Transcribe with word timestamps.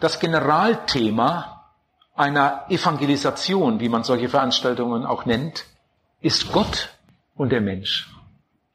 Das 0.00 0.20
Generalthema 0.20 1.56
einer 2.14 2.64
Evangelisation, 2.68 3.80
wie 3.80 3.88
man 3.88 4.04
solche 4.04 4.28
Veranstaltungen 4.28 5.06
auch 5.06 5.26
nennt, 5.26 5.64
ist 6.20 6.52
Gott 6.52 6.90
und 7.34 7.50
der 7.50 7.60
Mensch. 7.60 8.10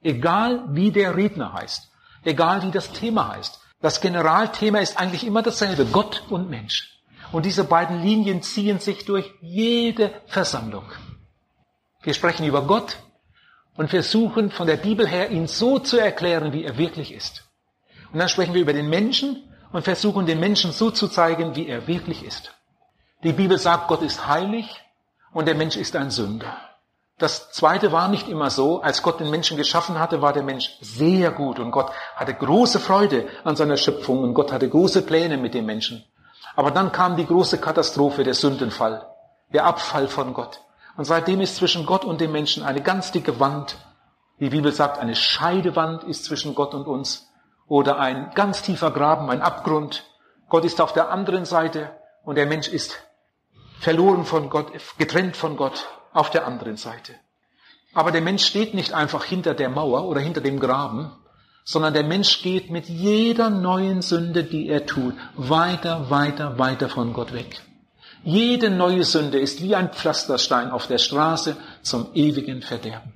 Egal 0.04 0.64
wie 0.70 0.92
der 0.92 1.16
Redner 1.16 1.54
heißt, 1.54 1.92
egal 2.24 2.64
wie 2.64 2.72
das 2.72 2.92
Thema 2.92 3.30
heißt. 3.36 3.60
Das 3.82 4.00
Generalthema 4.00 4.80
ist 4.80 5.00
eigentlich 5.00 5.26
immer 5.26 5.42
dasselbe, 5.42 5.86
Gott 5.86 6.24
und 6.30 6.50
Mensch. 6.50 7.00
Und 7.32 7.46
diese 7.46 7.64
beiden 7.64 8.02
Linien 8.02 8.42
ziehen 8.42 8.80
sich 8.80 9.06
durch 9.06 9.32
jede 9.42 10.12
Versammlung. 10.28 10.86
Wir 12.04 12.14
sprechen 12.14 12.46
über 12.46 12.64
Gott 12.64 12.98
und 13.76 13.90
versuchen 13.90 14.52
von 14.52 14.68
der 14.68 14.78
Bibel 14.78 15.08
her, 15.08 15.32
ihn 15.32 15.48
so 15.48 15.80
zu 15.80 15.98
erklären, 15.98 16.54
wie 16.54 16.64
er 16.64 16.78
wirklich 16.78 17.14
ist. 17.14 17.48
Und 18.12 18.20
dann 18.20 18.30
sprechen 18.30 18.54
wir 18.54 18.62
über 18.62 18.74
den 18.74 18.90
Menschen 18.90 19.51
und 19.72 19.84
versuchen 19.84 20.26
den 20.26 20.40
Menschen 20.40 20.72
so 20.72 20.92
zu 20.92 21.08
zeigen, 21.08 21.56
wie 21.56 21.68
er 21.68 21.88
wirklich 21.88 22.24
ist. 22.24 22.54
Die 23.24 23.34
Bibel 23.34 23.58
sagt, 23.58 23.88
Gott 23.88 24.02
ist 24.02 24.28
heilig 24.28 24.82
und 25.32 25.48
der 25.48 25.56
Mensch 25.56 25.76
ist 25.76 25.96
ein 25.96 26.12
Sünder. 26.12 26.58
Das 27.18 27.52
zweite 27.52 27.92
war 27.92 28.08
nicht 28.08 28.28
immer 28.28 28.50
so. 28.50 28.82
Als 28.82 29.04
Gott 29.04 29.20
den 29.20 29.30
Menschen 29.30 29.56
geschaffen 29.56 30.00
hatte, 30.00 30.24
war 30.24 30.34
der 30.34 30.42
Mensch 30.42 30.76
sehr 30.82 31.30
gut 31.30 31.60
und 31.60 31.70
Gott 31.70 31.92
hatte 32.16 32.34
große 32.34 32.80
Freude 32.80 33.28
an 33.44 33.56
seiner 33.56 33.78
Schöpfung 33.78 34.24
und 34.24 34.34
Gott 34.34 34.52
hatte 34.52 34.68
große 34.68 35.04
Pläne 35.04 35.38
mit 35.38 35.54
dem 35.54 35.68
Menschen. 35.68 36.04
Aber 36.56 36.72
dann 36.72 36.92
kam 36.92 37.16
die 37.16 37.28
große 37.28 37.60
Katastrophe, 37.60 38.24
der 38.24 38.34
Sündenfall, 38.34 39.06
der 39.54 39.66
Abfall 39.66 40.08
von 40.08 40.34
Gott. 40.34 40.62
Und 40.98 41.06
seitdem 41.06 41.42
ist 41.42 41.58
zwischen 41.58 41.86
Gott 41.86 42.04
und 42.06 42.22
dem 42.22 42.32
Menschen 42.32 42.64
eine 42.64 42.82
ganz 42.82 43.12
dicke 43.12 43.40
Wand. 43.40 43.78
Die 44.40 44.50
Bibel 44.50 44.72
sagt, 44.72 44.98
eine 44.98 45.16
Scheidewand 45.16 46.04
ist 46.04 46.26
zwischen 46.26 46.56
Gott 46.56 46.74
und 46.74 46.88
uns 46.88 47.31
oder 47.72 48.00
ein 48.00 48.32
ganz 48.36 48.64
tiefer 48.64 48.92
Graben, 48.92 49.30
ein 49.30 49.42
Abgrund. 49.42 50.04
Gott 50.50 50.66
ist 50.66 50.82
auf 50.82 50.92
der 50.92 51.10
anderen 51.10 51.46
Seite 51.46 51.90
und 52.26 52.36
der 52.36 52.46
Mensch 52.46 52.68
ist 52.68 53.02
verloren 53.80 54.26
von 54.26 54.50
Gott, 54.50 54.74
getrennt 54.98 55.38
von 55.38 55.56
Gott 55.56 55.88
auf 56.12 56.30
der 56.30 56.46
anderen 56.46 56.76
Seite. 56.76 57.16
Aber 57.94 58.12
der 58.12 58.20
Mensch 58.20 58.46
steht 58.46 58.74
nicht 58.74 58.92
einfach 58.92 59.24
hinter 59.24 59.54
der 59.54 59.70
Mauer 59.70 60.04
oder 60.04 60.20
hinter 60.20 60.42
dem 60.42 60.60
Graben, 60.60 61.14
sondern 61.64 61.94
der 61.94 62.04
Mensch 62.04 62.42
geht 62.42 62.70
mit 62.72 62.90
jeder 62.90 63.50
neuen 63.50 64.02
Sünde, 64.02 64.44
die 64.44 64.68
er 64.68 64.86
tut, 64.86 65.14
weiter, 65.36 66.10
weiter, 66.10 66.60
weiter 66.60 66.90
von 66.90 67.14
Gott 67.14 67.32
weg. 67.32 67.62
Jede 68.26 68.70
neue 68.70 69.06
Sünde 69.06 69.40
ist 69.40 69.62
wie 69.62 69.76
ein 69.76 69.94
Pflasterstein 69.94 70.72
auf 70.72 70.88
der 70.88 70.98
Straße 70.98 71.56
zum 71.84 72.10
ewigen 72.16 72.64
Verderben. 72.64 73.14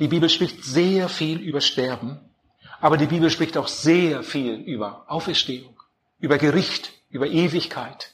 Die 0.00 0.08
Bibel 0.08 0.28
spricht 0.28 0.64
sehr 0.64 1.08
viel 1.08 1.38
über 1.38 1.60
Sterben, 1.60 2.27
aber 2.80 2.96
die 2.96 3.06
Bibel 3.06 3.30
spricht 3.30 3.56
auch 3.56 3.68
sehr 3.68 4.22
viel 4.22 4.54
über 4.54 5.04
Auferstehung, 5.08 5.80
über 6.20 6.38
Gericht, 6.38 6.92
über 7.10 7.26
Ewigkeit. 7.26 8.12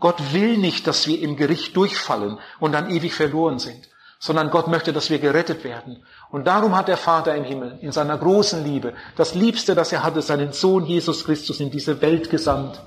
Gott 0.00 0.32
will 0.32 0.56
nicht, 0.56 0.86
dass 0.86 1.06
wir 1.06 1.20
im 1.20 1.36
Gericht 1.36 1.76
durchfallen 1.76 2.38
und 2.58 2.72
dann 2.72 2.90
ewig 2.90 3.14
verloren 3.14 3.58
sind, 3.58 3.88
sondern 4.18 4.50
Gott 4.50 4.66
möchte, 4.66 4.92
dass 4.92 5.10
wir 5.10 5.18
gerettet 5.18 5.62
werden. 5.62 6.04
Und 6.30 6.46
darum 6.46 6.76
hat 6.76 6.88
der 6.88 6.96
Vater 6.96 7.34
im 7.34 7.44
Himmel 7.44 7.78
in 7.82 7.92
seiner 7.92 8.16
großen 8.16 8.64
Liebe 8.64 8.94
das 9.16 9.34
Liebste, 9.34 9.74
das 9.74 9.92
er 9.92 10.02
hatte, 10.02 10.22
seinen 10.22 10.52
Sohn 10.52 10.86
Jesus 10.86 11.24
Christus 11.24 11.60
in 11.60 11.70
diese 11.70 12.00
Welt 12.00 12.30
gesandt, 12.30 12.80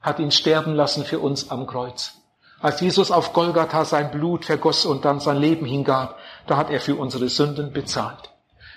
hat 0.00 0.18
ihn 0.18 0.30
sterben 0.30 0.74
lassen 0.74 1.04
für 1.04 1.18
uns 1.18 1.50
am 1.50 1.66
Kreuz. 1.66 2.14
Als 2.60 2.80
Jesus 2.80 3.10
auf 3.10 3.32
Golgatha 3.32 3.84
sein 3.84 4.10
Blut 4.10 4.44
vergoss 4.44 4.84
und 4.84 5.04
dann 5.04 5.20
sein 5.20 5.38
Leben 5.38 5.66
hingab, 5.66 6.18
da 6.46 6.56
hat 6.56 6.70
er 6.70 6.80
für 6.80 6.94
unsere 6.94 7.28
Sünden 7.28 7.72
bezahlt. 7.72 8.30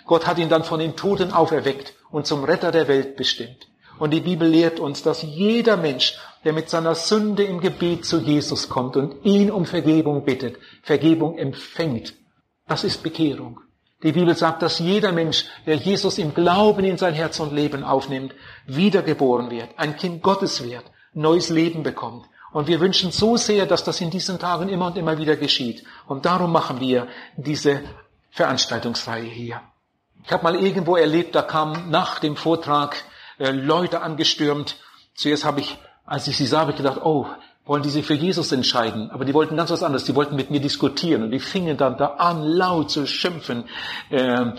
Gott 0.06 0.28
hat 0.28 0.38
ihn 0.38 0.50
dann 0.50 0.64
von 0.64 0.80
den 0.80 0.96
Toten 0.96 1.32
auferweckt 1.32 1.94
und 2.12 2.28
zum 2.28 2.44
Retter 2.44 2.72
der 2.72 2.88
Welt 2.88 3.16
bestimmt. 3.16 3.68
Und 4.00 4.12
die 4.12 4.22
Bibel 4.22 4.48
lehrt 4.48 4.80
uns, 4.80 5.04
dass 5.04 5.22
jeder 5.22 5.78
Mensch, 5.78 6.18
der 6.44 6.54
mit 6.54 6.70
seiner 6.70 6.96
Sünde 6.96 7.44
im 7.44 7.62
Gebet 7.62 8.06
zu 8.06 8.20
Jesus 8.20 8.70
kommt 8.70 8.98
und 8.98 9.24
ihn 9.24 9.52
um 9.52 9.66
Vergebung 9.66 10.26
bittet, 10.26 10.58
Vergebung 10.82 11.38
empfängt. 11.38 12.14
Das 12.68 12.84
ist 12.84 13.04
Bekehrung. 13.04 13.60
Die 14.02 14.12
Bibel 14.12 14.36
sagt, 14.36 14.62
dass 14.62 14.80
jeder 14.80 15.14
Mensch, 15.14 15.46
der 15.66 15.76
Jesus 15.76 16.18
im 16.18 16.34
Glauben 16.34 16.84
in 16.84 16.98
sein 16.98 17.14
Herz 17.14 17.40
und 17.40 17.54
Leben 17.54 17.84
aufnimmt, 17.84 18.34
wiedergeboren 18.66 19.50
wird, 19.50 19.70
ein 19.78 19.96
Kind 19.96 20.22
Gottes 20.22 20.64
wird, 20.64 20.84
neues 21.14 21.50
Leben 21.50 21.84
bekommt. 21.84 22.26
Und 22.52 22.68
wir 22.68 22.80
wünschen 22.82 23.12
so 23.12 23.38
sehr, 23.38 23.66
dass 23.66 23.84
das 23.84 24.02
in 24.02 24.12
diesen 24.12 24.40
Tagen 24.40 24.70
immer 24.70 24.88
und 24.88 24.98
immer 24.98 25.18
wieder 25.18 25.38
geschieht. 25.38 25.86
Und 26.08 26.26
darum 26.26 26.52
machen 26.52 26.80
wir 26.82 27.08
diese 27.38 27.82
Veranstaltungsreihe 28.32 29.24
hier. 29.24 29.62
Ich 30.26 30.32
habe 30.32 30.44
mal 30.44 30.56
irgendwo 30.56 30.96
erlebt, 30.96 31.36
da 31.36 31.42
kam 31.42 31.90
nach 31.90 32.20
dem 32.20 32.38
Vortrag 32.38 33.04
äh, 33.40 33.52
Leute 33.52 34.02
angestürmt. 34.02 34.78
Zuerst 35.16 35.44
habe 35.44 35.60
ich, 35.60 35.78
als 36.06 36.28
ich 36.28 36.38
sie 36.38 36.48
sah, 36.48 36.62
habe 36.62 36.72
ich 36.72 36.78
gedacht, 36.78 37.02
oh, 37.04 37.28
wollen 37.66 37.82
die 37.82 37.90
sich 37.90 38.06
für 38.06 38.14
Jesus 38.14 38.52
entscheiden. 38.52 39.10
Aber 39.12 39.24
die 39.24 39.34
wollten 39.34 39.56
ganz 39.56 39.72
was 39.72 39.84
anderes. 39.84 40.04
Die 40.04 40.16
wollten 40.16 40.36
mit 40.36 40.52
mir 40.52 40.60
diskutieren 40.60 41.24
und 41.24 41.32
die 41.32 41.40
fingen 41.40 41.78
dann 41.78 41.98
da 41.98 42.08
an, 42.18 42.44
laut 42.44 42.92
zu 42.92 43.08
schimpfen 43.08 43.64
äh, 44.10 44.52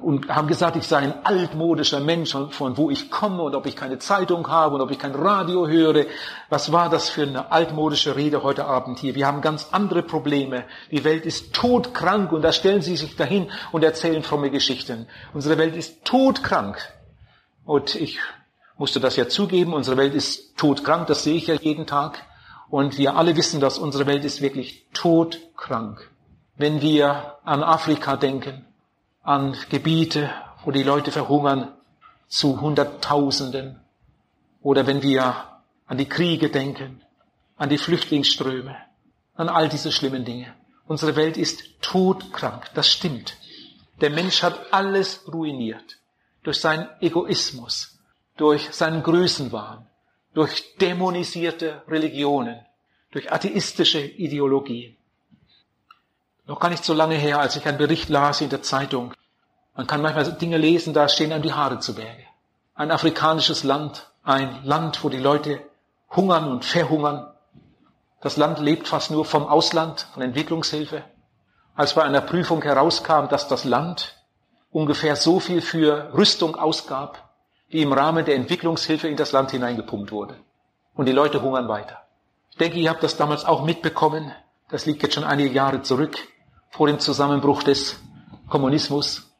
und 0.00 0.28
haben 0.28 0.46
gesagt, 0.46 0.76
ich 0.76 0.86
sei 0.86 0.98
ein 0.98 1.24
altmodischer 1.24 1.98
Mensch, 1.98 2.36
von, 2.50 2.76
wo 2.76 2.88
ich 2.88 3.10
komme 3.10 3.42
und 3.42 3.56
ob 3.56 3.66
ich 3.66 3.74
keine 3.74 3.98
Zeitung 3.98 4.46
habe 4.48 4.76
und 4.76 4.80
ob 4.80 4.92
ich 4.92 4.98
kein 5.00 5.14
Radio 5.14 5.66
höre. 5.66 6.06
Was 6.48 6.70
war 6.70 6.88
das 6.88 7.08
für 7.08 7.22
eine 7.22 7.50
altmodische 7.50 8.14
Rede 8.14 8.44
heute 8.44 8.64
Abend 8.64 9.00
hier? 9.00 9.16
Wir 9.16 9.26
haben 9.26 9.40
ganz 9.40 9.68
andere 9.72 10.04
Probleme. 10.04 10.64
Die 10.92 11.02
Welt 11.02 11.26
ist 11.26 11.52
todkrank 11.52 12.30
und 12.30 12.42
da 12.42 12.52
stellen 12.52 12.82
sie 12.82 12.96
sich 12.96 13.16
dahin 13.16 13.50
und 13.72 13.82
erzählen 13.82 14.22
fromme 14.22 14.50
Geschichten. 14.50 15.08
Unsere 15.34 15.58
Welt 15.58 15.74
ist 15.74 16.04
todkrank. 16.04 16.78
Und 17.64 17.96
ich 17.96 18.20
musste 18.80 18.98
das 18.98 19.16
ja 19.16 19.28
zugeben, 19.28 19.74
unsere 19.74 19.98
Welt 19.98 20.14
ist 20.14 20.56
todkrank, 20.56 21.06
das 21.06 21.22
sehe 21.22 21.36
ich 21.36 21.48
ja 21.48 21.54
jeden 21.54 21.86
Tag. 21.86 22.24
Und 22.70 22.96
wir 22.96 23.14
alle 23.14 23.36
wissen, 23.36 23.60
dass 23.60 23.78
unsere 23.78 24.06
Welt 24.06 24.24
ist 24.24 24.40
wirklich 24.40 24.86
todkrank. 24.94 26.10
Wenn 26.56 26.80
wir 26.80 27.36
an 27.44 27.62
Afrika 27.62 28.16
denken, 28.16 28.64
an 29.22 29.54
Gebiete, 29.68 30.30
wo 30.64 30.70
die 30.70 30.82
Leute 30.82 31.12
verhungern 31.12 31.74
zu 32.26 32.58
Hunderttausenden, 32.62 33.80
oder 34.62 34.86
wenn 34.86 35.02
wir 35.02 35.36
an 35.86 35.98
die 35.98 36.08
Kriege 36.08 36.48
denken, 36.48 37.02
an 37.58 37.68
die 37.68 37.76
Flüchtlingsströme, 37.76 38.76
an 39.34 39.50
all 39.50 39.68
diese 39.68 39.92
schlimmen 39.92 40.24
Dinge. 40.24 40.54
Unsere 40.86 41.16
Welt 41.16 41.36
ist 41.36 41.82
todkrank, 41.82 42.70
das 42.72 42.88
stimmt. 42.88 43.36
Der 44.00 44.08
Mensch 44.08 44.42
hat 44.42 44.72
alles 44.72 45.30
ruiniert 45.30 45.98
durch 46.44 46.58
seinen 46.58 46.88
Egoismus, 47.02 47.99
durch 48.40 48.72
seinen 48.72 49.02
Größenwahn, 49.02 49.86
durch 50.32 50.76
dämonisierte 50.78 51.82
Religionen, 51.86 52.64
durch 53.10 53.30
atheistische 53.30 54.00
Ideologien. 54.00 54.96
Noch 56.46 56.58
gar 56.58 56.70
nicht 56.70 56.82
so 56.82 56.94
lange 56.94 57.16
her, 57.16 57.38
als 57.38 57.56
ich 57.56 57.66
einen 57.66 57.76
Bericht 57.76 58.08
las 58.08 58.40
in 58.40 58.48
der 58.48 58.62
Zeitung. 58.62 59.12
Man 59.76 59.86
kann 59.86 60.00
manchmal 60.00 60.32
Dinge 60.32 60.56
lesen, 60.56 60.94
da 60.94 61.06
stehen 61.10 61.32
einem 61.32 61.42
die 61.42 61.52
Haare 61.52 61.80
zu 61.80 61.94
Berge. 61.94 62.24
Ein 62.74 62.90
afrikanisches 62.90 63.62
Land, 63.62 64.10
ein 64.22 64.64
Land, 64.64 65.04
wo 65.04 65.10
die 65.10 65.18
Leute 65.18 65.60
hungern 66.16 66.50
und 66.50 66.64
verhungern. 66.64 67.30
Das 68.22 68.38
Land 68.38 68.58
lebt 68.58 68.88
fast 68.88 69.10
nur 69.10 69.26
vom 69.26 69.46
Ausland, 69.46 70.06
von 70.14 70.22
Entwicklungshilfe. 70.22 71.04
Als 71.74 71.92
bei 71.92 72.04
einer 72.04 72.22
Prüfung 72.22 72.62
herauskam, 72.62 73.28
dass 73.28 73.48
das 73.48 73.64
Land 73.64 74.16
ungefähr 74.70 75.16
so 75.16 75.40
viel 75.40 75.60
für 75.60 76.14
Rüstung 76.14 76.56
ausgab, 76.56 77.29
wie 77.70 77.82
im 77.82 77.92
Rahmen 77.92 78.24
der 78.24 78.34
Entwicklungshilfe 78.34 79.08
in 79.08 79.16
das 79.16 79.32
Land 79.32 79.52
hineingepumpt 79.52 80.12
wurde. 80.12 80.36
Und 80.94 81.06
die 81.06 81.12
Leute 81.12 81.40
hungern 81.40 81.68
weiter. 81.68 82.02
Ich 82.50 82.58
denke, 82.58 82.78
ihr 82.78 82.90
habt 82.90 83.02
das 83.02 83.16
damals 83.16 83.44
auch 83.44 83.64
mitbekommen. 83.64 84.32
Das 84.68 84.86
liegt 84.86 85.02
jetzt 85.02 85.14
schon 85.14 85.24
einige 85.24 85.54
Jahre 85.54 85.82
zurück, 85.82 86.18
vor 86.68 86.88
dem 86.88 86.98
Zusammenbruch 86.98 87.62
des 87.62 88.00
Kommunismus. 88.48 89.32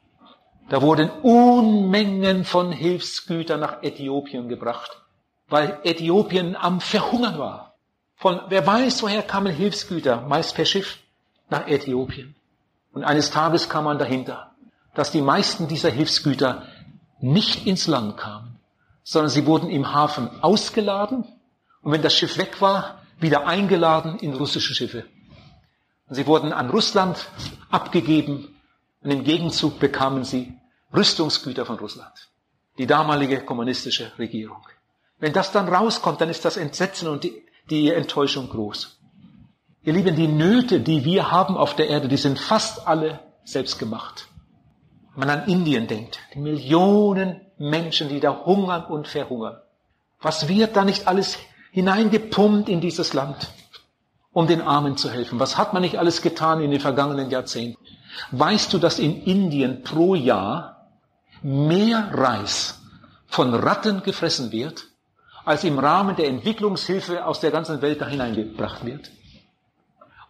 Da 0.69 0.81
wurden 0.81 1.09
Unmengen 1.21 2.45
von 2.45 2.71
Hilfsgütern 2.71 3.59
nach 3.59 3.83
Äthiopien 3.83 4.47
gebracht, 4.47 5.01
weil 5.49 5.79
Äthiopien 5.83 6.55
am 6.55 6.79
Verhungern 6.79 7.37
war. 7.37 7.75
Von 8.15 8.39
wer 8.47 8.65
weiß, 8.65 9.03
woher 9.03 9.23
kamen 9.23 9.53
Hilfsgüter, 9.53 10.21
meist 10.21 10.55
per 10.55 10.65
Schiff, 10.65 10.99
nach 11.49 11.67
Äthiopien. 11.67 12.35
Und 12.93 13.03
eines 13.03 13.31
Tages 13.31 13.67
kam 13.67 13.83
man 13.83 13.99
dahinter 13.99 14.51
dass 14.93 15.11
die 15.11 15.21
meisten 15.21 15.67
dieser 15.67 15.89
Hilfsgüter 15.89 16.63
nicht 17.21 17.67
ins 17.67 17.87
Land 17.87 18.17
kamen, 18.17 18.59
sondern 19.03 19.29
sie 19.29 19.45
wurden 19.45 19.69
im 19.69 19.93
Hafen 19.93 20.29
ausgeladen 20.41 21.25
und 21.81 21.91
wenn 21.91 22.01
das 22.01 22.15
Schiff 22.15 22.37
weg 22.37 22.61
war, 22.61 23.01
wieder 23.19 23.47
eingeladen 23.47 24.17
in 24.19 24.33
russische 24.33 24.73
Schiffe. 24.73 25.05
Und 26.07 26.15
sie 26.15 26.25
wurden 26.27 26.51
an 26.53 26.69
Russland 26.69 27.29
abgegeben 27.69 28.55
und 29.01 29.11
im 29.11 29.23
Gegenzug 29.23 29.79
bekamen 29.79 30.23
sie 30.23 30.53
Rüstungsgüter 30.93 31.65
von 31.65 31.77
Russland. 31.77 32.29
Die 32.77 32.87
damalige 32.87 33.41
kommunistische 33.41 34.11
Regierung. 34.17 34.65
Wenn 35.19 35.33
das 35.33 35.51
dann 35.51 35.69
rauskommt, 35.69 36.19
dann 36.19 36.29
ist 36.29 36.45
das 36.45 36.57
Entsetzen 36.57 37.07
und 37.07 37.23
die, 37.23 37.43
die 37.69 37.91
Enttäuschung 37.91 38.49
groß. 38.49 38.97
Ihr 39.83 39.93
Lieben, 39.93 40.15
die 40.15 40.27
Nöte, 40.27 40.79
die 40.79 41.05
wir 41.05 41.31
haben 41.31 41.57
auf 41.57 41.75
der 41.75 41.87
Erde, 41.87 42.07
die 42.07 42.17
sind 42.17 42.39
fast 42.39 42.87
alle 42.87 43.19
selbst 43.43 43.79
gemacht 43.79 44.27
man 45.21 45.29
an 45.29 45.47
Indien 45.47 45.87
denkt, 45.87 46.19
die 46.33 46.39
Millionen 46.39 47.41
Menschen, 47.59 48.09
die 48.09 48.19
da 48.19 48.43
hungern 48.43 48.85
und 48.85 49.07
verhungern. 49.07 49.57
Was 50.19 50.47
wird 50.47 50.75
da 50.75 50.83
nicht 50.83 51.07
alles 51.07 51.37
hineingepumpt 51.71 52.67
in 52.67 52.81
dieses 52.81 53.13
Land, 53.13 53.49
um 54.33 54.47
den 54.47 54.61
Armen 54.61 54.97
zu 54.97 55.11
helfen? 55.11 55.39
Was 55.39 55.59
hat 55.59 55.73
man 55.73 55.83
nicht 55.83 55.99
alles 55.99 56.23
getan 56.23 56.59
in 56.61 56.71
den 56.71 56.79
vergangenen 56.79 57.29
Jahrzehnten? 57.29 57.77
Weißt 58.31 58.73
du, 58.73 58.79
dass 58.79 58.97
in 58.97 59.23
Indien 59.23 59.83
pro 59.83 60.15
Jahr 60.15 60.87
mehr 61.43 62.09
Reis 62.13 62.81
von 63.27 63.53
Ratten 63.53 64.01
gefressen 64.01 64.51
wird, 64.51 64.87
als 65.45 65.63
im 65.63 65.77
Rahmen 65.77 66.15
der 66.15 66.29
Entwicklungshilfe 66.29 67.25
aus 67.25 67.39
der 67.39 67.51
ganzen 67.51 67.83
Welt 67.83 68.01
da 68.01 68.07
hineingebracht 68.07 68.85
wird? 68.85 69.11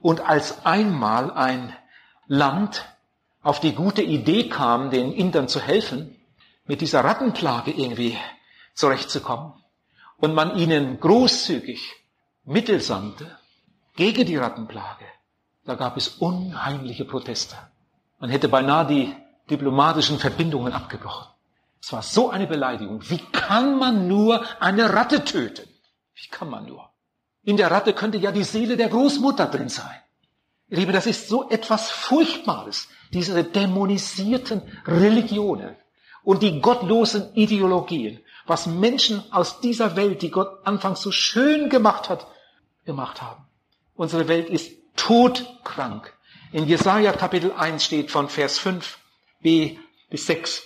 Und 0.01 0.19
als 0.19 0.65
einmal 0.65 1.31
ein 1.31 1.73
Land 2.27 2.90
auf 3.41 3.59
die 3.59 3.73
gute 3.73 4.01
Idee 4.01 4.49
kam, 4.49 4.91
den 4.91 5.11
Indern 5.11 5.47
zu 5.47 5.59
helfen, 5.59 6.15
mit 6.65 6.81
dieser 6.81 7.03
Rattenplage 7.03 7.71
irgendwie 7.71 8.17
zurechtzukommen, 8.73 9.53
und 10.17 10.35
man 10.35 10.57
ihnen 10.57 10.99
großzügig 10.99 11.81
Mittel 12.45 12.79
sandte 12.79 13.37
gegen 13.95 14.25
die 14.25 14.37
Rattenplage, 14.37 15.05
da 15.65 15.75
gab 15.75 15.97
es 15.97 16.07
unheimliche 16.07 17.05
Proteste. 17.05 17.55
Man 18.19 18.29
hätte 18.29 18.47
beinahe 18.47 18.85
die 18.85 19.15
diplomatischen 19.49 20.19
Verbindungen 20.19 20.73
abgebrochen. 20.73 21.27
Es 21.81 21.91
war 21.91 22.03
so 22.03 22.29
eine 22.29 22.45
Beleidigung. 22.45 23.01
Wie 23.09 23.17
kann 23.31 23.79
man 23.79 24.07
nur 24.07 24.45
eine 24.61 24.93
Ratte 24.93 25.25
töten? 25.25 25.67
Wie 26.13 26.27
kann 26.29 26.49
man 26.49 26.67
nur? 26.67 26.89
In 27.43 27.57
der 27.57 27.71
Ratte 27.71 27.93
könnte 27.93 28.19
ja 28.19 28.31
die 28.31 28.43
Seele 28.43 28.77
der 28.77 28.89
Großmutter 28.89 29.47
drin 29.47 29.69
sein. 29.69 30.00
Liebe, 30.73 30.93
das 30.93 31.05
ist 31.05 31.27
so 31.27 31.49
etwas 31.49 31.91
Furchtbares, 31.91 32.87
diese 33.11 33.43
dämonisierten 33.43 34.61
Religionen 34.87 35.75
und 36.23 36.41
die 36.41 36.61
gottlosen 36.61 37.35
Ideologien, 37.35 38.21
was 38.47 38.67
Menschen 38.67 39.21
aus 39.33 39.59
dieser 39.59 39.97
Welt, 39.97 40.21
die 40.21 40.31
Gott 40.31 40.65
anfangs 40.65 41.01
so 41.01 41.11
schön 41.11 41.69
gemacht 41.69 42.07
hat, 42.07 42.25
gemacht 42.85 43.21
haben. 43.21 43.43
Unsere 43.95 44.29
Welt 44.29 44.49
ist 44.49 44.71
todkrank. 44.95 46.13
In 46.53 46.65
Jesaja 46.65 47.11
Kapitel 47.11 47.51
1 47.51 47.83
steht 47.83 48.09
von 48.09 48.29
Vers 48.29 48.57
5 48.57 48.97
b 49.41 49.77
bis 50.09 50.25
6. 50.27 50.63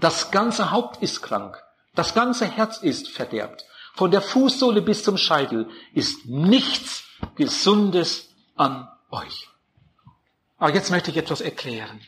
Das 0.00 0.30
ganze 0.30 0.70
Haupt 0.70 1.02
ist 1.02 1.20
krank. 1.20 1.62
Das 1.94 2.14
ganze 2.14 2.46
Herz 2.46 2.78
ist 2.78 3.10
verderbt. 3.10 3.66
Von 3.92 4.10
der 4.10 4.22
Fußsohle 4.22 4.80
bis 4.80 5.04
zum 5.04 5.18
Scheitel 5.18 5.68
ist 5.92 6.24
nichts 6.24 7.04
Gesundes 7.34 8.30
an 8.56 8.88
euch. 9.12 9.48
Aber 10.58 10.74
jetzt 10.74 10.90
möchte 10.90 11.10
ich 11.10 11.16
etwas 11.16 11.40
erklären. 11.40 12.00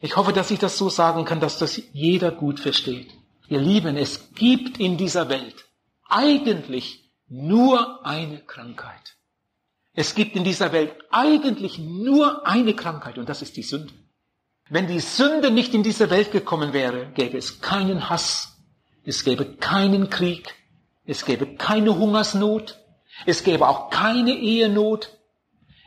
Ich 0.00 0.16
hoffe, 0.16 0.32
dass 0.32 0.50
ich 0.50 0.58
das 0.58 0.78
so 0.78 0.88
sagen 0.88 1.24
kann, 1.24 1.40
dass 1.40 1.58
das 1.58 1.80
jeder 1.92 2.30
gut 2.30 2.60
versteht. 2.60 3.10
Ihr 3.48 3.60
Lieben, 3.60 3.96
es 3.96 4.32
gibt 4.34 4.78
in 4.78 4.96
dieser 4.96 5.28
Welt 5.28 5.66
eigentlich 6.08 7.10
nur 7.28 8.04
eine 8.06 8.38
Krankheit. 8.40 9.16
Es 9.92 10.14
gibt 10.14 10.36
in 10.36 10.44
dieser 10.44 10.72
Welt 10.72 10.94
eigentlich 11.10 11.78
nur 11.78 12.46
eine 12.46 12.74
Krankheit 12.74 13.18
und 13.18 13.28
das 13.28 13.42
ist 13.42 13.56
die 13.56 13.62
Sünde. 13.62 13.92
Wenn 14.68 14.86
die 14.86 15.00
Sünde 15.00 15.50
nicht 15.50 15.74
in 15.74 15.82
diese 15.82 16.10
Welt 16.10 16.30
gekommen 16.30 16.72
wäre, 16.72 17.10
gäbe 17.12 17.36
es 17.36 17.60
keinen 17.60 18.08
Hass, 18.08 18.56
es 19.04 19.24
gäbe 19.24 19.56
keinen 19.56 20.10
Krieg, 20.10 20.54
es 21.04 21.24
gäbe 21.24 21.56
keine 21.56 21.98
Hungersnot, 21.98 22.78
es 23.26 23.42
gäbe 23.42 23.68
auch 23.68 23.90
keine 23.90 24.32
Ehenot, 24.32 25.18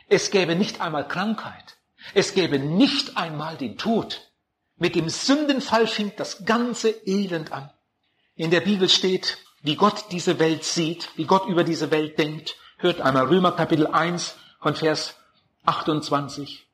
es 0.08 0.30
gäbe 0.30 0.54
nicht 0.54 0.80
einmal 0.80 1.08
Krankheit, 1.08 1.78
es 2.14 2.34
gäbe 2.34 2.58
nicht 2.58 3.16
einmal 3.16 3.56
den 3.56 3.78
Tod. 3.78 4.30
Mit 4.76 4.96
dem 4.96 5.08
Sündenfall 5.08 5.86
fing 5.86 6.12
das 6.16 6.44
ganze 6.44 6.90
Elend 7.06 7.52
an. 7.52 7.70
In 8.34 8.50
der 8.50 8.60
Bibel 8.60 8.88
steht, 8.88 9.38
wie 9.62 9.76
Gott 9.76 10.06
diese 10.10 10.38
Welt 10.38 10.64
sieht, 10.64 11.08
wie 11.16 11.24
Gott 11.24 11.46
über 11.46 11.64
diese 11.64 11.90
Welt 11.90 12.18
denkt. 12.18 12.56
Hört 12.78 13.00
einmal 13.00 13.26
Römer 13.26 13.52
Kapitel 13.52 13.86
1 13.86 14.36
von 14.60 14.74
Vers 14.74 15.14
28. 15.64 16.66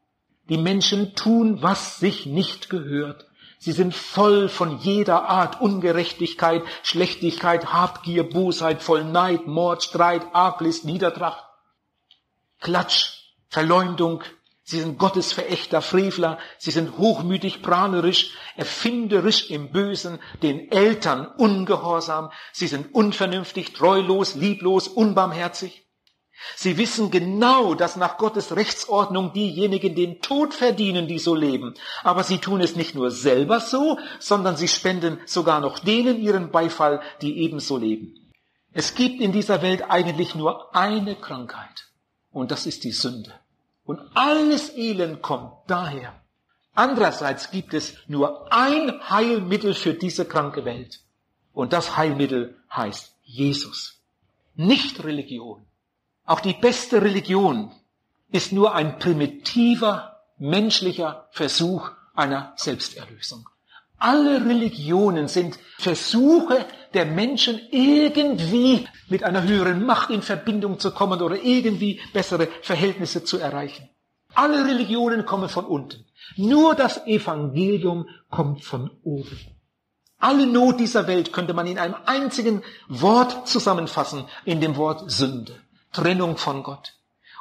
Die 0.49 0.57
Menschen 0.57 1.15
tun, 1.15 1.63
was 1.63 1.99
sich 2.01 2.27
nicht 2.27 2.71
gehört. 2.71 3.27
Sie 3.59 3.73
sind 3.73 3.95
voll 3.95 4.49
von 4.49 4.79
jeder 4.79 5.29
Art 5.29 5.61
Ungerechtigkeit, 5.61 6.63
Schlechtigkeit, 6.83 7.73
Habgier, 7.75 8.29
Bosheit, 8.29 8.83
voll 8.83 9.05
Neid, 9.05 9.47
Mord, 9.47 9.83
Streit, 9.85 10.23
Arglist, 10.33 10.87
Niedertracht, 10.87 11.45
Klatsch, 12.59 13.20
Verleumdung, 13.51 14.23
Sie 14.71 14.79
sind 14.79 14.99
Gottesverächter, 14.99 15.83
Frevler, 15.83 16.39
sie 16.59 16.71
sind 16.71 16.97
hochmütig, 16.97 17.61
prahlerisch, 17.61 18.37
erfinderisch 18.55 19.51
im 19.51 19.73
Bösen, 19.73 20.21
den 20.45 20.71
Eltern 20.71 21.27
ungehorsam, 21.27 22.31
sie 22.53 22.69
sind 22.69 22.95
unvernünftig, 22.95 23.73
treulos, 23.73 24.37
lieblos, 24.37 24.87
unbarmherzig. 24.87 25.89
Sie 26.55 26.79
wissen 26.79 27.11
genau, 27.11 27.75
dass 27.75 27.97
nach 27.97 28.17
Gottes 28.17 28.55
Rechtsordnung 28.55 29.33
diejenigen 29.33 29.97
den 29.97 30.21
Tod 30.21 30.55
verdienen, 30.55 31.09
die 31.09 31.19
so 31.19 31.35
leben. 31.35 31.75
Aber 32.05 32.23
sie 32.23 32.39
tun 32.39 32.61
es 32.61 32.77
nicht 32.77 32.95
nur 32.95 33.11
selber 33.11 33.59
so, 33.59 33.99
sondern 34.21 34.57
sie 34.57 34.69
spenden 34.69 35.19
sogar 35.27 35.61
noch 35.61 35.81
denen 35.81 36.21
ihren 36.21 36.53
Beifall, 36.53 37.03
die 37.23 37.39
ebenso 37.41 37.77
leben. 37.77 38.31
Es 38.73 38.95
gibt 38.95 39.21
in 39.21 39.33
dieser 39.33 39.63
Welt 39.63 39.91
eigentlich 39.91 40.37
nur 40.37 40.77
eine 40.77 41.17
Krankheit. 41.17 41.89
Und 42.31 42.53
das 42.53 42.67
ist 42.67 42.85
die 42.85 42.93
Sünde. 42.93 43.40
Und 43.85 44.01
alles 44.15 44.77
Elend 44.77 45.23
kommt 45.23 45.53
daher. 45.67 46.15
Andererseits 46.75 47.51
gibt 47.51 47.75
es 47.75 47.95
nur 48.07 48.53
ein 48.53 49.01
Heilmittel 49.11 49.75
für 49.75 49.95
diese 49.95 50.25
kranke 50.25 50.65
Welt. 50.65 51.01
Und 51.53 51.73
das 51.73 51.97
Heilmittel 51.97 52.57
heißt 52.75 53.15
Jesus. 53.25 54.01
Nicht 54.55 55.03
Religion. 55.05 55.67
Auch 56.25 56.41
die 56.41 56.55
beste 56.55 57.03
Religion 57.03 57.73
ist 58.31 58.53
nur 58.53 58.75
ein 58.75 58.99
primitiver 58.99 60.21
menschlicher 60.39 61.29
Versuch 61.33 61.91
einer 62.15 62.53
Selbsterlösung. 62.57 63.49
Alle 63.99 64.45
Religionen 64.47 65.29
sind 65.29 65.59
Versuche 65.79 66.65
der 66.95 67.07
Menschen 67.07 67.61
irgendwie 67.71 68.87
mit 69.09 69.23
einer 69.25 69.43
höheren 69.43 69.85
Macht 69.85 70.11
in 70.11 70.23
Verbindung 70.23 70.79
zu 70.79 70.93
kommen 70.93 71.21
oder 71.23 71.37
irgendwie 71.43 72.01
bessere 72.13 72.49
Verhältnisse 72.63 73.25
zu 73.25 73.39
erreichen. 73.39 73.89
Alle 74.35 74.65
Religionen 74.67 75.27
kommen 75.27 75.49
von 75.49 75.65
unten. 75.65 76.07
Nur 76.37 76.75
das 76.75 77.07
Evangelium 77.07 78.09
kommt 78.31 78.65
von 78.65 78.91
oben. 79.03 79.39
Alle 80.19 80.47
Not 80.47 80.79
dieser 80.79 81.07
Welt 81.07 81.33
könnte 81.33 81.55
man 81.55 81.67
in 81.67 81.79
einem 81.79 81.97
einzigen 82.07 82.63
Wort 82.89 83.49
zusammenfassen, 83.49 84.27
in 84.45 84.61
dem 84.61 84.77
Wort 84.77 85.11
Sünde, 85.11 85.55
Trennung 85.93 86.37
von 86.37 86.63
Gott. 86.63 86.95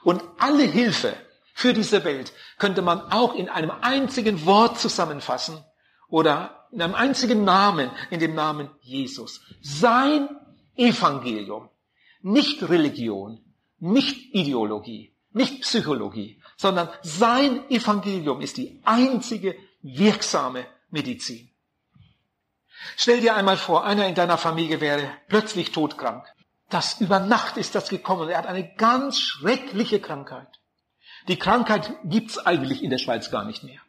Und 0.04 0.24
alle 0.40 0.64
Hilfe 0.64 1.14
für 1.54 1.74
diese 1.74 2.06
Welt 2.06 2.32
könnte 2.58 2.82
man 2.82 3.02
auch 3.12 3.36
in 3.36 3.50
einem 3.50 3.72
einzigen 3.82 4.46
Wort 4.46 4.80
zusammenfassen, 4.80 5.64
oder 6.10 6.59
in 6.72 6.82
einem 6.82 6.96
einzigen 6.96 7.44
Namen, 7.44 7.92
in 8.10 8.20
dem 8.20 8.36
Namen 8.36 8.70
Jesus. 8.82 9.42
Sein 9.62 10.30
Evangelium, 10.76 11.70
nicht 12.22 12.68
Religion, 12.68 13.40
nicht 13.80 14.34
Ideologie, 14.34 15.14
nicht 15.32 15.62
Psychologie, 15.62 16.42
sondern 16.58 16.90
sein 17.02 17.70
Evangelium 17.70 18.42
ist 18.42 18.58
die 18.58 18.82
einzige 18.84 19.56
wirksame 19.82 20.66
Medizin. 20.90 21.50
Stell 22.96 23.22
dir 23.22 23.36
einmal 23.36 23.58
vor, 23.58 23.86
einer 23.86 24.08
in 24.08 24.16
deiner 24.16 24.38
Familie 24.38 24.82
wäre 24.82 25.12
plötzlich 25.28 25.72
todkrank. 25.72 26.26
Das 26.70 27.02
über 27.02 27.20
Nacht 27.20 27.58
ist 27.58 27.76
das 27.76 27.90
gekommen. 27.90 28.30
Er 28.30 28.38
hat 28.38 28.48
eine 28.48 28.76
ganz 28.76 29.20
schreckliche 29.20 30.00
Krankheit. 30.00 30.48
Die 31.28 31.38
Krankheit 31.38 31.92
gibt's 32.06 32.38
eigentlich 32.38 32.84
in 32.84 32.90
der 32.90 33.00
Schweiz 33.00 33.32
gar 33.32 33.44
nicht 33.44 33.64
mehr. 33.64 33.82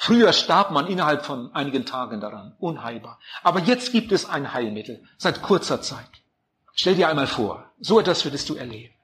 Früher 0.00 0.32
starb 0.32 0.70
man 0.70 0.86
innerhalb 0.86 1.26
von 1.26 1.52
einigen 1.54 1.84
Tagen 1.84 2.20
daran, 2.20 2.54
unheilbar. 2.60 3.18
Aber 3.42 3.58
jetzt 3.58 3.90
gibt 3.90 4.12
es 4.12 4.26
ein 4.26 4.54
Heilmittel, 4.54 5.02
seit 5.18 5.42
kurzer 5.42 5.82
Zeit. 5.82 6.08
Stell 6.72 6.94
dir 6.94 7.08
einmal 7.08 7.26
vor, 7.26 7.64
so 7.80 7.98
etwas 7.98 8.24
würdest 8.24 8.48
du 8.48 8.54
erleben. 8.54 8.94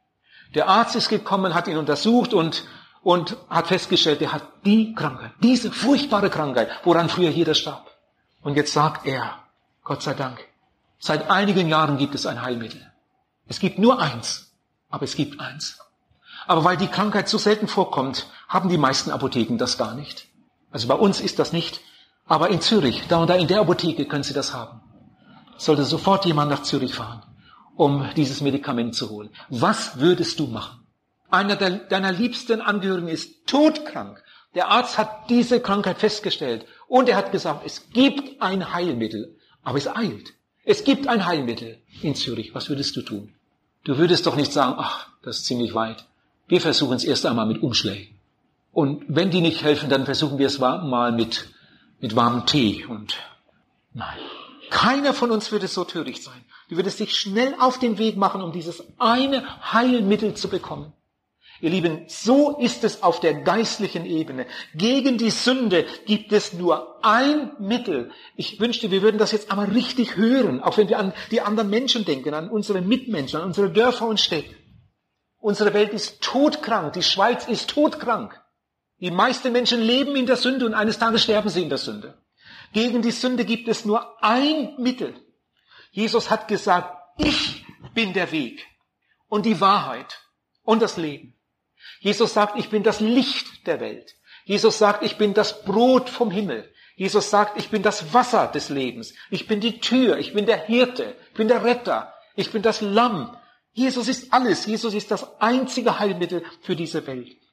Der 0.55 0.69
Arzt 0.69 0.95
ist 0.95 1.09
gekommen, 1.09 1.53
hat 1.53 1.67
ihn 1.67 1.79
untersucht 1.79 2.33
und, 2.33 2.65
und 3.03 3.37
hat 3.51 3.67
festgestellt, 3.67 4.23
er 4.23 4.33
hat 4.33 4.45
die 4.65 4.95
Krankheit, 4.95 5.33
diese 5.43 5.73
furchtbare 5.73 6.31
Krankheit, 6.31 6.71
woran 6.85 7.09
früher 7.09 7.31
jeder 7.31 7.55
starb. 7.55 7.91
Und 8.43 8.55
jetzt 8.57 8.73
sagt 8.73 9.05
er, 9.05 9.41
Gott 9.83 10.03
sei 10.03 10.15
Dank, 10.15 10.39
seit 11.01 11.29
einigen 11.29 11.69
Jahren 11.69 11.99
gibt 11.99 12.15
es 12.15 12.25
ein 12.25 12.41
Heilmittel. 12.41 12.89
Es 13.49 13.59
gibt 13.59 13.81
nur 13.81 14.01
eins, 14.01 14.53
aber 14.91 15.03
es 15.03 15.17
gibt 15.17 15.41
eins. 15.41 15.81
Aber 16.47 16.63
weil 16.63 16.77
die 16.77 16.87
Krankheit 16.87 17.29
so 17.29 17.37
selten 17.37 17.67
vorkommt, 17.67 18.29
haben 18.49 18.69
die 18.69 18.79
meisten 18.79 19.11
Apotheken 19.11 19.59
das 19.59 19.77
gar 19.77 19.97
nicht. 19.97 20.29
Also 20.75 20.89
bei 20.89 20.97
uns 20.97 21.21
ist 21.21 21.39
das 21.39 21.53
nicht, 21.53 21.83
aber 22.27 22.51
in 22.51 22.61
Zürich, 22.61 23.05
da 23.09 23.19
und 23.19 23.31
da 23.31 23.37
in 23.37 23.47
der 23.47 23.61
Apotheke 23.61 24.07
können 24.07 24.25
Sie 24.25 24.35
das 24.35 24.53
haben. 24.53 24.81
Sollte 25.57 25.85
sofort 25.85 26.25
jemand 26.25 26.51
nach 26.51 26.65
Zürich 26.65 26.95
fahren, 26.95 27.23
um 27.77 28.11
dieses 28.17 28.41
Medikament 28.41 28.97
zu 28.97 29.09
holen. 29.09 29.31
Was 29.51 30.01
würdest 30.01 30.41
du 30.41 30.49
machen? 30.49 30.85
Einer 31.31 31.55
deiner 31.55 32.11
liebsten 32.11 32.61
Angehörigen 32.61 33.07
ist 33.07 33.47
todkrank. 33.47 34.21
Der 34.57 34.67
Arzt 34.69 34.99
hat 34.99 35.31
diese 35.31 35.61
Krankheit 35.61 35.99
festgestellt 35.99 36.67
und 36.89 37.09
er 37.09 37.19
hat 37.19 37.31
gesagt, 37.31 37.63
es 37.65 37.91
gibt 37.91 38.43
ein 38.43 38.73
Heilmittel, 38.73 39.39
aber 39.63 39.79
es 39.79 39.87
eilt. 39.87 40.33
Es 40.65 40.83
gibt 40.83 41.07
ein 41.07 41.25
Heilmittel 41.25 41.79
in 42.03 42.17
Zürich. 42.17 42.53
Was 42.53 42.69
würdest 42.69 42.97
du 42.97 43.03
tun? 43.03 43.33
Du 43.85 43.97
würdest 43.97 44.27
doch 44.27 44.35
nicht 44.35 44.53
sagen, 44.53 44.75
ach, 44.77 45.07
das 45.23 45.37
ist 45.37 45.47
ziemlich 45.47 45.73
weit. 45.73 46.05
Wir 46.49 46.61
versuchen 46.61 46.97
es 46.97 47.05
erst 47.05 47.27
einmal 47.27 47.47
mit 47.47 47.63
Umschlägen. 47.63 48.14
Und 48.75 49.05
wenn 49.07 49.31
die 49.31 49.41
nicht 49.41 49.63
helfen, 49.63 49.89
dann 49.89 50.05
versuchen 50.05 50.39
wir 50.39 50.49
es 50.49 50.59
mal 50.59 51.13
mit, 51.13 51.49
mit 52.01 52.17
warmem 52.17 52.45
Tee 52.45 52.85
und 52.85 53.17
nein. 53.93 54.19
Keiner 54.69 55.15
von 55.15 55.31
uns 55.31 55.53
würde 55.53 55.69
so 55.69 55.85
töricht 55.85 56.25
sein. 56.25 56.45
Du 56.69 56.77
würdest 56.77 56.99
dich 56.99 57.15
schnell 57.15 57.55
auf 57.61 57.79
den 57.79 57.99
Weg 57.99 58.17
machen, 58.17 58.43
um 58.43 58.51
dieses 58.51 58.83
eine 58.99 59.45
Heilmittel 59.73 60.35
zu 60.35 60.49
bekommen. 60.49 60.93
Ihr 61.61 61.71
Lieben, 61.71 62.05
so 62.09 62.59
ist 62.59 62.83
es 62.83 63.05
auf 63.05 63.21
der 63.21 63.35
geistlichen 63.35 64.05
Ebene. 64.07 64.47
Gegen 64.75 65.19
die 65.19 65.31
Sünde 65.31 65.87
gibt 66.05 66.33
es 66.33 66.53
nur 66.53 66.99
ein 67.05 67.53
Mittel. 67.61 68.11
Ich 68.35 68.59
wünschte, 68.59 68.91
wir 68.91 69.03
würden 69.03 69.19
das 69.19 69.31
jetzt 69.31 69.53
einmal 69.53 69.71
richtig 69.71 70.17
hören, 70.17 70.61
auch 70.61 70.79
wenn 70.79 70.89
wir 70.89 70.99
an 70.99 71.13
die 71.31 71.41
anderen 71.41 71.71
Menschen 71.71 72.05
denken, 72.05 72.35
an 72.35 72.51
unsere 72.51 72.81
Mitmenschen, 72.81 73.41
an 73.41 73.47
unsere 73.47 73.71
Dörfer 73.71 74.09
und 74.09 74.19
Städte. 74.19 74.57
Unsere 75.39 75.73
Welt 75.75 75.93
ist 75.93 76.21
todkrank, 76.23 76.95
die 76.95 77.05
Schweiz 77.05 77.47
ist 77.47 77.71
todkrank. 77.71 78.41
Die 79.05 79.11
meisten 79.11 79.53
Menschen 79.53 79.83
leben 79.83 80.17
in 80.17 80.25
der 80.25 80.37
Sünde 80.37 80.65
und 80.65 80.73
eines 80.73 80.99
Tages 80.99 81.25
sterben 81.25 81.51
sie 81.51 81.61
in 81.61 81.69
der 81.69 81.77
Sünde. 81.77 82.17
Gegen 82.73 83.03
die 83.03 83.11
Sünde 83.11 83.45
gibt 83.45 83.69
es 83.69 83.85
nur 83.85 84.01
ein 84.25 84.77
Mittel. 84.79 85.15
Jesus 85.91 86.31
hat 86.31 86.49
gesagt, 86.49 86.89
ich 87.19 87.67
bin 87.93 88.15
der 88.15 88.33
Weg 88.33 88.67
und 89.29 89.45
die 89.45 89.61
Wahrheit 89.61 90.23
und 90.63 90.81
das 90.81 90.97
Leben. 90.97 91.39
Jesus 92.01 92.33
sagt, 92.33 92.59
ich 92.59 92.71
bin 92.71 92.83
das 92.83 93.01
Licht 93.01 93.67
der 93.67 93.79
Welt. 93.81 94.15
Jesus 94.47 94.79
sagt, 94.79 95.05
ich 95.05 95.19
bin 95.19 95.35
das 95.35 95.67
Brot 95.67 96.09
vom 96.09 96.31
Himmel. 96.31 96.73
Jesus 96.97 97.29
sagt, 97.29 97.59
ich 97.59 97.69
bin 97.69 97.83
das 97.83 98.15
Wasser 98.15 98.47
des 98.47 98.71
Lebens. 98.71 99.13
Ich 99.29 99.47
bin 99.47 99.61
die 99.61 99.81
Tür. 99.81 100.17
Ich 100.17 100.33
bin 100.33 100.47
der 100.47 100.65
Hirte. 100.65 101.15
Ich 101.29 101.35
bin 101.35 101.49
der 101.49 101.63
Retter. 101.63 102.15
Ich 102.37 102.53
bin 102.53 102.63
das 102.63 102.81
Lamm. 102.81 103.37
Jesus 103.75 104.09
ist 104.09 104.33
alles. 104.33 104.65
Jesus 104.65 104.95
ist 104.95 105.11
das 105.11 105.43
einzige 105.43 105.99
Heilmittel 105.99 106.43
für 106.63 106.75
diese 106.75 107.07
Welt. 107.07 107.44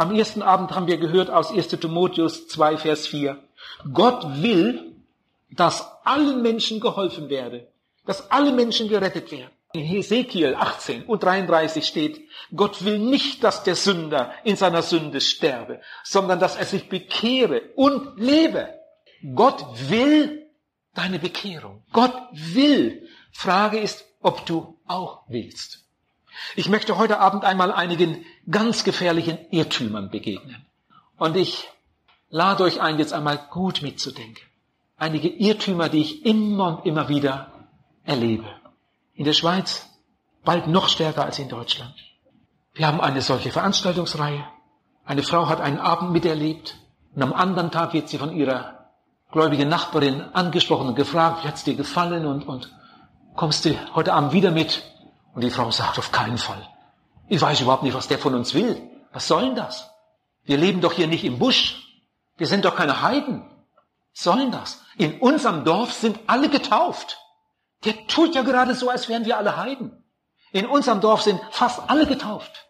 Am 0.00 0.14
ersten 0.14 0.40
Abend 0.40 0.70
haben 0.70 0.86
wir 0.86 0.96
gehört 0.96 1.28
aus 1.28 1.50
1 1.50 1.68
Timotheus 1.68 2.48
2, 2.48 2.78
Vers 2.78 3.06
4. 3.08 3.36
Gott 3.92 4.42
will, 4.42 4.96
dass 5.50 5.86
allen 6.04 6.40
Menschen 6.40 6.80
geholfen 6.80 7.28
werde, 7.28 7.68
dass 8.06 8.30
alle 8.30 8.52
Menschen 8.52 8.88
gerettet 8.88 9.30
werden. 9.30 9.50
In 9.74 9.84
Hesekiel 9.84 10.54
18 10.54 11.02
und 11.02 11.22
33 11.22 11.86
steht, 11.86 12.22
Gott 12.56 12.82
will 12.82 12.98
nicht, 12.98 13.44
dass 13.44 13.62
der 13.62 13.74
Sünder 13.74 14.32
in 14.42 14.56
seiner 14.56 14.80
Sünde 14.80 15.20
sterbe, 15.20 15.82
sondern 16.02 16.40
dass 16.40 16.56
er 16.56 16.64
sich 16.64 16.88
bekehre 16.88 17.60
und 17.76 18.18
lebe. 18.18 18.70
Gott 19.34 19.66
will 19.90 20.46
deine 20.94 21.18
Bekehrung. 21.18 21.82
Gott 21.92 22.14
will. 22.32 23.06
Frage 23.32 23.78
ist, 23.78 24.06
ob 24.22 24.46
du 24.46 24.78
auch 24.86 25.24
willst. 25.28 25.89
Ich 26.56 26.68
möchte 26.68 26.98
heute 26.98 27.20
Abend 27.20 27.44
einmal 27.44 27.72
einigen 27.72 28.24
ganz 28.50 28.84
gefährlichen 28.84 29.38
Irrtümern 29.50 30.10
begegnen. 30.10 30.66
Und 31.16 31.36
ich 31.36 31.68
lade 32.30 32.64
euch 32.64 32.80
ein, 32.80 32.98
jetzt 32.98 33.12
einmal 33.12 33.38
gut 33.50 33.82
mitzudenken. 33.82 34.44
Einige 34.96 35.28
Irrtümer, 35.28 35.88
die 35.88 36.00
ich 36.00 36.24
immer 36.24 36.78
und 36.78 36.86
immer 36.86 37.08
wieder 37.08 37.52
erlebe. 38.04 38.46
In 39.14 39.24
der 39.24 39.32
Schweiz 39.32 39.86
bald 40.44 40.66
noch 40.66 40.88
stärker 40.88 41.24
als 41.24 41.38
in 41.38 41.48
Deutschland. 41.48 41.94
Wir 42.74 42.86
haben 42.86 43.00
eine 43.00 43.20
solche 43.20 43.50
Veranstaltungsreihe. 43.50 44.44
Eine 45.04 45.22
Frau 45.22 45.48
hat 45.48 45.60
einen 45.60 45.78
Abend 45.78 46.12
miterlebt 46.12 46.76
und 47.14 47.22
am 47.22 47.32
anderen 47.32 47.70
Tag 47.70 47.92
wird 47.92 48.08
sie 48.08 48.18
von 48.18 48.34
ihrer 48.34 48.90
gläubigen 49.32 49.68
Nachbarin 49.68 50.22
angesprochen 50.32 50.88
und 50.88 50.94
gefragt, 50.94 51.42
wie 51.42 51.48
hat's 51.48 51.64
dir 51.64 51.74
gefallen 51.74 52.26
und, 52.26 52.46
und 52.46 52.72
kommst 53.36 53.64
du 53.64 53.74
heute 53.94 54.12
Abend 54.12 54.32
wieder 54.32 54.50
mit? 54.50 54.82
Und 55.34 55.42
die 55.42 55.50
Frau 55.50 55.70
sagt, 55.70 55.98
auf 55.98 56.12
keinen 56.12 56.38
Fall. 56.38 56.68
Ich 57.28 57.40
weiß 57.40 57.60
überhaupt 57.60 57.82
nicht, 57.82 57.94
was 57.94 58.08
der 58.08 58.18
von 58.18 58.34
uns 58.34 58.54
will. 58.54 58.80
Was 59.12 59.28
soll 59.28 59.46
denn 59.46 59.54
das? 59.54 59.90
Wir 60.44 60.56
leben 60.56 60.80
doch 60.80 60.92
hier 60.92 61.06
nicht 61.06 61.24
im 61.24 61.38
Busch. 61.38 62.02
Wir 62.36 62.46
sind 62.46 62.64
doch 62.64 62.76
keine 62.76 63.02
Heiden. 63.02 63.42
Was 64.12 64.24
soll 64.24 64.38
denn 64.38 64.52
das? 64.52 64.82
In 64.96 65.20
unserem 65.20 65.64
Dorf 65.64 65.92
sind 65.92 66.18
alle 66.26 66.48
getauft. 66.48 67.18
Der 67.84 68.06
tut 68.06 68.34
ja 68.34 68.42
gerade 68.42 68.74
so, 68.74 68.90
als 68.90 69.08
wären 69.08 69.24
wir 69.24 69.38
alle 69.38 69.56
Heiden. 69.56 70.02
In 70.52 70.66
unserem 70.66 71.00
Dorf 71.00 71.22
sind 71.22 71.40
fast 71.50 71.88
alle 71.88 72.06
getauft. 72.06 72.66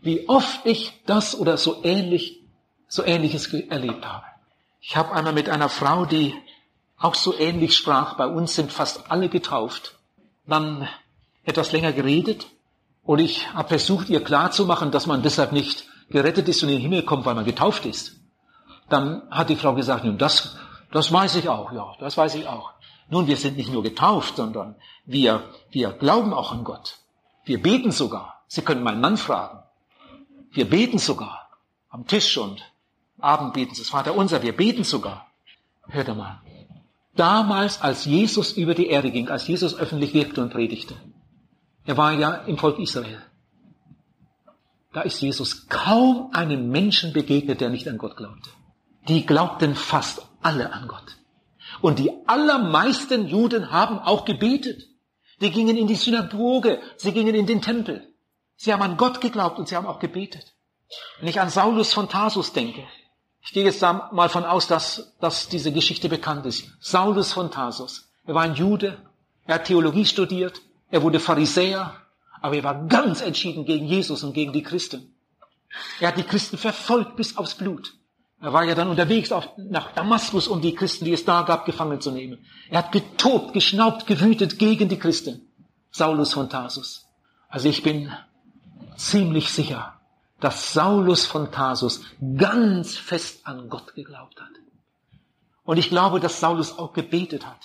Wie 0.00 0.28
oft 0.28 0.60
ich 0.64 0.92
das 1.06 1.38
oder 1.38 1.56
so 1.56 1.82
ähnlich, 1.82 2.42
so 2.86 3.04
ähnliches 3.04 3.52
erlebt 3.52 4.06
habe. 4.06 4.24
Ich 4.80 4.96
habe 4.96 5.12
einmal 5.12 5.32
mit 5.32 5.48
einer 5.48 5.68
Frau, 5.68 6.04
die 6.04 6.34
auch 6.98 7.14
so 7.14 7.36
ähnlich 7.36 7.76
sprach, 7.76 8.14
bei 8.14 8.26
uns 8.26 8.54
sind 8.54 8.72
fast 8.72 9.10
alle 9.10 9.28
getauft, 9.28 9.98
dann 10.46 10.88
etwas 11.48 11.72
länger 11.72 11.92
geredet 11.92 12.46
und 13.02 13.18
ich 13.18 13.52
habe 13.54 13.68
versucht, 13.68 14.08
ihr 14.08 14.22
klarzumachen, 14.22 14.90
dass 14.90 15.06
man 15.06 15.22
deshalb 15.22 15.52
nicht 15.52 15.86
gerettet 16.10 16.48
ist 16.48 16.62
und 16.62 16.68
in 16.68 16.76
den 16.76 16.82
Himmel 16.82 17.02
kommt, 17.02 17.24
weil 17.24 17.34
man 17.34 17.44
getauft 17.44 17.86
ist. 17.86 18.16
Dann 18.88 19.22
hat 19.30 19.48
die 19.48 19.56
Frau 19.56 19.74
gesagt, 19.74 20.04
nun 20.04 20.18
das, 20.18 20.56
das 20.92 21.12
weiß 21.12 21.36
ich 21.36 21.48
auch, 21.48 21.72
ja, 21.72 21.94
das 22.00 22.16
weiß 22.16 22.34
ich 22.34 22.46
auch. 22.46 22.72
Nun, 23.10 23.26
wir 23.26 23.36
sind 23.36 23.56
nicht 23.56 23.72
nur 23.72 23.82
getauft, 23.82 24.36
sondern 24.36 24.76
wir, 25.06 25.42
wir 25.70 25.92
glauben 25.92 26.34
auch 26.34 26.52
an 26.52 26.64
Gott. 26.64 26.98
Wir 27.44 27.62
beten 27.62 27.90
sogar. 27.90 28.42
Sie 28.46 28.60
können 28.60 28.82
meinen 28.82 29.00
Mann 29.00 29.16
fragen. 29.16 29.62
Wir 30.50 30.68
beten 30.68 30.98
sogar. 30.98 31.48
Am 31.88 32.06
Tisch 32.06 32.36
und 32.36 32.62
Abend 33.18 33.54
beten 33.54 33.74
sie 33.74 33.80
das 33.80 33.90
Vater 33.90 34.14
unser. 34.14 34.42
Wir 34.42 34.54
beten 34.54 34.84
sogar. 34.84 35.26
Hört 35.88 36.14
mal. 36.14 36.42
Damals, 37.16 37.80
als 37.80 38.04
Jesus 38.04 38.52
über 38.52 38.74
die 38.74 38.88
Erde 38.88 39.10
ging, 39.10 39.28
als 39.28 39.48
Jesus 39.48 39.74
öffentlich 39.74 40.12
wirkte 40.12 40.42
und 40.42 40.50
predigte, 40.50 40.94
er 41.88 41.96
war 41.96 42.12
ja 42.12 42.34
im 42.46 42.58
Volk 42.58 42.78
Israel. 42.78 43.22
Da 44.92 45.00
ist 45.00 45.22
Jesus 45.22 45.68
kaum 45.68 46.30
einem 46.34 46.68
Menschen 46.68 47.14
begegnet, 47.14 47.62
der 47.62 47.70
nicht 47.70 47.88
an 47.88 47.96
Gott 47.96 48.14
glaubte. 48.14 48.50
Die 49.08 49.24
glaubten 49.24 49.74
fast 49.74 50.20
alle 50.42 50.70
an 50.74 50.86
Gott. 50.86 51.16
Und 51.80 51.98
die 51.98 52.12
allermeisten 52.26 53.26
Juden 53.26 53.70
haben 53.70 53.98
auch 54.00 54.26
gebetet. 54.26 54.82
Die 55.40 55.50
gingen 55.50 55.78
in 55.78 55.86
die 55.86 55.94
Synagoge, 55.94 56.78
sie 56.98 57.12
gingen 57.12 57.34
in 57.34 57.46
den 57.46 57.62
Tempel. 57.62 58.06
Sie 58.56 58.70
haben 58.70 58.82
an 58.82 58.98
Gott 58.98 59.22
geglaubt 59.22 59.58
und 59.58 59.66
sie 59.66 59.76
haben 59.76 59.86
auch 59.86 59.98
gebetet. 59.98 60.52
Wenn 61.20 61.28
ich 61.28 61.40
an 61.40 61.48
Saulus 61.48 61.94
von 61.94 62.10
Tarsus 62.10 62.52
denke, 62.52 62.86
ich 63.40 63.52
gehe 63.54 63.64
jetzt 63.64 63.80
mal 63.80 64.28
von 64.28 64.44
aus, 64.44 64.66
dass, 64.66 65.16
dass 65.20 65.48
diese 65.48 65.72
Geschichte 65.72 66.10
bekannt 66.10 66.44
ist. 66.44 66.70
Saulus 66.80 67.32
von 67.32 67.50
Tarsus, 67.50 68.10
er 68.26 68.34
war 68.34 68.42
ein 68.42 68.56
Jude, 68.56 68.98
er 69.46 69.54
hat 69.54 69.64
Theologie 69.64 70.04
studiert, 70.04 70.60
er 70.90 71.02
wurde 71.02 71.20
Pharisäer, 71.20 71.94
aber 72.40 72.56
er 72.56 72.64
war 72.64 72.86
ganz 72.86 73.20
entschieden 73.20 73.64
gegen 73.64 73.86
Jesus 73.86 74.22
und 74.22 74.32
gegen 74.32 74.52
die 74.52 74.62
Christen. 74.62 75.14
Er 76.00 76.08
hat 76.08 76.18
die 76.18 76.22
Christen 76.22 76.56
verfolgt 76.56 77.16
bis 77.16 77.36
aufs 77.36 77.54
Blut. 77.54 77.94
Er 78.40 78.52
war 78.52 78.64
ja 78.64 78.74
dann 78.74 78.88
unterwegs 78.88 79.32
auf, 79.32 79.48
nach 79.56 79.92
Damaskus, 79.92 80.46
um 80.46 80.60
die 80.60 80.74
Christen, 80.74 81.04
die 81.04 81.12
es 81.12 81.24
da 81.24 81.42
gab, 81.42 81.66
gefangen 81.66 82.00
zu 82.00 82.12
nehmen. 82.12 82.38
Er 82.70 82.78
hat 82.78 82.92
getobt, 82.92 83.52
geschnaubt, 83.52 84.06
gewütet 84.06 84.58
gegen 84.58 84.88
die 84.88 84.98
Christen. 84.98 85.48
Saulus 85.90 86.34
von 86.34 86.48
Tarsus. 86.48 87.06
Also 87.48 87.68
ich 87.68 87.82
bin 87.82 88.12
ziemlich 88.96 89.50
sicher, 89.50 89.94
dass 90.38 90.72
Saulus 90.72 91.26
von 91.26 91.50
Tarsus 91.50 92.02
ganz 92.36 92.96
fest 92.96 93.46
an 93.46 93.68
Gott 93.68 93.94
geglaubt 93.94 94.40
hat. 94.40 94.52
Und 95.64 95.78
ich 95.78 95.88
glaube, 95.88 96.20
dass 96.20 96.40
Saulus 96.40 96.78
auch 96.78 96.92
gebetet 96.92 97.44
hat. 97.46 97.60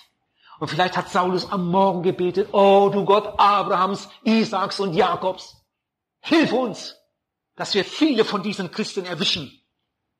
Und 0.59 0.67
vielleicht 0.67 0.95
hat 0.97 1.09
Saulus 1.09 1.51
am 1.51 1.69
Morgen 1.69 2.03
gebetet, 2.03 2.49
oh 2.53 2.89
du 2.91 3.05
Gott 3.05 3.39
Abrahams, 3.39 4.09
Isaaks 4.23 4.79
und 4.79 4.93
Jakobs, 4.93 5.57
hilf 6.19 6.51
uns, 6.53 6.95
dass 7.55 7.73
wir 7.73 7.83
viele 7.83 8.25
von 8.25 8.43
diesen 8.43 8.71
Christen 8.71 9.05
erwischen 9.05 9.63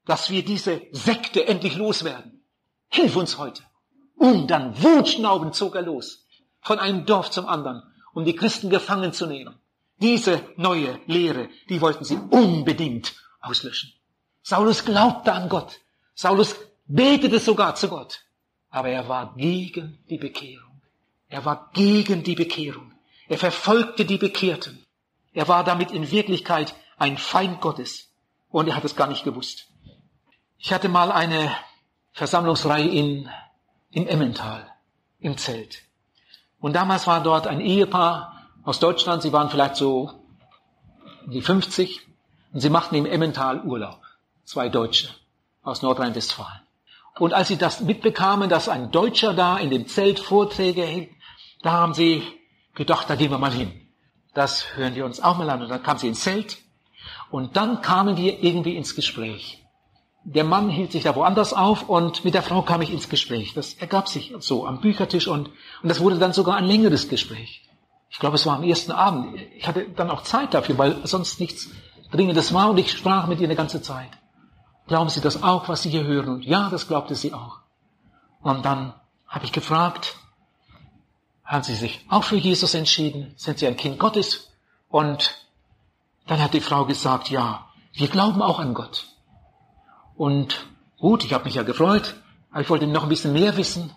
dass 0.05 0.29
wir 0.29 0.43
diese 0.43 0.81
Sekte 0.91 1.47
endlich 1.47 1.77
loswerden. 1.77 2.43
Hilf 2.89 3.15
uns 3.15 3.37
heute. 3.37 3.63
Und 4.15 4.47
dann 4.47 4.81
wutschnaubend 4.81 5.55
zog 5.55 5.75
er 5.75 5.81
los, 5.81 6.25
von 6.61 6.79
einem 6.79 7.05
Dorf 7.05 7.31
zum 7.31 7.47
anderen, 7.47 7.83
um 8.13 8.25
die 8.25 8.35
Christen 8.35 8.69
gefangen 8.69 9.13
zu 9.13 9.25
nehmen. 9.25 9.55
Diese 9.97 10.43
neue 10.57 10.99
Lehre, 11.07 11.49
die 11.69 11.81
wollten 11.81 12.03
sie 12.03 12.17
unbedingt 12.29 13.13
auslöschen. 13.39 13.93
Saulus 14.41 14.83
glaubte 14.83 15.33
an 15.33 15.49
Gott. 15.49 15.79
Saulus 16.13 16.55
betete 16.85 17.39
sogar 17.39 17.75
zu 17.75 17.87
Gott. 17.87 18.21
Aber 18.73 18.89
er 18.89 19.07
war 19.07 19.35
gegen 19.35 19.99
die 20.09 20.17
Bekehrung. 20.17 20.81
Er 21.29 21.45
war 21.45 21.69
gegen 21.73 22.23
die 22.23 22.33
Bekehrung. 22.33 22.91
Er 23.27 23.37
verfolgte 23.37 24.03
die 24.03 24.17
Bekehrten. 24.17 24.83
Er 25.31 25.47
war 25.47 25.63
damit 25.63 25.91
in 25.91 26.09
Wirklichkeit 26.09 26.73
ein 26.97 27.19
Feind 27.19 27.61
Gottes. 27.61 28.09
Und 28.49 28.67
er 28.67 28.75
hat 28.75 28.83
es 28.83 28.95
gar 28.95 29.07
nicht 29.07 29.23
gewusst. 29.23 29.67
Ich 30.57 30.73
hatte 30.73 30.89
mal 30.89 31.11
eine 31.11 31.55
Versammlungsreihe 32.13 32.87
in, 32.87 33.29
in 33.91 34.07
Emmental, 34.07 34.65
im 35.19 35.37
Zelt. 35.37 35.83
Und 36.59 36.73
damals 36.73 37.05
war 37.05 37.21
dort 37.21 37.45
ein 37.45 37.61
Ehepaar 37.61 38.49
aus 38.63 38.79
Deutschland, 38.79 39.21
sie 39.21 39.33
waren 39.33 39.51
vielleicht 39.51 39.75
so 39.75 40.11
die 41.27 41.43
50 41.43 42.01
und 42.53 42.59
sie 42.59 42.71
machten 42.71 42.95
im 42.95 43.05
Emmental 43.05 43.61
Urlaub. 43.61 44.01
Zwei 44.45 44.69
Deutsche 44.69 45.09
aus 45.61 45.83
Nordrhein-Westfalen. 45.83 46.62
Und 47.19 47.33
als 47.33 47.47
sie 47.47 47.57
das 47.57 47.81
mitbekamen, 47.81 48.49
dass 48.49 48.69
ein 48.69 48.91
Deutscher 48.91 49.33
da 49.33 49.57
in 49.57 49.69
dem 49.69 49.87
Zelt 49.87 50.19
Vorträge 50.19 50.83
hält, 50.83 51.09
Da 51.63 51.71
haben 51.71 51.93
sie 51.93 52.21
gedacht, 52.75 53.09
da 53.09 53.15
gehen 53.15 53.31
wir 53.31 53.37
mal 53.37 53.53
hin. 53.53 53.71
Das 54.33 54.75
hören 54.75 54.95
wir 54.95 55.05
uns 55.05 55.21
auch 55.21 55.37
mal 55.37 55.49
an. 55.49 55.61
Und 55.61 55.69
dann 55.69 55.81
kam 55.81 55.97
sie 55.97 56.09
ins 56.09 56.21
Zelt. 56.21 56.57
Und 57.31 57.55
dann 57.55 57.81
kamen 57.81 58.17
wir 58.17 58.43
irgendwie 58.43 58.75
ins 58.75 58.95
Gespräch. 58.95 59.63
Der 60.25 60.43
Mann 60.43 60.69
hielt 60.69 60.91
sich 60.91 61.03
da 61.03 61.15
woanders 61.15 61.53
auf 61.53 61.89
und 61.89 62.23
mit 62.23 62.33
der 62.33 62.43
Frau 62.43 62.61
kam 62.61 62.81
ich 62.81 62.91
ins 62.91 63.09
Gespräch. 63.09 63.53
Das 63.53 63.73
ergab 63.73 64.07
sich 64.07 64.33
so 64.39 64.65
am 64.65 64.79
Büchertisch 64.79 65.27
und, 65.27 65.47
und 65.81 65.89
das 65.89 65.99
wurde 65.99 66.17
dann 66.17 66.33
sogar 66.33 66.55
ein 66.57 66.65
längeres 66.65 67.09
Gespräch. 67.09 67.61
Ich 68.09 68.19
glaube, 68.19 68.35
es 68.35 68.45
war 68.45 68.57
am 68.57 68.63
ersten 68.63 68.91
Abend. 68.91 69.39
Ich 69.57 69.67
hatte 69.67 69.85
dann 69.95 70.09
auch 70.09 70.23
Zeit 70.23 70.53
dafür, 70.53 70.77
weil 70.77 71.05
sonst 71.05 71.39
nichts 71.39 71.71
Dringendes 72.11 72.53
war 72.53 72.69
und 72.69 72.77
ich 72.77 72.91
sprach 72.91 73.27
mit 73.27 73.39
ihr 73.39 73.47
eine 73.47 73.55
ganze 73.55 73.81
Zeit. 73.81 74.09
Glauben 74.87 75.09
Sie 75.09 75.21
das 75.21 75.43
auch, 75.43 75.69
was 75.69 75.83
Sie 75.83 75.89
hier 75.89 76.03
hören? 76.03 76.29
Und 76.29 76.45
ja, 76.45 76.69
das 76.69 76.87
glaubte 76.87 77.15
sie 77.15 77.33
auch. 77.33 77.59
Und 78.41 78.65
dann 78.65 78.93
habe 79.27 79.45
ich 79.45 79.51
gefragt, 79.51 80.15
haben 81.45 81.63
Sie 81.63 81.75
sich 81.75 82.05
auch 82.09 82.23
für 82.23 82.35
Jesus 82.35 82.73
entschieden? 82.73 83.33
Sind 83.37 83.59
Sie 83.59 83.67
ein 83.67 83.77
Kind 83.77 83.99
Gottes? 83.99 84.51
Und 84.89 85.35
dann 86.27 86.41
hat 86.41 86.53
die 86.53 86.61
Frau 86.61 86.85
gesagt, 86.85 87.29
ja, 87.29 87.67
wir 87.93 88.07
glauben 88.07 88.41
auch 88.41 88.59
an 88.59 88.73
Gott. 88.73 89.07
Und 90.15 90.67
gut, 90.99 91.23
ich 91.23 91.33
habe 91.33 91.45
mich 91.45 91.55
ja 91.55 91.63
gefreut, 91.63 92.15
aber 92.51 92.61
ich 92.61 92.69
wollte 92.69 92.87
noch 92.87 93.03
ein 93.03 93.09
bisschen 93.09 93.33
mehr 93.33 93.55
wissen. 93.57 93.91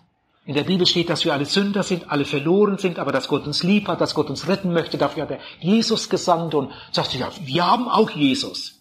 In 0.45 0.55
der 0.55 0.63
Bibel 0.63 0.87
steht, 0.87 1.09
dass 1.09 1.25
wir 1.25 1.33
alle 1.33 1.45
Sünder 1.45 1.83
sind, 1.83 2.09
alle 2.09 2.23
verloren 2.23 2.77
sind, 2.77 2.99
aber 2.99 3.11
dass 3.11 3.27
Gott 3.27 3.45
uns 3.45 3.63
lieb 3.63 3.89
hat, 3.89 3.99
dass 3.99 4.15
Gott 4.15 4.29
uns 4.29 4.47
retten 4.47 4.71
möchte. 4.71 4.97
Dafür 4.97 5.23
hat 5.23 5.31
er 5.31 5.39
Jesus 5.59 6.09
gesandt 6.09 6.55
und 6.55 6.71
sagte, 6.91 7.17
ja, 7.17 7.29
wir 7.41 7.67
haben 7.67 7.89
auch 7.89 8.09
Jesus. 8.11 8.76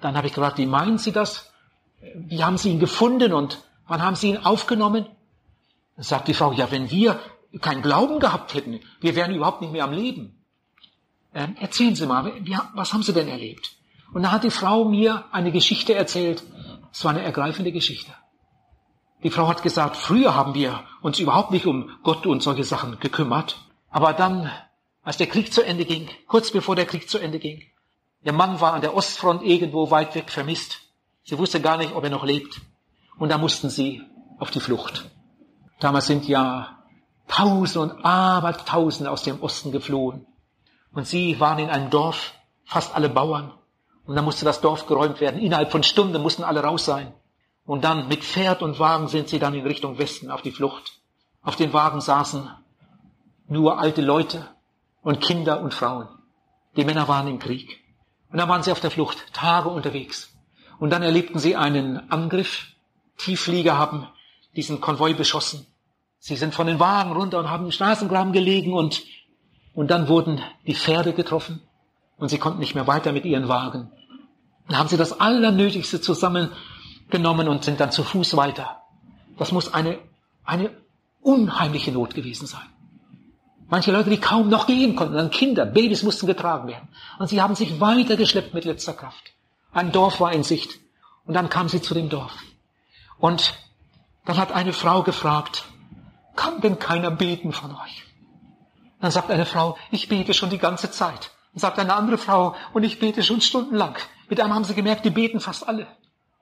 Dann 0.00 0.16
habe 0.16 0.26
ich 0.26 0.34
gefragt, 0.34 0.58
wie 0.58 0.66
meinen 0.66 0.98
Sie 0.98 1.12
das? 1.12 1.52
Wie 2.14 2.42
haben 2.44 2.58
Sie 2.58 2.70
ihn 2.70 2.78
gefunden 2.80 3.32
und 3.32 3.62
wann 3.86 4.02
haben 4.02 4.16
Sie 4.16 4.30
ihn 4.30 4.38
aufgenommen? 4.38 5.06
Dann 5.96 6.04
sagt 6.04 6.28
die 6.28 6.34
Frau, 6.34 6.52
ja, 6.52 6.70
wenn 6.70 6.90
wir 6.90 7.18
keinen 7.60 7.82
Glauben 7.82 8.20
gehabt 8.20 8.54
hätten, 8.54 8.80
wir 9.00 9.16
wären 9.16 9.34
überhaupt 9.34 9.60
nicht 9.60 9.72
mehr 9.72 9.84
am 9.84 9.92
Leben. 9.92 10.42
Ähm, 11.34 11.56
erzählen 11.60 11.94
Sie 11.94 12.06
mal, 12.06 12.32
wie, 12.40 12.56
was 12.74 12.92
haben 12.92 13.02
Sie 13.02 13.12
denn 13.12 13.28
erlebt? 13.28 13.76
Und 14.12 14.22
da 14.22 14.32
hat 14.32 14.44
die 14.44 14.50
Frau 14.50 14.84
mir 14.84 15.24
eine 15.32 15.52
Geschichte 15.52 15.94
erzählt. 15.94 16.42
Es 16.92 17.04
war 17.04 17.10
eine 17.12 17.22
ergreifende 17.22 17.72
Geschichte. 17.72 18.12
Die 19.22 19.30
Frau 19.30 19.48
hat 19.48 19.62
gesagt, 19.62 19.96
früher 19.96 20.34
haben 20.34 20.54
wir 20.54 20.84
uns 21.02 21.18
überhaupt 21.18 21.50
nicht 21.50 21.66
um 21.66 21.90
Gott 22.02 22.26
und 22.26 22.42
solche 22.42 22.64
Sachen 22.64 22.98
gekümmert. 23.00 23.58
Aber 23.90 24.12
dann, 24.12 24.50
als 25.02 25.16
der 25.16 25.26
Krieg 25.26 25.52
zu 25.52 25.62
Ende 25.62 25.84
ging, 25.84 26.08
kurz 26.26 26.50
bevor 26.50 26.76
der 26.76 26.86
Krieg 26.86 27.08
zu 27.08 27.18
Ende 27.18 27.38
ging, 27.38 27.62
der 28.26 28.32
Mann 28.32 28.60
war 28.60 28.74
an 28.74 28.80
der 28.80 28.94
Ostfront 28.94 29.42
irgendwo 29.42 29.92
weit 29.92 30.16
weg 30.16 30.30
vermisst. 30.30 30.80
Sie 31.22 31.38
wusste 31.38 31.60
gar 31.60 31.76
nicht, 31.76 31.94
ob 31.94 32.02
er 32.02 32.10
noch 32.10 32.24
lebt. 32.24 32.60
Und 33.18 33.30
da 33.30 33.38
mussten 33.38 33.70
sie 33.70 34.02
auf 34.40 34.50
die 34.50 34.58
Flucht. 34.58 35.08
Damals 35.78 36.06
sind 36.06 36.26
ja 36.26 36.76
Tausende 37.28 37.94
und 37.94 38.04
Abertausende 38.04 39.12
aus 39.12 39.22
dem 39.22 39.40
Osten 39.40 39.70
geflohen. 39.70 40.26
Und 40.92 41.06
sie 41.06 41.38
waren 41.38 41.60
in 41.60 41.70
einem 41.70 41.88
Dorf, 41.90 42.34
fast 42.64 42.96
alle 42.96 43.08
Bauern. 43.08 43.52
Und 44.06 44.16
dann 44.16 44.24
musste 44.24 44.44
das 44.44 44.60
Dorf 44.60 44.88
geräumt 44.88 45.20
werden. 45.20 45.40
Innerhalb 45.40 45.70
von 45.70 45.84
Stunden 45.84 46.20
mussten 46.20 46.42
alle 46.42 46.64
raus 46.64 46.84
sein. 46.84 47.14
Und 47.64 47.84
dann 47.84 48.08
mit 48.08 48.24
Pferd 48.24 48.60
und 48.60 48.80
Wagen 48.80 49.06
sind 49.06 49.28
sie 49.28 49.38
dann 49.38 49.54
in 49.54 49.66
Richtung 49.66 49.98
Westen 49.98 50.32
auf 50.32 50.42
die 50.42 50.52
Flucht. 50.52 51.00
Auf 51.42 51.54
den 51.54 51.72
Wagen 51.72 52.00
saßen 52.00 52.50
nur 53.46 53.78
alte 53.78 54.02
Leute 54.02 54.48
und 55.02 55.20
Kinder 55.20 55.60
und 55.60 55.74
Frauen. 55.74 56.08
Die 56.76 56.84
Männer 56.84 57.06
waren 57.06 57.28
im 57.28 57.38
Krieg. 57.38 57.85
Und 58.30 58.38
dann 58.38 58.48
waren 58.48 58.62
sie 58.62 58.72
auf 58.72 58.80
der 58.80 58.90
Flucht, 58.90 59.32
Tage 59.32 59.68
unterwegs. 59.68 60.34
Und 60.78 60.90
dann 60.90 61.02
erlebten 61.02 61.38
sie 61.38 61.56
einen 61.56 62.10
Angriff. 62.10 62.68
Tiefflieger 63.18 63.78
haben 63.78 64.06
diesen 64.54 64.80
Konvoi 64.80 65.14
beschossen. 65.14 65.66
Sie 66.18 66.36
sind 66.36 66.54
von 66.54 66.66
den 66.66 66.80
Wagen 66.80 67.12
runter 67.12 67.38
und 67.38 67.50
haben 67.50 67.66
im 67.66 67.70
Straßengraben 67.70 68.32
gelegen 68.32 68.74
und, 68.74 69.02
und 69.74 69.90
dann 69.90 70.08
wurden 70.08 70.42
die 70.66 70.74
Pferde 70.74 71.12
getroffen 71.12 71.62
und 72.16 72.30
sie 72.30 72.38
konnten 72.38 72.58
nicht 72.58 72.74
mehr 72.74 72.86
weiter 72.86 73.12
mit 73.12 73.24
ihren 73.24 73.48
Wagen. 73.48 73.90
Dann 74.68 74.78
haben 74.78 74.88
sie 74.88 74.96
das 74.96 75.20
Allernötigste 75.20 76.00
zusammengenommen 76.00 77.48
und 77.48 77.64
sind 77.64 77.80
dann 77.80 77.92
zu 77.92 78.02
Fuß 78.02 78.36
weiter. 78.36 78.82
Das 79.38 79.52
muss 79.52 79.72
eine, 79.72 79.98
eine 80.44 80.70
unheimliche 81.20 81.92
Not 81.92 82.14
gewesen 82.14 82.46
sein. 82.46 82.66
Manche 83.68 83.90
Leute, 83.90 84.10
die 84.10 84.20
kaum 84.20 84.48
noch 84.48 84.66
gehen 84.66 84.94
konnten, 84.94 85.14
dann 85.14 85.30
Kinder, 85.30 85.66
Babys 85.66 86.02
mussten 86.02 86.26
getragen 86.26 86.68
werden. 86.68 86.88
Und 87.18 87.28
sie 87.28 87.42
haben 87.42 87.56
sich 87.56 87.80
weitergeschleppt 87.80 88.54
mit 88.54 88.64
letzter 88.64 88.92
Kraft. 88.92 89.32
Ein 89.72 89.90
Dorf 89.90 90.20
war 90.20 90.32
in 90.32 90.44
Sicht. 90.44 90.78
Und 91.24 91.34
dann 91.34 91.50
kam 91.50 91.68
sie 91.68 91.82
zu 91.82 91.92
dem 91.92 92.08
Dorf. 92.08 92.32
Und 93.18 93.54
dann 94.24 94.36
hat 94.36 94.52
eine 94.52 94.72
Frau 94.72 95.02
gefragt, 95.02 95.64
kann 96.36 96.60
denn 96.60 96.78
keiner 96.78 97.10
beten 97.10 97.52
von 97.52 97.72
euch? 97.72 98.04
Dann 99.00 99.10
sagt 99.10 99.30
eine 99.30 99.46
Frau, 99.46 99.76
ich 99.90 100.08
bete 100.08 100.32
schon 100.32 100.50
die 100.50 100.58
ganze 100.58 100.90
Zeit. 100.90 101.30
Dann 101.52 101.60
sagt 101.60 101.78
eine 101.78 101.94
andere 101.94 102.18
Frau, 102.18 102.54
und 102.72 102.84
ich 102.84 102.98
bete 102.98 103.22
schon 103.22 103.40
stundenlang. 103.40 103.96
Mit 104.28 104.40
einem 104.40 104.54
haben 104.54 104.64
sie 104.64 104.74
gemerkt, 104.74 105.04
die 105.04 105.10
beten 105.10 105.40
fast 105.40 105.66
alle. 105.66 105.86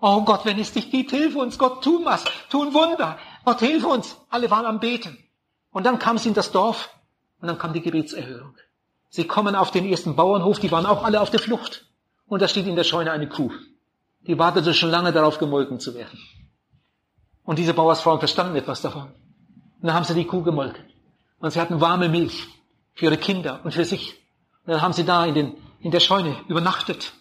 Oh 0.01 0.23
Gott, 0.23 0.45
wenn 0.45 0.59
es 0.59 0.73
dich 0.73 0.91
gibt, 0.91 1.11
hilf 1.13 1.37
uns, 1.37 1.59
Gott, 1.59 1.83
tu 1.83 2.05
was, 2.05 2.25
tu 2.51 2.63
ein 2.63 2.75
Wunder. 2.75 3.19
Gott, 3.45 3.61
hilf 3.61 3.85
uns. 3.85 4.17
Alle 4.29 4.51
waren 4.51 4.67
am 4.67 4.81
Beten. 4.81 5.17
Und 5.71 5.87
dann 5.87 5.99
kam 5.99 6.19
sie 6.19 6.29
in 6.29 6.35
das 6.35 6.53
Dorf 6.53 6.91
und 7.45 7.49
dann 7.49 7.59
kam 7.59 7.75
die 7.75 7.83
Gebetserhörung. 7.83 8.57
Sie 9.11 9.27
kommen 9.27 9.55
auf 9.55 9.71
den 9.71 9.85
ersten 9.85 10.17
Bauernhof, 10.17 10.61
die 10.61 10.73
waren 10.73 10.87
auch 10.87 11.05
alle 11.05 11.21
auf 11.21 11.29
der 11.29 11.41
Flucht. 11.41 11.85
Und 12.27 12.41
da 12.41 12.49
steht 12.49 12.67
in 12.67 12.75
der 12.75 12.85
Scheune 12.85 13.13
eine 13.13 13.29
Kuh. 13.29 13.53
Die 14.27 14.39
wartete 14.39 14.73
schon 14.73 14.89
lange 14.89 15.13
darauf, 15.13 15.37
gemolken 15.39 15.79
zu 15.79 15.95
werden. 15.95 16.19
Und 17.45 17.59
diese 17.59 17.75
Bauersfrauen 17.75 18.19
verstanden 18.19 18.57
etwas 18.57 18.81
davon. 18.81 19.09
Und 19.09 19.83
dann 19.83 19.93
haben 19.93 20.07
sie 20.07 20.15
die 20.15 20.25
Kuh 20.25 20.43
gemolken. 20.43 20.87
Und 21.39 21.51
sie 21.51 21.61
hatten 21.61 21.83
warme 21.83 22.09
Milch 22.09 22.47
für 22.95 23.05
ihre 23.05 23.19
Kinder 23.19 23.61
und 23.63 23.75
für 23.75 23.85
sich. 23.85 24.15
Und 24.65 24.73
dann 24.73 24.81
haben 24.81 24.95
sie 24.95 25.05
da 25.05 25.27
in, 25.27 25.35
den, 25.35 25.53
in 25.81 25.91
der 25.91 26.01
Scheune 26.01 26.35
übernachtet. 26.49 27.13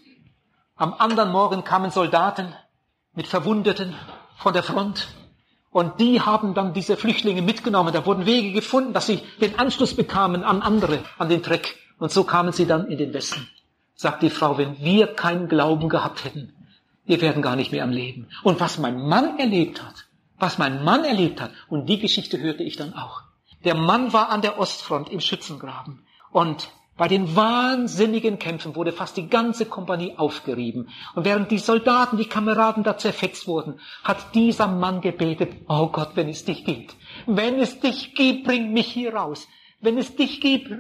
Am 0.78 0.94
anderen 0.94 1.34
Morgen 1.34 1.66
kamen 1.66 1.92
Soldaten 1.92 2.56
mit 3.14 3.28
Verwundeten 3.28 3.94
von 4.38 4.54
der 4.54 4.64
Front. 4.64 5.06
Und 5.74 6.00
die 6.00 6.22
haben 6.22 6.54
dann 6.54 6.74
diese 6.74 6.96
Flüchtlinge 6.96 7.42
mitgenommen. 7.42 7.92
Da 7.92 8.06
wurden 8.06 8.28
Wege 8.28 8.52
gefunden, 8.52 8.94
dass 8.94 9.08
sie 9.08 9.20
den 9.42 9.58
Anschluss 9.58 9.96
bekamen 9.96 10.44
an 10.44 10.62
andere, 10.62 11.00
an 11.18 11.30
den 11.30 11.42
Dreck. 11.42 11.76
Und 11.98 12.12
so 12.12 12.24
kamen 12.24 12.54
sie 12.54 12.68
dann 12.68 12.88
in 12.88 13.00
den 13.00 13.14
Westen. 13.14 13.50
Sagt 13.96 14.22
die 14.22 14.30
Frau, 14.30 14.58
wenn 14.60 14.80
wir 14.80 15.08
keinen 15.08 15.50
Glauben 15.50 15.90
gehabt 15.90 16.24
hätten, 16.26 16.54
wir 17.06 17.22
werden 17.22 17.42
gar 17.42 17.56
nicht 17.56 17.72
mehr 17.72 17.84
am 17.84 17.90
Leben. 17.90 18.28
Und 18.44 18.60
was 18.60 18.78
mein 18.78 19.02
Mann 19.02 19.40
erlebt 19.40 19.84
hat, 19.84 20.06
was 20.38 20.60
mein 20.60 20.84
Mann 20.84 21.04
erlebt 21.04 21.42
hat. 21.42 21.52
Und 21.68 21.88
die 21.88 22.00
Geschichte 22.00 22.40
hörte 22.40 22.64
ich 22.64 22.76
dann 22.76 22.94
auch. 22.94 23.24
Der 23.66 23.76
Mann 23.76 24.14
war 24.14 24.30
an 24.30 24.42
der 24.42 24.60
Ostfront 24.60 25.10
im 25.10 25.22
Schützengraben. 25.22 26.06
Und 26.32 26.70
bei 26.96 27.08
den 27.08 27.36
wahnsinnigen 27.36 28.38
Kämpfen 28.38 28.76
wurde 28.76 28.92
fast 28.92 29.18
die 29.18 29.28
ganze 29.28 29.66
Kompanie 29.66 30.14
aufgerieben. 30.18 30.90
Und 31.16 31.26
während 31.26 31.50
die 31.50 31.58
Soldaten, 31.58 32.18
die 32.18 32.30
Kameraden 32.30 32.84
da 32.84 32.98
zerfetzt 32.98 33.48
wurden, 33.48 33.80
hat 34.04 34.36
dieser 34.36 34.68
Mann 34.68 35.02
gebetet, 35.02 35.54
oh 35.68 35.88
Gott, 35.88 36.12
wenn 36.16 36.30
es 36.30 36.46
dich 36.46 36.64
gibt. 36.66 36.96
Wenn 37.26 37.60
es 37.60 37.80
dich 37.80 38.14
gibt, 38.14 38.44
bring 38.44 38.74
mich 38.74 38.88
hier 38.88 39.16
raus. 39.16 39.48
Wenn 39.82 39.98
es 39.98 40.16
dich 40.16 40.40
gibt, 40.40 40.72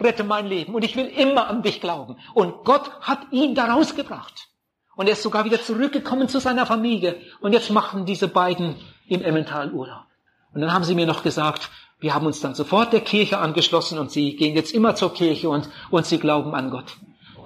rette 0.00 0.24
mein 0.24 0.46
Leben. 0.46 0.74
Und 0.74 0.84
ich 0.84 0.96
will 0.96 1.06
immer 1.06 1.48
an 1.48 1.62
dich 1.62 1.82
glauben. 1.82 2.16
Und 2.32 2.64
Gott 2.64 2.90
hat 3.02 3.20
ihn 3.30 3.54
da 3.54 3.72
rausgebracht. 3.72 4.48
Und 4.96 5.06
er 5.06 5.12
ist 5.12 5.22
sogar 5.22 5.44
wieder 5.44 5.60
zurückgekommen 5.60 6.28
zu 6.28 6.40
seiner 6.40 6.64
Familie. 6.64 7.20
Und 7.40 7.52
jetzt 7.52 7.70
machen 7.70 8.06
diese 8.06 8.28
beiden 8.28 8.76
im 9.06 9.22
Emmental 9.22 9.72
Urlaub. 9.72 10.06
Und 10.54 10.62
dann 10.62 10.72
haben 10.72 10.84
sie 10.84 10.94
mir 10.94 11.06
noch 11.06 11.22
gesagt, 11.22 11.70
wir 12.00 12.14
haben 12.14 12.26
uns 12.26 12.40
dann 12.40 12.54
sofort 12.54 12.92
der 12.92 13.00
Kirche 13.00 13.38
angeschlossen 13.38 13.98
und 13.98 14.10
sie 14.10 14.36
gehen 14.36 14.54
jetzt 14.54 14.72
immer 14.72 14.94
zur 14.94 15.12
Kirche 15.12 15.48
und, 15.48 15.68
und 15.90 16.06
sie 16.06 16.18
glauben 16.18 16.54
an 16.54 16.70
Gott. 16.70 16.96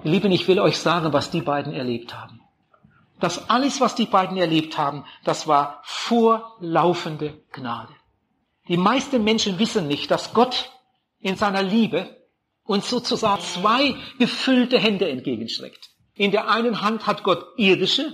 Lieben, 0.03 0.31
ich 0.31 0.47
will 0.47 0.59
euch 0.59 0.77
sagen, 0.77 1.13
was 1.13 1.31
die 1.31 1.41
beiden 1.41 1.73
erlebt 1.73 2.13
haben. 2.13 2.41
Das 3.19 3.49
alles, 3.49 3.79
was 3.79 3.95
die 3.95 4.05
beiden 4.05 4.37
erlebt 4.37 4.77
haben, 4.77 5.05
das 5.23 5.47
war 5.47 5.81
vorlaufende 5.83 7.41
Gnade. 7.51 7.93
Die 8.67 8.77
meisten 8.77 9.23
Menschen 9.23 9.59
wissen 9.59 9.87
nicht, 9.87 10.11
dass 10.11 10.33
Gott 10.33 10.71
in 11.19 11.35
seiner 11.35 11.63
Liebe 11.63 12.17
uns 12.63 12.89
sozusagen 12.89 13.41
zwei 13.41 13.95
gefüllte 14.19 14.77
Hände 14.77 15.09
entgegenstreckt. 15.09 15.89
In 16.15 16.31
der 16.31 16.49
einen 16.49 16.81
Hand 16.81 17.07
hat 17.07 17.23
Gott 17.23 17.45
irdische 17.57 18.13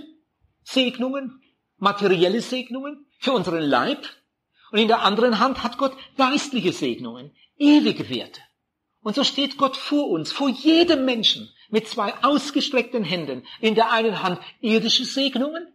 Segnungen, 0.62 1.42
materielle 1.78 2.40
Segnungen, 2.40 3.06
für 3.18 3.32
unseren 3.32 3.62
Leib. 3.62 4.06
Und 4.70 4.78
in 4.78 4.88
der 4.88 5.02
anderen 5.02 5.38
Hand 5.38 5.62
hat 5.62 5.78
Gott 5.78 5.96
geistliche 6.16 6.72
Segnungen, 6.72 7.32
ewige 7.58 8.08
Werte. 8.08 8.40
Und 9.02 9.16
so 9.16 9.24
steht 9.24 9.56
Gott 9.56 9.76
vor 9.76 10.10
uns, 10.10 10.30
vor 10.30 10.48
jedem 10.48 11.04
Menschen, 11.04 11.50
mit 11.70 11.88
zwei 11.88 12.12
ausgestreckten 12.22 13.04
Händen. 13.04 13.44
In 13.60 13.74
der 13.74 13.92
einen 13.92 14.22
Hand 14.22 14.40
irdische 14.60 15.04
Segnungen. 15.04 15.66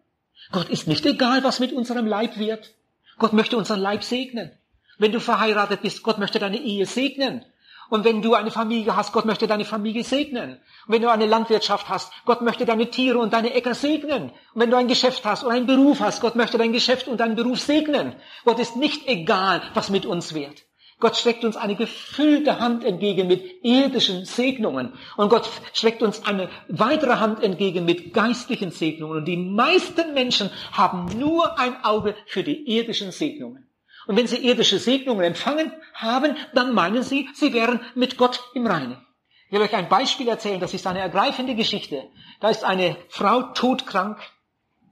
Gott 0.51 0.69
ist 0.69 0.87
nicht 0.87 1.05
egal, 1.05 1.43
was 1.43 1.59
mit 1.59 1.71
unserem 1.71 2.05
Leib 2.05 2.37
wird. 2.37 2.73
Gott 3.17 3.33
möchte 3.33 3.57
unseren 3.57 3.79
Leib 3.79 4.03
segnen. 4.03 4.51
Wenn 4.97 5.11
du 5.11 5.19
verheiratet 5.19 5.81
bist, 5.81 6.03
Gott 6.03 6.19
möchte 6.19 6.39
deine 6.39 6.61
Ehe 6.61 6.85
segnen. 6.85 7.45
Und 7.89 8.03
wenn 8.03 8.21
du 8.21 8.33
eine 8.33 8.51
Familie 8.51 8.95
hast, 8.95 9.13
Gott 9.13 9.25
möchte 9.25 9.47
deine 9.47 9.65
Familie 9.65 10.03
segnen. 10.03 10.59
Und 10.87 10.93
wenn 10.93 11.01
du 11.01 11.09
eine 11.09 11.25
Landwirtschaft 11.25 11.89
hast, 11.89 12.11
Gott 12.25 12.41
möchte 12.41 12.65
deine 12.65 12.89
Tiere 12.89 13.19
und 13.19 13.33
deine 13.33 13.53
Äcker 13.53 13.75
segnen. 13.75 14.31
Und 14.53 14.61
wenn 14.61 14.71
du 14.71 14.77
ein 14.77 14.87
Geschäft 14.87 15.25
hast 15.25 15.43
oder 15.43 15.55
einen 15.55 15.67
Beruf 15.67 15.99
hast, 15.99 16.21
Gott 16.21 16.35
möchte 16.35 16.57
dein 16.57 16.73
Geschäft 16.73 17.07
und 17.07 17.19
deinen 17.19 17.35
Beruf 17.35 17.59
segnen. 17.59 18.15
Gott 18.43 18.59
ist 18.59 18.75
nicht 18.75 19.07
egal, 19.07 19.61
was 19.73 19.89
mit 19.89 20.05
uns 20.05 20.33
wird. 20.33 20.65
Gott 20.99 21.17
streckt 21.17 21.43
uns 21.43 21.57
eine 21.57 21.75
gefüllte 21.75 22.59
Hand 22.59 22.85
entgegen 22.85 23.27
mit 23.27 23.63
irdischen 23.63 24.23
Segnungen. 24.23 24.93
Und 25.17 25.29
Gott 25.29 25.49
streckt 25.73 26.01
uns 26.01 26.25
eine 26.25 26.49
weitere 26.69 27.17
Hand 27.17 27.43
entgegen 27.43 27.83
mit 27.83 28.13
geistlichen 28.13 28.71
Segnungen. 28.71 29.17
Und 29.17 29.25
die 29.25 29.37
meisten 29.37 30.13
Menschen 30.13 30.49
haben 30.71 31.05
nur 31.19 31.59
ein 31.59 31.83
Auge 31.83 32.15
für 32.27 32.43
die 32.43 32.69
irdischen 32.77 33.11
Segnungen. 33.11 33.67
Und 34.07 34.17
wenn 34.17 34.27
sie 34.27 34.37
irdische 34.37 34.79
Segnungen 34.79 35.23
empfangen 35.23 35.71
haben, 35.93 36.35
dann 36.53 36.73
meinen 36.73 37.03
sie, 37.03 37.27
sie 37.33 37.53
wären 37.53 37.81
mit 37.95 38.17
Gott 38.17 38.41
im 38.53 38.67
Reinen. 38.67 38.97
Ich 39.47 39.51
will 39.51 39.61
euch 39.61 39.75
ein 39.75 39.89
Beispiel 39.89 40.27
erzählen, 40.27 40.59
das 40.59 40.73
ist 40.73 40.87
eine 40.87 40.99
ergreifende 40.99 41.55
Geschichte. 41.55 42.03
Da 42.39 42.49
ist 42.49 42.63
eine 42.63 42.97
Frau 43.09 43.41
todkrank. 43.53 44.17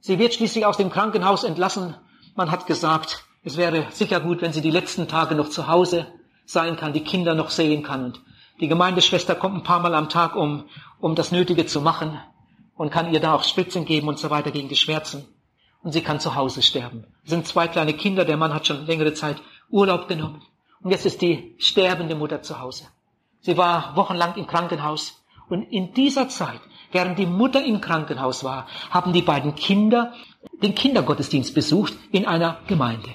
Sie 0.00 0.18
wird 0.18 0.34
schließlich 0.34 0.64
aus 0.66 0.76
dem 0.76 0.90
Krankenhaus 0.90 1.44
entlassen. 1.44 1.96
Man 2.34 2.50
hat 2.50 2.66
gesagt, 2.66 3.24
es 3.42 3.56
wäre 3.56 3.86
sicher 3.90 4.20
gut, 4.20 4.42
wenn 4.42 4.52
sie 4.52 4.62
die 4.62 4.70
letzten 4.70 5.08
Tage 5.08 5.34
noch 5.34 5.50
zu 5.50 5.68
Hause 5.68 6.06
sein 6.46 6.76
kann, 6.76 6.92
die 6.92 7.04
Kinder 7.04 7.34
noch 7.34 7.50
sehen 7.50 7.82
kann. 7.82 8.04
Und 8.06 8.22
die 8.60 8.68
Gemeindeschwester 8.68 9.34
kommt 9.34 9.56
ein 9.56 9.62
paar 9.64 9.80
Mal 9.80 9.94
am 9.94 10.08
Tag, 10.08 10.36
um, 10.36 10.68
um 11.00 11.14
das 11.14 11.32
Nötige 11.32 11.66
zu 11.66 11.80
machen 11.80 12.20
und 12.76 12.90
kann 12.90 13.12
ihr 13.12 13.20
da 13.20 13.34
auch 13.34 13.44
Spritzen 13.44 13.84
geben 13.84 14.08
und 14.08 14.18
so 14.18 14.30
weiter 14.30 14.50
gegen 14.50 14.68
die 14.68 14.76
Schmerzen. 14.76 15.26
Und 15.82 15.92
sie 15.92 16.02
kann 16.02 16.20
zu 16.20 16.34
Hause 16.34 16.62
sterben. 16.62 17.06
Sind 17.24 17.46
zwei 17.46 17.68
kleine 17.68 17.94
Kinder, 17.94 18.24
der 18.24 18.36
Mann 18.36 18.54
hat 18.54 18.66
schon 18.66 18.86
längere 18.86 19.14
Zeit 19.14 19.36
Urlaub 19.70 20.08
genommen. 20.08 20.42
Und 20.82 20.90
jetzt 20.90 21.06
ist 21.06 21.22
die 21.22 21.54
sterbende 21.58 22.14
Mutter 22.14 22.42
zu 22.42 22.60
Hause. 22.60 22.84
Sie 23.40 23.56
war 23.56 23.96
wochenlang 23.96 24.36
im 24.36 24.46
Krankenhaus. 24.46 25.24
Und 25.48 25.62
in 25.72 25.92
dieser 25.94 26.28
Zeit, 26.28 26.60
während 26.92 27.18
die 27.18 27.26
Mutter 27.26 27.64
im 27.64 27.80
Krankenhaus 27.80 28.44
war, 28.44 28.66
haben 28.90 29.12
die 29.12 29.22
beiden 29.22 29.54
Kinder 29.54 30.12
den 30.62 30.74
Kindergottesdienst 30.74 31.54
besucht 31.54 31.94
in 32.12 32.26
einer 32.26 32.58
Gemeinde. 32.66 33.10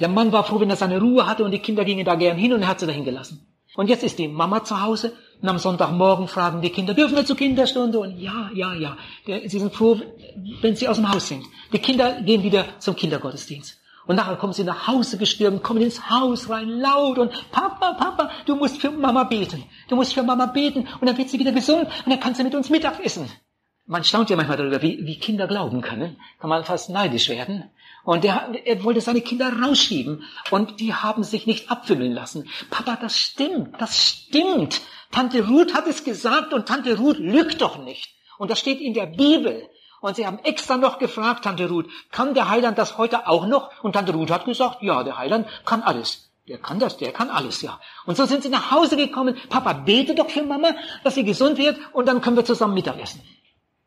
Der 0.00 0.08
Mann 0.08 0.32
war 0.32 0.44
froh, 0.44 0.60
wenn 0.60 0.70
er 0.70 0.76
seine 0.76 0.98
Ruhe 1.00 1.26
hatte 1.26 1.44
und 1.44 1.50
die 1.50 1.58
Kinder 1.58 1.84
gingen 1.84 2.06
da 2.06 2.14
gern 2.14 2.38
hin 2.38 2.52
und 2.52 2.62
er 2.62 2.68
hat 2.68 2.80
sie 2.80 2.86
dahin 2.86 3.04
gelassen. 3.04 3.46
Und 3.74 3.88
jetzt 3.88 4.02
ist 4.02 4.18
die 4.18 4.28
Mama 4.28 4.64
zu 4.64 4.80
Hause 4.80 5.12
und 5.40 5.48
am 5.48 5.58
Sonntagmorgen 5.58 6.28
fragen 6.28 6.60
die 6.60 6.70
Kinder, 6.70 6.92
dürfen 6.92 7.16
wir 7.16 7.24
zur 7.24 7.36
Kinderstunde? 7.36 7.98
Und 7.98 8.18
ja, 8.18 8.50
ja, 8.52 8.74
ja. 8.74 8.96
Sie 9.24 9.58
sind 9.58 9.74
froh, 9.74 9.98
wenn 10.60 10.76
sie 10.76 10.88
aus 10.88 10.96
dem 10.96 11.10
Haus 11.10 11.28
sind. 11.28 11.44
Die 11.72 11.78
Kinder 11.78 12.20
gehen 12.22 12.42
wieder 12.42 12.64
zum 12.78 12.94
Kindergottesdienst. 12.94 13.78
Und 14.06 14.16
nachher 14.16 14.36
kommen 14.36 14.52
sie 14.52 14.64
nach 14.64 14.88
Hause 14.88 15.18
gestürmt, 15.18 15.62
kommen 15.62 15.82
ins 15.82 16.10
Haus 16.10 16.50
rein, 16.50 16.68
laut 16.68 17.18
und 17.18 17.32
Papa, 17.52 17.92
Papa, 17.92 18.30
du 18.44 18.56
musst 18.56 18.78
für 18.78 18.90
Mama 18.90 19.24
beten. 19.24 19.62
Du 19.88 19.96
musst 19.96 20.14
für 20.14 20.22
Mama 20.22 20.46
beten 20.46 20.88
und 21.00 21.06
dann 21.06 21.16
wird 21.16 21.30
sie 21.30 21.38
wieder 21.38 21.52
gesund 21.52 21.86
und 22.04 22.10
dann 22.10 22.20
kann 22.20 22.34
sie 22.34 22.42
mit 22.42 22.54
uns 22.54 22.70
Mittag 22.70 23.04
essen. 23.04 23.30
Man 23.90 24.04
staunt 24.04 24.30
ja 24.30 24.36
manchmal 24.36 24.56
darüber, 24.56 24.82
wie, 24.82 25.04
wie 25.04 25.18
Kinder 25.18 25.48
glauben 25.48 25.80
können. 25.80 26.16
Kann 26.38 26.48
man 26.48 26.62
fast 26.62 26.90
neidisch 26.90 27.28
werden. 27.28 27.68
Und 28.04 28.24
er, 28.24 28.54
er 28.64 28.84
wollte 28.84 29.00
seine 29.00 29.20
Kinder 29.20 29.52
rausschieben. 29.52 30.22
Und 30.52 30.78
die 30.78 30.94
haben 30.94 31.24
sich 31.24 31.48
nicht 31.48 31.72
abfüllen 31.72 32.12
lassen. 32.12 32.48
Papa, 32.70 32.96
das 33.00 33.18
stimmt, 33.18 33.80
das 33.80 33.98
stimmt. 33.98 34.80
Tante 35.10 35.44
Ruth 35.44 35.74
hat 35.74 35.88
es 35.88 36.04
gesagt 36.04 36.52
und 36.52 36.66
Tante 36.66 36.98
Ruth 36.98 37.18
lügt 37.18 37.62
doch 37.62 37.78
nicht. 37.78 38.14
Und 38.38 38.52
das 38.52 38.60
steht 38.60 38.80
in 38.80 38.94
der 38.94 39.06
Bibel. 39.06 39.68
Und 40.00 40.14
sie 40.14 40.24
haben 40.24 40.38
extra 40.44 40.76
noch 40.76 41.00
gefragt, 41.00 41.42
Tante 41.42 41.68
Ruth, 41.68 41.86
kann 42.12 42.32
der 42.32 42.48
Heiland 42.48 42.78
das 42.78 42.96
heute 42.96 43.26
auch 43.26 43.48
noch? 43.48 43.82
Und 43.82 43.94
Tante 43.94 44.12
Ruth 44.12 44.30
hat 44.30 44.44
gesagt, 44.44 44.84
ja, 44.84 45.02
der 45.02 45.18
Heiland 45.18 45.48
kann 45.64 45.82
alles. 45.82 46.30
Der 46.46 46.58
kann 46.58 46.78
das, 46.78 46.96
der 46.96 47.10
kann 47.10 47.28
alles, 47.28 47.60
ja. 47.60 47.80
Und 48.06 48.16
so 48.16 48.24
sind 48.24 48.44
sie 48.44 48.50
nach 48.50 48.70
Hause 48.70 48.96
gekommen. 48.96 49.36
Papa, 49.48 49.72
bete 49.72 50.14
doch 50.14 50.30
für 50.30 50.44
Mama, 50.44 50.76
dass 51.02 51.16
sie 51.16 51.24
gesund 51.24 51.58
wird 51.58 51.76
und 51.92 52.06
dann 52.06 52.20
können 52.20 52.36
wir 52.36 52.44
zusammen 52.44 52.74
Mittagessen. 52.74 53.20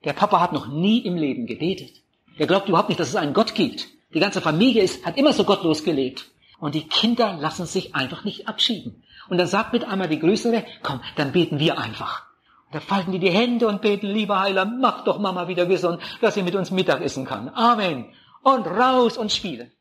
Der 0.03 0.13
Papa 0.13 0.39
hat 0.39 0.53
noch 0.53 0.67
nie 0.67 0.99
im 0.99 1.15
Leben 1.15 1.45
gebetet. 1.45 2.01
Er 2.37 2.47
glaubt 2.47 2.67
überhaupt 2.67 2.89
nicht, 2.89 2.99
dass 2.99 3.09
es 3.09 3.15
einen 3.15 3.33
Gott 3.33 3.55
gibt. 3.55 3.87
Die 4.13 4.19
ganze 4.19 4.41
Familie 4.41 4.83
ist, 4.83 5.05
hat 5.05 5.17
immer 5.17 5.33
so 5.33 5.43
gottlos 5.43 5.83
gelebt. 5.83 6.29
Und 6.59 6.75
die 6.75 6.87
Kinder 6.87 7.37
lassen 7.39 7.65
sich 7.65 7.95
einfach 7.95 8.23
nicht 8.23 8.47
abschieben. 8.47 9.03
Und 9.29 9.37
dann 9.37 9.47
sagt 9.47 9.73
mit 9.73 9.85
einmal 9.85 10.09
die 10.09 10.19
Größere, 10.19 10.65
komm, 10.81 11.01
dann 11.15 11.31
beten 11.31 11.59
wir 11.59 11.77
einfach. 11.77 12.23
Und 12.67 12.75
da 12.75 12.79
falten 12.79 13.11
die 13.11 13.19
die 13.19 13.31
Hände 13.31 13.67
und 13.67 13.81
beten, 13.81 14.07
lieber 14.07 14.39
Heiler, 14.39 14.65
mach 14.65 15.03
doch 15.03 15.19
Mama 15.19 15.47
wieder 15.47 15.65
gesund, 15.65 16.01
dass 16.21 16.33
sie 16.35 16.43
mit 16.43 16.55
uns 16.55 16.71
Mittag 16.71 17.01
essen 17.01 17.25
kann. 17.25 17.49
Amen. 17.49 18.05
Und 18.43 18.67
raus 18.67 19.17
und 19.17 19.31
spielen. 19.31 19.71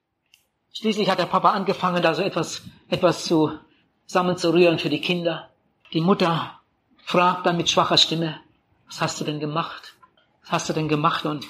Schließlich 0.73 1.11
hat 1.11 1.19
der 1.19 1.27
Papa 1.27 1.51
angefangen, 1.51 2.03
da 2.03 2.15
so 2.15 2.23
etwas, 2.23 2.63
etwas 2.89 3.25
zu, 3.25 3.53
zusammenzurühren 4.07 4.79
für 4.79 4.89
die 4.89 5.01
Kinder. 5.01 5.51
Die 5.93 6.01
Mutter 6.01 6.59
fragt 7.05 7.45
dann 7.47 7.57
mit 7.57 7.69
schwacher 7.69 7.99
Stimme, 7.99 8.41
was 8.87 9.01
hast 9.01 9.21
du 9.21 9.25
denn 9.25 9.41
gemacht? 9.41 9.92
Was 10.43 10.53
hast 10.53 10.69
du 10.69 10.73
denn 10.73 10.89
gemacht? 10.89 11.25
Und 11.25 11.47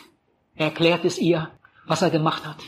er 0.54 0.66
erklärt 0.66 1.04
es 1.04 1.18
ihr 1.18 1.50
was 1.86 2.02
er 2.02 2.10
gemacht 2.10 2.46
hat. 2.46 2.58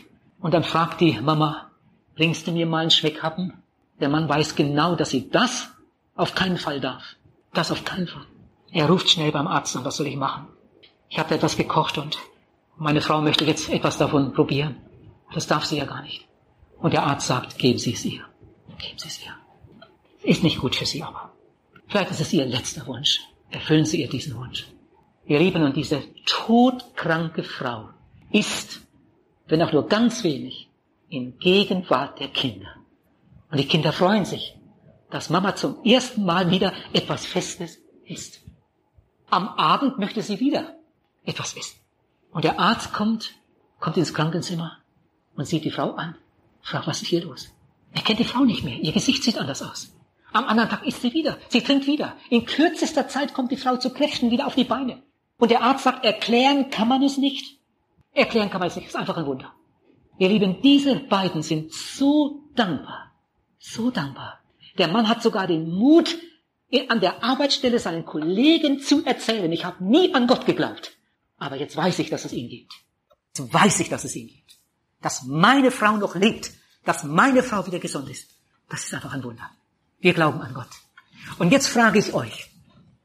Und 0.41 0.55
dann 0.55 0.65
fragt 0.65 1.01
die 1.01 1.19
Mama, 1.21 1.71
bringst 2.17 2.47
du 2.47 2.53
mir 2.53 2.67
mal 2.67 2.81
einen 2.81 2.91
Schmeckhappen? 2.91 3.63
Der 4.01 4.09
Mann 4.09 4.29
weiß 4.29 4.57
genau, 4.57 4.97
dass 4.97 5.11
sie 5.11 5.31
das 5.31 5.69
auf 6.15 6.35
keinen 6.35 6.59
Fall 6.59 6.81
darf. 6.81 7.03
Das 7.53 7.71
auf 7.71 7.85
keinen 7.85 8.09
Fall. 8.09 8.27
Er 8.73 8.89
ruft 8.89 9.09
schnell 9.09 9.31
beim 9.31 9.47
Arzt 9.47 9.77
an, 9.77 9.85
was 9.85 9.97
soll 9.97 10.09
ich 10.09 10.17
machen? 10.17 10.49
Ich 11.09 11.19
habe 11.19 11.35
etwas 11.35 11.57
gekocht 11.57 11.97
und 11.99 12.19
meine 12.77 13.01
Frau 13.01 13.21
möchte 13.21 13.45
jetzt 13.45 13.69
etwas 13.71 13.99
davon 13.99 14.33
probieren. 14.33 14.77
Das 15.33 15.47
darf 15.47 15.65
sie 15.65 15.79
ja 15.79 15.85
gar 15.85 16.03
nicht. 16.03 16.27
Und 16.79 16.93
der 16.93 17.05
Arzt 17.05 17.29
sagt, 17.29 17.57
geben 17.59 17.79
Sie 17.79 17.93
es 17.93 18.05
ihr. 18.05 18.25
Geben 18.79 18.99
Sie 18.99 19.09
es 19.09 19.21
ihr. 19.25 19.35
Ist 20.23 20.43
nicht 20.43 20.61
gut 20.61 20.75
für 20.75 20.87
Sie, 20.87 21.03
aber 21.03 21.31
vielleicht 21.87 22.11
ist 22.11 22.21
es 22.21 22.33
Ihr 22.33 22.47
letzter 22.47 22.87
Wunsch. 22.87 23.21
Erfüllen 23.51 23.85
Sie 23.85 24.01
ihr 24.01 24.09
diesen 24.09 24.37
Wunsch. 24.37 24.67
Ihr 25.27 25.39
Lieben, 25.39 25.63
und 25.63 25.77
diese 25.77 26.03
todkranke 26.27 27.43
Frau 27.43 27.91
ist 28.31 28.85
wenn 29.47 29.63
auch 29.63 29.73
nur 29.73 29.89
ganz 29.89 30.25
wenig, 30.25 30.69
in 31.09 31.39
Gegenwart 31.39 32.19
der 32.19 32.29
Kinder. 32.29 32.69
Und 33.51 33.59
die 33.59 33.69
Kinder 33.69 33.93
freuen 33.93 34.25
sich, 34.25 34.57
dass 35.11 35.31
Mama 35.31 35.55
zum 35.55 35.85
ersten 35.85 36.25
Mal 36.25 36.51
wieder 36.51 36.73
etwas 36.93 37.27
Festes 37.27 37.79
isst. 38.05 38.43
Am 39.31 39.49
Abend 39.49 39.99
möchte 39.99 40.23
sie 40.23 40.41
wieder 40.41 40.75
etwas 41.25 41.57
essen. 41.57 41.79
Und 42.33 42.45
der 42.45 42.59
Arzt 42.59 42.93
kommt, 42.93 43.35
kommt 43.79 43.97
ins 43.97 44.15
Krankenzimmer 44.15 44.79
und 45.37 45.47
sieht 45.47 45.65
die 45.65 45.71
Frau 45.71 45.93
an, 45.93 46.17
fragt, 46.63 46.87
was 46.87 47.03
ist 47.03 47.09
hier 47.09 47.25
los? 47.25 47.53
Er 47.93 48.03
kennt 48.03 48.19
die 48.19 48.25
Frau 48.25 48.45
nicht 48.45 48.65
mehr, 48.65 48.79
ihr 48.79 48.93
Gesicht 48.93 49.23
sieht 49.23 49.39
anders 49.39 49.63
aus. 49.63 49.95
Am 50.33 50.47
anderen 50.47 50.71
Tag 50.71 50.85
isst 50.85 51.03
sie 51.03 51.13
wieder, 51.13 51.39
sie 51.49 51.61
trinkt 51.61 51.87
wieder. 51.87 52.17
In 52.29 52.45
kürzester 52.45 53.07
Zeit 53.07 53.35
kommt 53.35 53.53
die 53.53 53.57
Frau 53.57 53.77
zu 53.77 53.93
Kräften 53.93 54.33
wieder 54.33 54.49
auf 54.49 54.57
die 54.57 54.65
Beine. 54.65 55.01
Und 55.45 55.51
der 55.51 55.61
Arzt 55.61 55.85
sagt, 55.85 56.07
erklären 56.07 56.71
kann 56.71 56.89
man 56.89 57.03
es 57.03 57.19
nicht. 57.19 57.59
Erklären 58.15 58.49
kann 58.49 58.61
man 58.61 58.69
es 58.69 58.77
nicht, 58.77 58.87
ist 58.87 58.97
einfach 58.97 59.19
ein 59.19 59.27
Wunder. 59.27 59.53
Ihr 60.17 60.31
Lieben, 60.31 60.63
diese 60.63 60.95
beiden 60.97 61.43
sind 61.43 61.71
so 61.71 62.49
dankbar, 62.55 63.13
so 63.59 63.91
dankbar. 63.91 64.41
Der 64.79 64.89
Mann 64.89 65.07
hat 65.07 65.23
sogar 65.23 65.47
den 65.47 65.71
Mut, 65.71 66.17
an 66.89 67.01
der 67.03 67.23
Arbeitsstelle 67.23 67.79
seinen 67.79 68.07
Kollegen 68.07 68.81
zu 68.81 69.05
erzählen, 69.05 69.53
ich 69.53 69.67
habe 69.67 69.85
nie 69.85 70.15
an 70.15 70.29
Gott 70.29 70.47
geglaubt, 70.47 70.97
aber 71.37 71.57
jetzt 71.57 71.77
weiß 71.77 71.99
ich, 71.99 72.09
dass 72.09 72.25
es 72.25 72.33
ihn 72.33 72.49
gibt. 72.49 72.73
Jetzt 73.37 73.53
weiß 73.53 73.81
ich, 73.81 73.91
dass 73.91 74.05
es 74.05 74.17
ihn 74.17 74.29
gibt. 74.29 74.57
Dass 75.03 75.25
meine 75.25 75.71
Frau 75.71 75.99
noch 75.99 76.15
lebt, 76.15 76.53
dass 76.87 77.05
meine 77.05 77.43
Frau 77.43 77.67
wieder 77.67 77.81
gesund 77.81 78.09
ist. 78.09 78.31
Das 78.71 78.83
ist 78.83 78.95
einfach 78.95 79.13
ein 79.13 79.23
Wunder. 79.23 79.51
Wir 80.01 80.15
glauben 80.15 80.41
an 80.41 80.55
Gott. 80.55 80.71
Und 81.39 81.53
jetzt 81.53 81.67
frage 81.67 81.99
ich 81.99 82.15
euch, 82.15 82.49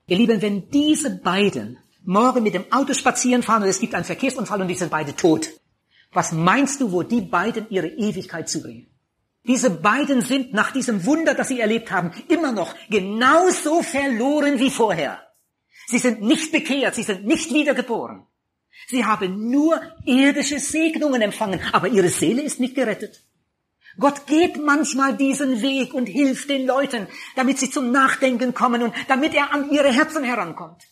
ihr 0.08 0.18
Lieben, 0.18 0.42
wenn 0.42 0.70
diese 0.70 1.18
beiden 1.18 1.78
morgen 2.04 2.44
mit 2.44 2.54
dem 2.54 2.72
Auto 2.72 2.94
spazieren 2.94 3.44
fahren 3.44 3.64
und 3.64 3.70
es 3.70 3.80
gibt 3.80 3.94
einen 3.94 4.06
Verkehrsunfall 4.06 4.62
und 4.62 4.68
die 4.68 4.76
sind 4.76 4.92
beide 4.92 5.16
tot. 5.16 5.50
Was 6.12 6.32
meinst 6.32 6.82
du, 6.82 6.92
wo 6.92 7.04
die 7.04 7.22
beiden 7.22 7.68
ihre 7.70 7.88
Ewigkeit 7.88 8.50
zubringen? 8.50 8.88
Diese 9.44 9.70
beiden 9.70 10.22
sind 10.22 10.54
nach 10.54 10.72
diesem 10.72 11.06
Wunder, 11.06 11.34
das 11.34 11.48
sie 11.48 11.60
erlebt 11.60 11.92
haben, 11.92 12.12
immer 12.28 12.52
noch 12.52 12.76
genauso 12.90 13.82
verloren 13.82 14.60
wie 14.60 14.70
vorher. 14.70 15.20
Sie 15.88 15.98
sind 15.98 16.22
nicht 16.22 16.52
bekehrt, 16.52 16.96
sie 16.96 17.04
sind 17.04 17.26
nicht 17.26 17.54
wiedergeboren. 17.54 18.26
Sie 18.88 19.06
haben 19.06 19.50
nur 19.50 19.82
irdische 20.06 20.60
Segnungen 20.60 21.22
empfangen, 21.22 21.60
aber 21.72 21.88
ihre 21.88 22.10
Seele 22.10 22.42
ist 22.42 22.60
nicht 22.60 22.76
gerettet. 22.76 23.24
Gott 23.98 24.28
geht 24.28 24.64
manchmal 24.64 25.18
diesen 25.18 25.62
Weg 25.62 25.94
und 25.94 26.06
hilft 26.06 26.50
den 26.50 26.66
Leuten, 26.66 27.08
damit 27.36 27.60
sie 27.60 27.70
zum 27.70 27.92
Nachdenken 27.92 28.54
kommen 28.54 28.82
und 28.84 28.94
damit 29.08 29.34
er 29.34 29.54
an 29.54 29.72
ihre 29.72 29.92
Herzen 29.92 30.24
herankommt. 30.24 30.84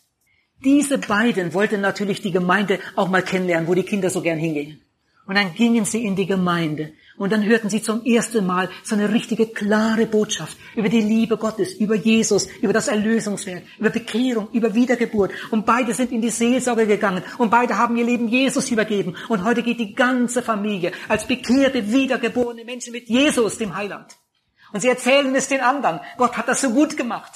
Diese 0.64 0.98
beiden 0.98 1.54
wollten 1.54 1.80
natürlich 1.80 2.20
die 2.20 2.32
Gemeinde 2.32 2.80
auch 2.96 3.08
mal 3.08 3.22
kennenlernen, 3.22 3.68
wo 3.68 3.74
die 3.74 3.84
Kinder 3.84 4.10
so 4.10 4.22
gern 4.22 4.38
hingehen. 4.38 4.80
Und 5.26 5.36
dann 5.36 5.54
gingen 5.54 5.84
sie 5.84 6.04
in 6.04 6.16
die 6.16 6.26
Gemeinde 6.26 6.92
und 7.18 7.32
dann 7.32 7.44
hörten 7.44 7.68
sie 7.68 7.82
zum 7.82 8.04
ersten 8.04 8.46
Mal 8.46 8.70
so 8.82 8.94
eine 8.94 9.12
richtige 9.12 9.46
klare 9.46 10.06
Botschaft 10.06 10.56
über 10.74 10.88
die 10.88 11.02
Liebe 11.02 11.36
Gottes, 11.36 11.74
über 11.74 11.96
Jesus, 11.96 12.48
über 12.62 12.72
das 12.72 12.88
Erlösungswerk, 12.88 13.64
über 13.78 13.90
Bekehrung, 13.90 14.48
über 14.52 14.74
Wiedergeburt. 14.74 15.32
Und 15.50 15.66
beide 15.66 15.92
sind 15.92 16.12
in 16.12 16.22
die 16.22 16.30
Seelsorge 16.30 16.86
gegangen 16.86 17.22
und 17.36 17.50
beide 17.50 17.76
haben 17.76 17.96
ihr 17.96 18.06
Leben 18.06 18.28
Jesus 18.28 18.70
übergeben. 18.70 19.16
Und 19.28 19.44
heute 19.44 19.62
geht 19.62 19.80
die 19.80 19.94
ganze 19.94 20.42
Familie 20.42 20.92
als 21.08 21.26
bekehrte, 21.26 21.92
wiedergeborene 21.92 22.64
Menschen 22.64 22.92
mit 22.92 23.08
Jesus, 23.08 23.58
dem 23.58 23.76
Heiland. 23.76 24.16
Und 24.72 24.80
sie 24.80 24.88
erzählen 24.88 25.34
es 25.34 25.48
den 25.48 25.60
anderen. 25.60 26.00
Gott 26.16 26.36
hat 26.36 26.48
das 26.48 26.60
so 26.60 26.70
gut 26.70 26.96
gemacht. 26.96 27.32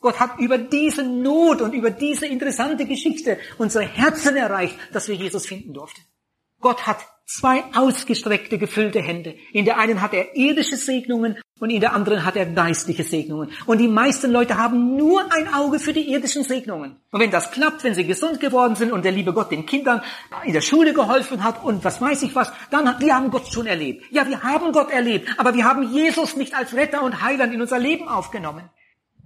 Gott 0.00 0.18
hat 0.18 0.38
über 0.38 0.58
diese 0.58 1.02
Not 1.02 1.60
und 1.60 1.72
über 1.72 1.90
diese 1.90 2.26
interessante 2.26 2.86
Geschichte 2.86 3.38
unsere 3.58 3.84
Herzen 3.84 4.36
erreicht, 4.36 4.76
dass 4.92 5.08
wir 5.08 5.14
Jesus 5.14 5.46
finden 5.46 5.74
durften. 5.74 6.00
Gott 6.60 6.86
hat 6.86 6.98
zwei 7.26 7.64
ausgestreckte, 7.74 8.58
gefüllte 8.58 9.00
Hände. 9.00 9.36
In 9.52 9.64
der 9.64 9.78
einen 9.78 10.02
hat 10.02 10.14
er 10.14 10.36
irdische 10.36 10.76
Segnungen 10.76 11.36
Und 11.60 11.68
in 11.68 11.80
der 11.80 11.92
anderen 11.92 12.24
hat 12.24 12.36
er 12.36 12.46
geistliche 12.46 13.04
Segnungen. 13.04 13.52
Und 13.66 13.78
die 13.78 13.86
meisten 13.86 14.32
Leute 14.32 14.56
haben 14.56 14.96
nur 14.96 15.30
ein 15.30 15.52
Auge 15.52 15.78
für 15.78 15.92
die 15.92 16.10
irdischen 16.10 16.42
Segnungen. 16.42 16.96
Und 17.12 17.20
wenn 17.20 17.30
das 17.30 17.50
klappt, 17.50 17.84
wenn 17.84 17.94
sie 17.94 18.06
gesund 18.06 18.40
geworden 18.40 18.76
sind 18.76 18.92
und 18.92 19.04
der 19.04 19.12
liebe 19.12 19.34
Gott 19.34 19.50
den 19.50 19.66
Kindern 19.66 20.00
in 20.44 20.54
der 20.54 20.62
Schule 20.62 20.94
geholfen 20.94 21.44
hat 21.44 21.62
und 21.62 21.84
was 21.84 22.00
weiß 22.00 22.22
ich 22.22 22.34
was, 22.34 22.50
dann, 22.70 22.98
wir 22.98 23.14
haben 23.14 23.30
Gott 23.30 23.46
schon 23.46 23.66
erlebt. 23.66 24.06
Ja, 24.10 24.26
wir 24.26 24.42
haben 24.42 24.72
Gott 24.72 24.90
erlebt, 24.90 25.28
aber 25.36 25.52
wir 25.54 25.64
haben 25.64 25.92
Jesus 25.92 26.34
nicht 26.34 26.54
als 26.54 26.72
Retter 26.72 27.02
und 27.02 27.22
Heiland 27.22 27.52
in 27.52 27.60
unser 27.60 27.78
Leben 27.78 28.08
aufgenommen. 28.08 28.70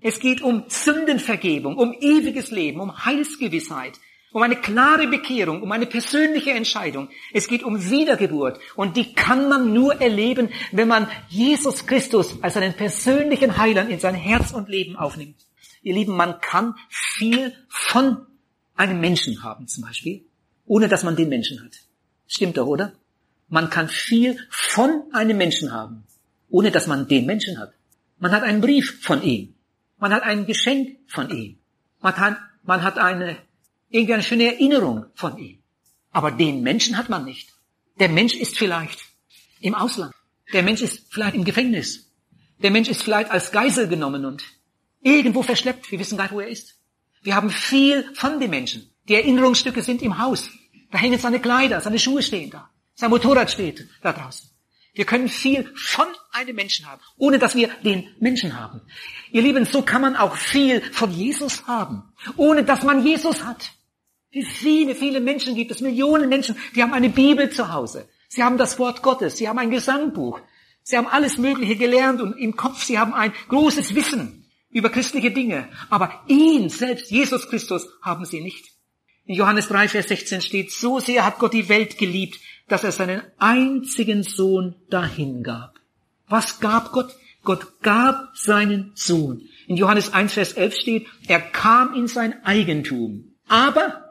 Es 0.05 0.21
geht 0.21 0.43
um 0.43 0.65
Sündenvergebung, 0.69 1.77
um 1.77 1.95
ewiges 1.95 2.51
Leben, 2.51 2.81
um 2.81 3.05
Heilsgewissheit 3.05 3.99
um 4.35 4.43
eine 4.43 4.57
klare 4.57 5.07
Bekehrung, 5.07 5.63
um 5.63 5.71
eine 5.71 5.87
persönliche 5.87 6.51
Entscheidung. 6.51 7.09
Es 7.33 7.47
geht 7.47 7.63
um 7.63 7.89
Wiedergeburt 7.89 8.59
und 8.75 8.97
die 8.97 9.15
kann 9.15 9.49
man 9.49 9.73
nur 9.73 10.01
erleben, 10.01 10.49
wenn 10.73 10.89
man 10.89 11.07
Jesus 11.29 11.87
Christus 11.87 12.43
als 12.43 12.57
einen 12.57 12.75
persönlichen 12.75 13.57
Heiland 13.57 13.91
in 13.91 14.01
sein 14.01 14.17
Herz 14.17 14.51
und 14.51 14.69
Leben 14.69 14.97
aufnimmt. 14.97 15.37
Ihr 15.83 15.95
Lieben, 15.95 16.17
man 16.17 16.41
kann 16.41 16.75
viel 16.89 17.55
von 17.69 18.27
einem 18.75 19.01
Menschen 19.01 19.45
haben 19.45 19.69
zum 19.69 19.85
Beispiel, 19.85 20.25
ohne 20.67 20.89
dass 20.89 21.05
man 21.05 21.15
den 21.15 21.29
Menschen 21.29 21.63
hat. 21.63 21.77
Stimmt 22.27 22.57
doch, 22.57 22.67
oder? 22.67 22.93
Man 23.49 23.71
kann 23.71 23.89
viel 23.89 24.37
von 24.51 25.05
einem 25.13 25.37
Menschen 25.37 25.71
haben, 25.71 26.03
ohne 26.51 26.73
dass 26.73 26.89
man 26.89 27.07
den 27.07 27.25
Menschen 27.25 27.61
hat. 27.61 27.73
Man 28.19 28.33
hat 28.33 28.43
einen 28.43 28.61
Brief 28.61 29.01
von 29.01 29.23
ihm. 29.23 29.54
Man 29.99 30.13
hat 30.13 30.23
ein 30.23 30.47
Geschenk 30.47 30.99
von 31.09 31.31
ihm. 31.31 31.59
Man 32.01 32.17
hat, 32.17 32.39
man 32.63 32.83
hat 32.83 32.99
eine 32.99 33.39
irgendeine 33.89 34.23
schöne 34.23 34.45
Erinnerung 34.53 35.07
von 35.15 35.39
ihm. 35.39 35.63
Aber 36.11 36.31
den 36.31 36.63
Menschen 36.63 36.97
hat 36.97 37.09
man 37.09 37.25
nicht. 37.25 37.53
Der 37.99 38.09
Mensch 38.09 38.35
ist 38.35 38.59
vielleicht 38.59 39.01
im 39.61 39.75
Ausland. 39.75 40.13
Der 40.53 40.63
Mensch 40.63 40.83
ist 40.83 41.13
vielleicht 41.13 41.35
im 41.35 41.45
Gefängnis. 41.45 42.13
Der 42.59 42.71
Mensch 42.71 42.89
ist 42.89 43.03
vielleicht 43.03 43.31
als 43.31 43.53
Geisel 43.53 43.89
genommen 43.89 44.25
und 44.25 44.43
irgendwo 45.01 45.43
verschleppt. 45.43 45.91
Wir 45.91 45.99
wissen 45.99 46.17
gar 46.17 46.25
nicht, 46.25 46.35
wo 46.35 46.41
er 46.41 46.49
ist. 46.49 46.75
Wir 47.23 47.35
haben 47.35 47.51
viel 47.51 48.05
von 48.15 48.41
dem 48.41 48.51
Menschen. 48.51 48.91
Die 49.09 49.15
Erinnerungsstücke 49.15 49.83
sind 49.83 50.03
im 50.03 50.19
Haus. 50.19 50.51
Da 50.91 50.99
hängen 50.99 51.19
seine 51.19 51.41
Kleider, 51.41 51.81
seine 51.81 51.99
Schuhe 51.99 52.23
stehen 52.23 52.51
da. 52.51 52.71
Sein 52.95 53.11
Motorrad 53.11 53.51
steht 53.51 53.89
da 54.03 54.13
draußen. 54.13 54.51
Wir 54.95 55.05
können 55.05 55.29
viel 55.29 55.71
von 55.75 56.07
einem 56.31 56.55
Menschen 56.55 56.87
haben, 56.87 57.03
ohne 57.17 57.41
dass 57.41 57.57
wir 57.57 57.69
den 57.85 58.09
Menschen 58.21 58.59
haben. 58.59 58.81
Ihr 59.33 59.43
Lieben, 59.43 59.65
so 59.65 59.83
kann 59.83 60.03
man 60.03 60.15
auch 60.15 60.37
viel 60.37 60.81
von 60.93 61.11
Jesus 61.11 61.67
haben, 61.67 62.05
ohne 62.37 62.65
dass 62.65 62.85
man 62.85 63.05
Jesus 63.05 63.45
hat. 63.45 63.73
Wie 64.31 64.45
viele, 64.45 64.95
viele 64.95 65.21
Menschen 65.21 65.57
gibt 65.57 65.73
es, 65.73 65.81
Millionen 65.81 66.29
Menschen, 66.29 66.57
die 66.75 66.83
haben 66.83 66.93
eine 66.93 67.11
Bibel 67.11 67.51
zu 67.51 67.73
Hause. 67.73 68.09
Sie 68.29 68.43
haben 68.43 68.57
das 68.57 68.79
Wort 68.79 69.03
Gottes, 69.03 69.37
sie 69.37 69.49
haben 69.49 69.59
ein 69.59 69.71
Gesangbuch, 69.71 70.41
sie 70.83 70.97
haben 70.97 71.09
alles 71.09 71.39
Mögliche 71.39 71.77
gelernt 71.77 72.21
und 72.21 72.37
im 72.39 72.57
Kopf, 72.57 72.85
sie 72.85 72.99
haben 72.99 73.15
ein 73.15 73.33
großes 73.49 73.95
Wissen 73.97 74.49
über 74.71 74.91
christliche 74.91 75.31
Dinge. 75.33 75.69
Aber 75.91 76.25
ihn 76.29 76.69
selbst, 76.69 77.11
Jesus 77.11 77.49
Christus, 77.49 77.89
haben 78.03 78.25
sie 78.25 78.41
nicht. 78.41 78.67
In 79.25 79.37
Johannes 79.37 79.69
3, 79.69 79.89
Vers 79.89 80.09
16 80.09 80.43
steht, 80.43 80.71
so 80.71 81.01
sehr 81.01 81.25
hat 81.25 81.39
Gott 81.39 81.55
die 81.55 81.69
Welt 81.69 81.97
geliebt, 81.97 82.39
dass 82.69 82.85
er 82.85 82.93
seinen 82.93 83.23
einzigen 83.39 84.23
Sohn 84.23 84.77
dahingab. 84.91 85.79
Was 86.29 86.61
gab 86.61 86.93
Gott? 86.93 87.15
Gott 87.43 87.83
gab 87.83 88.37
seinen 88.37 88.93
Sohn. 88.95 89.43
In 89.67 89.77
Johannes 89.77 90.13
1, 90.13 90.33
Vers 90.33 90.53
11 90.53 90.75
steht, 90.75 91.07
er 91.29 91.41
kam 91.41 91.95
in 91.95 92.09
sein 92.09 92.43
Eigentum. 92.45 93.35
Aber 93.49 94.05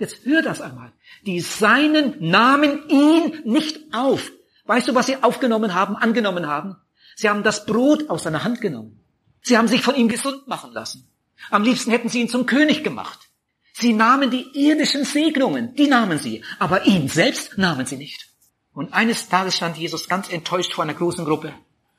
Jetzt 0.00 0.24
hör 0.24 0.40
das 0.40 0.62
einmal. 0.62 0.92
Die 1.26 1.40
Seinen 1.40 2.16
nahmen 2.20 2.88
ihn 2.88 3.42
nicht 3.44 3.78
auf. 3.92 4.32
Weißt 4.64 4.88
du, 4.88 4.94
was 4.94 5.06
sie 5.06 5.22
aufgenommen 5.22 5.74
haben, 5.74 5.94
angenommen 5.94 6.46
haben? 6.46 6.76
Sie 7.16 7.28
haben 7.28 7.42
das 7.42 7.66
Brot 7.66 8.08
aus 8.08 8.22
seiner 8.22 8.42
Hand 8.42 8.62
genommen. 8.62 8.98
Sie 9.42 9.58
haben 9.58 9.68
sich 9.68 9.82
von 9.82 9.94
ihm 9.94 10.08
gesund 10.08 10.48
machen 10.48 10.72
lassen. 10.72 11.06
Am 11.50 11.62
liebsten 11.62 11.90
hätten 11.90 12.08
sie 12.08 12.20
ihn 12.20 12.30
zum 12.30 12.46
König 12.46 12.82
gemacht. 12.82 13.29
Sie 13.80 13.92
nahmen 13.94 14.30
die 14.30 14.46
irdischen 14.52 15.04
Segnungen, 15.04 15.74
die 15.74 15.86
nahmen 15.86 16.18
sie, 16.18 16.44
aber 16.58 16.86
ihn 16.86 17.08
selbst 17.08 17.56
nahmen 17.56 17.86
sie 17.86 17.96
nicht. 17.96 18.28
Und 18.74 18.92
eines 18.92 19.28
Tages 19.28 19.56
stand 19.56 19.78
Jesus 19.78 20.08
ganz 20.08 20.30
enttäuscht 20.30 20.74
vor 20.74 20.84
einer 20.84 20.94
großen 20.94 21.24
Gruppe, 21.24 21.54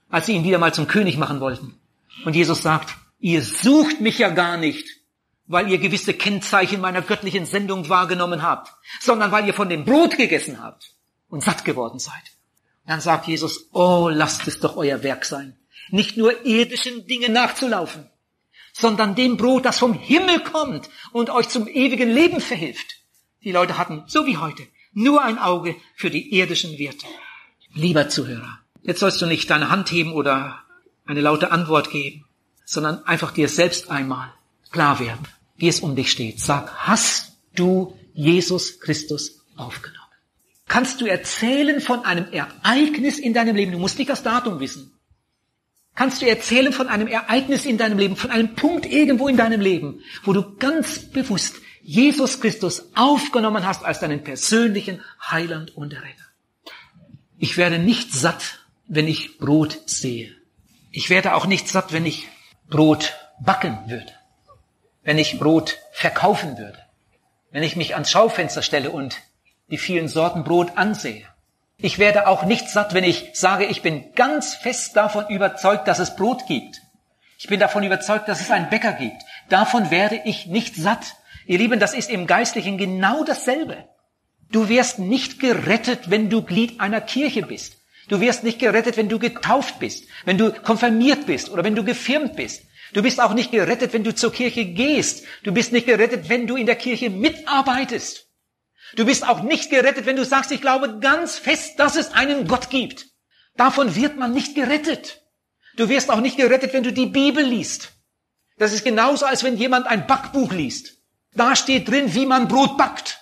als 0.10 0.28
sie 0.28 0.34
ihn 0.34 0.44
wieder 0.44 0.60
mal 0.60 0.74
zum 0.74 0.88
König 0.88 1.18
machen 1.18 1.40
wollten. 1.40 1.80
Und 2.24 2.36
Jesus 2.36 2.62
sagt, 2.62 2.96
ihr 3.20 3.42
sucht 3.42 4.00
mich 4.00 4.20
ja 4.20 4.30
gar 4.30 4.58
nicht, 4.58 4.88
weil 5.48 5.70
ihr 5.70 5.80
gewisse 5.80 6.14
Kennzeichen 6.14 6.82
meiner 6.82 7.02
göttlichen 7.02 7.46
Sendung 7.46 7.90
wahrgenommen 7.90 8.44
habt, 8.44 8.72
sondern 9.00 9.32
weil 9.32 9.48
ihr 9.48 9.54
von 9.54 9.70
dem 9.70 9.84
Brot 9.84 10.18
gegessen 10.18 10.62
habt 10.62 10.94
und 11.30 11.44
satt 11.44 11.66
geworden 11.66 12.00
seid. 12.00 12.22
Dann 12.86 13.02
sagt 13.02 13.28
Jesus, 13.28 13.70
oh, 13.74 14.10
lasst 14.12 14.48
es 14.48 14.60
doch 14.60 14.78
euer 14.78 15.04
Werk 15.04 15.26
sein, 15.26 15.58
nicht 15.90 16.16
nur 16.16 16.46
irdischen 16.46 17.08
Dingen 17.08 17.34
nachzulaufen, 17.34 18.10
sondern 18.82 19.16
dem 19.16 19.38
Brot, 19.38 19.66
das 19.66 19.80
vom 19.80 19.94
Himmel 19.94 20.40
kommt 20.42 20.90
und 21.12 21.30
euch 21.30 21.48
zum 21.50 21.68
ewigen 21.68 22.12
Leben 22.12 22.42
verhilft. 22.42 22.98
Die 23.44 23.52
Leute 23.52 23.78
hatten, 23.78 24.04
so 24.08 24.26
wie 24.26 24.38
heute, 24.38 24.64
nur 24.94 25.24
ein 25.24 25.40
Auge 25.40 25.76
für 25.96 26.10
die 26.10 26.36
irdischen 26.36 26.78
Werte. 26.78 27.06
Lieber 27.74 28.10
Zuhörer, 28.10 28.60
jetzt 28.84 29.00
sollst 29.00 29.22
du 29.22 29.26
nicht 29.26 29.50
deine 29.50 29.70
Hand 29.70 29.92
heben 29.92 30.12
oder 30.12 30.60
eine 31.06 31.22
laute 31.22 31.52
Antwort 31.52 31.90
geben, 31.90 32.26
sondern 32.66 33.06
einfach 33.06 33.32
dir 33.32 33.48
selbst 33.48 33.90
einmal 33.90 34.34
klar 34.72 35.00
werden 35.00 35.26
wie 35.62 35.68
es 35.68 35.80
um 35.80 35.96
dich 35.96 36.12
steht. 36.12 36.40
Sag, 36.40 36.74
hast 36.88 37.38
du 37.56 37.96
Jesus 38.14 38.80
Christus 38.80 39.44
aufgenommen? 39.56 40.00
Kannst 40.68 41.02
du 41.02 41.06
erzählen 41.06 41.80
von 41.82 42.04
einem 42.04 42.32
Ereignis 42.32 43.20
in 43.20 43.34
deinem 43.34 43.56
Leben? 43.56 43.72
Du 43.72 43.78
musst 43.78 44.00
nicht 44.00 44.10
das 44.10 44.24
Datum 44.24 44.60
wissen. 44.60 44.92
Kannst 45.96 46.22
du 46.22 46.28
erzählen 46.28 46.72
von 46.72 46.88
einem 46.88 47.08
Ereignis 47.08 47.66
in 47.66 47.78
deinem 47.78 47.98
Leben, 47.98 48.16
von 48.16 48.32
einem 48.32 48.56
Punkt 48.56 48.86
irgendwo 48.86 49.28
in 49.28 49.38
deinem 49.38 49.62
Leben, 49.62 50.02
wo 50.24 50.34
du 50.34 50.56
ganz 50.56 51.00
bewusst 51.00 51.56
Jesus 51.82 52.40
Christus 52.40 52.90
aufgenommen 52.96 53.66
hast 53.66 53.84
als 53.84 54.00
deinen 54.00 54.24
persönlichen 54.24 55.02
Heiland 55.30 55.76
und 55.76 55.94
Retter? 55.94 56.06
Ich 57.38 57.58
werde 57.58 57.80
nicht 57.80 58.14
satt, 58.14 58.66
wenn 58.88 59.08
ich 59.08 59.38
Brot 59.38 59.80
sehe. 59.86 60.36
Ich 60.92 61.10
werde 61.10 61.34
auch 61.34 61.46
nicht 61.46 61.68
satt, 61.68 61.92
wenn 61.92 62.06
ich 62.06 62.28
Brot 62.70 63.14
backen 63.40 63.78
würde 63.88 64.12
wenn 65.04 65.18
ich 65.18 65.40
Brot 65.40 65.78
verkaufen 65.92 66.58
würde, 66.58 66.78
wenn 67.52 67.64
ich 67.64 67.76
mich 67.76 67.94
ans 67.96 68.12
Schaufenster 68.12 68.62
stelle 68.62 68.92
und 68.92 69.18
die 69.70 69.78
vielen 69.78 70.08
Sorten 70.08 70.44
Brot 70.44 70.78
ansehe. 70.78 71.26
Ich 71.82 71.98
werde 71.98 72.28
auch 72.28 72.44
nicht 72.44 72.70
satt, 72.70 72.94
wenn 72.94 73.04
ich 73.04 73.32
sage, 73.34 73.66
ich 73.66 73.82
bin 73.82 74.14
ganz 74.14 74.54
fest 74.54 74.96
davon 74.96 75.28
überzeugt, 75.30 75.88
dass 75.88 76.00
es 76.00 76.16
Brot 76.16 76.46
gibt. 76.48 76.82
Ich 77.40 77.48
bin 77.48 77.60
davon 77.60 77.84
überzeugt, 77.84 78.28
dass 78.28 78.40
es 78.40 78.52
einen 78.52 78.70
Bäcker 78.70 78.94
gibt. 78.94 79.24
Davon 79.50 79.90
werde 79.90 80.22
ich 80.26 80.46
nicht 80.46 80.76
satt. 80.76 81.16
Ihr 81.48 81.58
Lieben, 81.58 81.80
das 81.80 81.96
ist 81.96 82.12
im 82.12 82.28
Geistlichen 82.28 82.78
genau 82.78 83.24
dasselbe. 83.24 83.86
Du 84.52 84.70
wirst 84.70 85.00
nicht 85.00 85.40
gerettet, 85.40 86.12
wenn 86.12 86.30
du 86.30 86.44
Glied 86.44 86.80
einer 86.80 87.02
Kirche 87.02 87.42
bist. 87.42 87.78
Du 88.10 88.20
wirst 88.20 88.44
nicht 88.44 88.60
gerettet, 88.60 88.98
wenn 88.98 89.10
du 89.10 89.18
getauft 89.18 89.80
bist, 89.80 90.06
wenn 90.26 90.38
du 90.38 90.52
konfirmiert 90.52 91.26
bist 91.26 91.50
oder 91.50 91.64
wenn 91.64 91.76
du 91.76 91.84
gefirmt 91.84 92.36
bist. 92.36 92.64
Du 92.94 93.02
bist 93.02 93.20
auch 93.20 93.34
nicht 93.34 93.52
gerettet, 93.52 93.94
wenn 93.94 94.04
du 94.04 94.14
zur 94.14 94.32
Kirche 94.32 94.66
gehst. 94.66 95.26
Du 95.44 95.52
bist 95.52 95.72
nicht 95.72 95.88
gerettet, 95.88 96.30
wenn 96.30 96.46
du 96.46 96.58
in 96.58 96.66
der 96.66 96.76
Kirche 96.76 97.10
mitarbeitest. 97.10 98.28
Du 98.96 99.06
bist 99.06 99.28
auch 99.28 99.42
nicht 99.42 99.70
gerettet, 99.70 100.06
wenn 100.06 100.16
du 100.16 100.26
sagst, 100.26 100.52
ich 100.52 100.62
glaube 100.62 101.00
ganz 101.00 101.38
fest, 101.38 101.80
dass 101.80 101.96
es 101.96 102.14
einen 102.14 102.48
Gott 102.48 102.70
gibt. 102.70 103.08
Davon 103.56 103.96
wird 103.96 104.18
man 104.18 104.34
nicht 104.34 104.56
gerettet. 104.56 105.22
Du 105.78 105.90
wirst 105.90 106.10
auch 106.10 106.20
nicht 106.20 106.38
gerettet, 106.38 106.74
wenn 106.74 106.84
du 106.84 106.92
die 106.92 107.06
Bibel 107.06 107.44
liest. 107.44 107.94
Das 108.58 108.74
ist 108.74 108.84
genauso, 108.84 109.26
als 109.26 109.44
wenn 109.44 109.58
jemand 109.58 109.88
ein 109.88 110.08
Backbuch 110.08 110.52
liest. 110.52 110.98
Da 111.34 111.56
steht 111.56 111.90
drin, 111.90 112.14
wie 112.14 112.26
man 112.26 112.48
Brot 112.48 112.78
backt. 112.78 113.20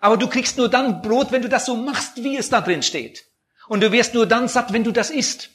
Aber 0.00 0.16
du 0.16 0.26
kriegst 0.26 0.56
nur 0.56 0.68
dann 0.68 1.02
Brot, 1.02 1.30
wenn 1.30 1.42
du 1.42 1.48
das 1.48 1.66
so 1.66 1.76
machst, 1.76 2.24
wie 2.24 2.36
es 2.36 2.48
da 2.48 2.60
drin 2.60 2.82
steht. 2.82 3.24
Und 3.68 3.82
du 3.82 3.92
wirst 3.92 4.14
nur 4.14 4.26
dann 4.26 4.48
satt, 4.48 4.72
wenn 4.72 4.84
du 4.84 4.90
das 4.90 5.10
isst. 5.10 5.50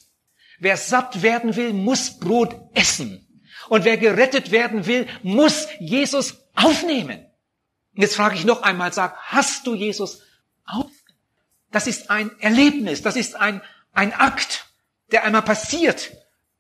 Wer 0.59 0.77
satt 0.77 1.21
werden 1.21 1.55
will, 1.55 1.73
muss 1.73 2.19
Brot 2.19 2.55
essen. 2.73 3.43
Und 3.69 3.83
wer 3.83 3.97
gerettet 3.97 4.51
werden 4.51 4.85
will, 4.85 5.07
muss 5.23 5.67
Jesus 5.79 6.47
aufnehmen. 6.55 7.26
Und 7.97 8.03
jetzt 8.03 8.15
frage 8.15 8.35
ich 8.35 8.45
noch 8.45 8.61
einmal, 8.61 8.93
sag, 8.93 9.17
hast 9.23 9.65
du 9.65 9.73
Jesus 9.73 10.21
aufgenommen? 10.65 10.93
Das 11.71 11.87
ist 11.87 12.11
ein 12.11 12.29
Erlebnis, 12.39 13.01
das 13.01 13.15
ist 13.15 13.35
ein, 13.35 13.61
ein 13.91 14.13
Akt, 14.13 14.67
der 15.11 15.23
einmal 15.23 15.41
passiert. 15.41 16.11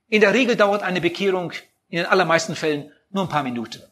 In 0.09 0.21
der 0.21 0.33
Regel 0.33 0.55
dauert 0.55 0.81
eine 0.81 0.99
Bekehrung 0.99 1.53
in 1.89 1.97
den 1.97 2.07
allermeisten 2.07 2.55
Fällen 2.55 2.91
nur 3.11 3.23
ein 3.23 3.29
paar 3.29 3.43
Minuten. 3.43 3.83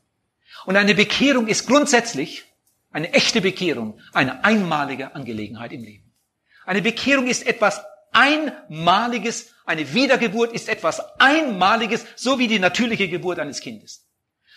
Und 0.65 0.75
eine 0.75 0.95
Bekehrung 0.95 1.47
ist 1.47 1.67
grundsätzlich, 1.67 2.45
eine 2.91 3.13
echte 3.13 3.41
Bekehrung, 3.41 3.99
eine 4.11 4.43
einmalige 4.43 5.13
Angelegenheit 5.13 5.71
im 5.71 5.83
Leben. 5.83 6.11
Eine 6.65 6.81
Bekehrung 6.81 7.27
ist 7.27 7.45
etwas 7.45 7.83
Einmaliges, 8.11 9.53
eine 9.65 9.93
Wiedergeburt 9.93 10.51
ist 10.51 10.67
etwas 10.67 10.99
Einmaliges, 11.19 12.07
so 12.15 12.39
wie 12.39 12.47
die 12.47 12.59
natürliche 12.59 13.07
Geburt 13.07 13.37
eines 13.37 13.59
Kindes. 13.59 14.07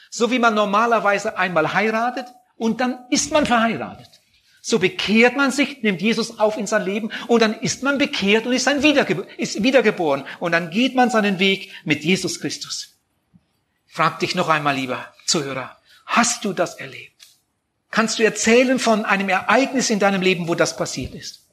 So 0.09 0.31
wie 0.31 0.39
man 0.39 0.55
normalerweise 0.55 1.37
einmal 1.37 1.75
heiratet 1.75 2.29
und 2.59 2.81
dann 2.81 2.99
ist 3.11 3.33
man 3.33 3.47
verheiratet. 3.47 4.09
So 4.61 4.79
bekehrt 4.79 5.37
man 5.37 5.51
sich, 5.51 5.83
nimmt 5.83 6.03
Jesus 6.03 6.39
auf 6.39 6.59
in 6.59 6.67
sein 6.67 6.85
Leben 6.85 7.11
und 7.27 7.41
dann 7.41 7.55
ist 7.55 7.83
man 7.83 7.97
bekehrt 7.97 8.45
und 8.45 8.53
ist, 8.53 8.69
ein 8.69 8.83
Wiederge 8.83 9.27
ist 9.39 9.63
wiedergeboren. 9.63 10.25
Und 10.41 10.53
dann 10.53 10.71
geht 10.71 10.95
man 10.95 11.09
seinen 11.09 11.39
Weg 11.39 11.73
mit 11.85 12.05
Jesus 12.05 12.41
Christus. 12.41 12.99
Frag 13.87 14.19
dich 14.19 14.35
noch 14.35 14.49
einmal, 14.49 14.75
lieber 14.75 15.07
Zuhörer, 15.25 15.79
hast 16.05 16.45
du 16.45 16.53
das 16.53 16.75
erlebt? 16.75 17.15
Kannst 17.91 18.19
du 18.19 18.25
erzählen 18.25 18.79
von 18.79 19.05
einem 19.05 19.29
Ereignis 19.29 19.89
in 19.89 19.99
deinem 19.99 20.21
Leben, 20.21 20.49
wo 20.49 20.55
das 20.55 20.77
passiert 20.77 21.15
ist? 21.15 21.47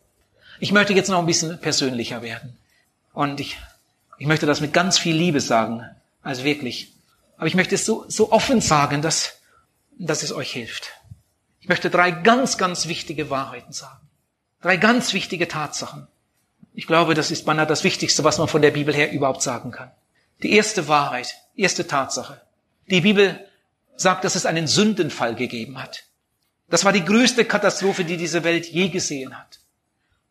Ich 0.59 0.71
möchte 0.71 0.93
jetzt 0.93 1.09
noch 1.09 1.19
ein 1.19 1.25
bisschen 1.25 1.59
persönlicher 1.59 2.21
werden. 2.21 2.57
Und 3.13 3.39
ich, 3.39 3.57
ich 4.17 4.27
möchte 4.27 4.45
das 4.45 4.61
mit 4.61 4.73
ganz 4.73 4.97
viel 4.97 5.15
Liebe 5.15 5.39
sagen. 5.39 5.83
Also 6.21 6.43
wirklich. 6.43 6.91
Aber 7.37 7.47
ich 7.47 7.55
möchte 7.55 7.75
es 7.75 7.85
so, 7.85 8.05
so 8.07 8.31
offen 8.31 8.61
sagen, 8.61 9.01
dass, 9.01 9.39
dass 9.97 10.23
es 10.23 10.31
euch 10.31 10.51
hilft. 10.51 10.91
Ich 11.59 11.69
möchte 11.69 11.89
drei 11.89 12.11
ganz, 12.11 12.57
ganz 12.57 12.87
wichtige 12.87 13.29
Wahrheiten 13.29 13.73
sagen. 13.73 14.07
Drei 14.61 14.77
ganz 14.77 15.13
wichtige 15.13 15.47
Tatsachen. 15.47 16.07
Ich 16.73 16.87
glaube, 16.87 17.13
das 17.13 17.31
ist 17.31 17.45
beinahe 17.45 17.67
das 17.67 17.83
Wichtigste, 17.83 18.23
was 18.23 18.37
man 18.37 18.47
von 18.47 18.61
der 18.61 18.71
Bibel 18.71 18.93
her 18.93 19.11
überhaupt 19.11 19.41
sagen 19.41 19.71
kann. 19.71 19.91
Die 20.43 20.53
erste 20.53 20.87
Wahrheit, 20.87 21.35
erste 21.55 21.87
Tatsache. 21.87 22.41
Die 22.89 23.01
Bibel 23.01 23.47
sagt, 23.95 24.25
dass 24.25 24.35
es 24.35 24.45
einen 24.45 24.67
Sündenfall 24.67 25.35
gegeben 25.35 25.81
hat. 25.81 26.03
Das 26.69 26.83
war 26.83 26.91
die 26.91 27.05
größte 27.05 27.45
Katastrophe, 27.45 28.03
die 28.03 28.17
diese 28.17 28.43
Welt 28.43 28.65
je 28.65 28.89
gesehen 28.89 29.37
hat. 29.37 29.59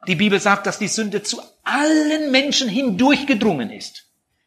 Die 0.07 0.16
Bibel 0.16 0.38
sagt, 0.40 0.66
dass 0.66 0.79
die 0.79 0.88
Sünde 0.88 1.22
zu 1.22 1.40
allen 1.62 2.31
Menschen 2.31 2.68
hindurchgedrungen 2.68 3.70
ist. 3.70 4.04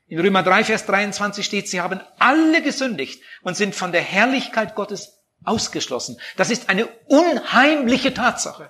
In 0.07 0.19
Römer 0.19 0.43
3, 0.43 0.63
Vers 0.63 0.85
23 0.85 1.45
steht, 1.45 1.67
sie 1.67 1.81
haben 1.81 1.99
alle 2.17 2.61
gesündigt 2.61 3.21
und 3.41 3.57
sind 3.57 3.75
von 3.75 3.91
der 3.91 4.01
Herrlichkeit 4.01 4.75
Gottes 4.75 5.17
ausgeschlossen. 5.43 6.17
Das 6.37 6.49
ist 6.49 6.69
eine 6.69 6.87
unheimliche 7.07 8.13
Tatsache. 8.13 8.69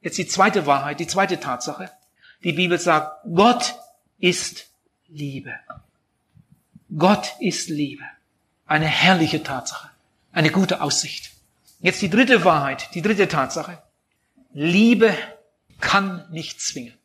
Jetzt 0.00 0.18
die 0.18 0.26
zweite 0.26 0.66
Wahrheit, 0.66 1.00
die 1.00 1.06
zweite 1.06 1.40
Tatsache. 1.40 1.90
Die 2.44 2.52
Bibel 2.52 2.78
sagt, 2.78 3.24
Gott 3.34 3.74
ist 4.18 4.66
Liebe. 5.08 5.54
Gott 6.96 7.34
ist 7.40 7.68
Liebe. 7.68 8.04
Eine 8.66 8.86
herrliche 8.86 9.42
Tatsache. 9.42 9.90
Eine 10.32 10.50
gute 10.50 10.80
Aussicht. 10.80 11.32
Jetzt 11.80 12.00
die 12.02 12.10
dritte 12.10 12.44
Wahrheit, 12.44 12.94
die 12.94 13.02
dritte 13.02 13.28
Tatsache. 13.28 13.82
Liebe 14.52 15.14
kann 15.80 16.26
nicht 16.30 16.60
zwingen. 16.60 16.97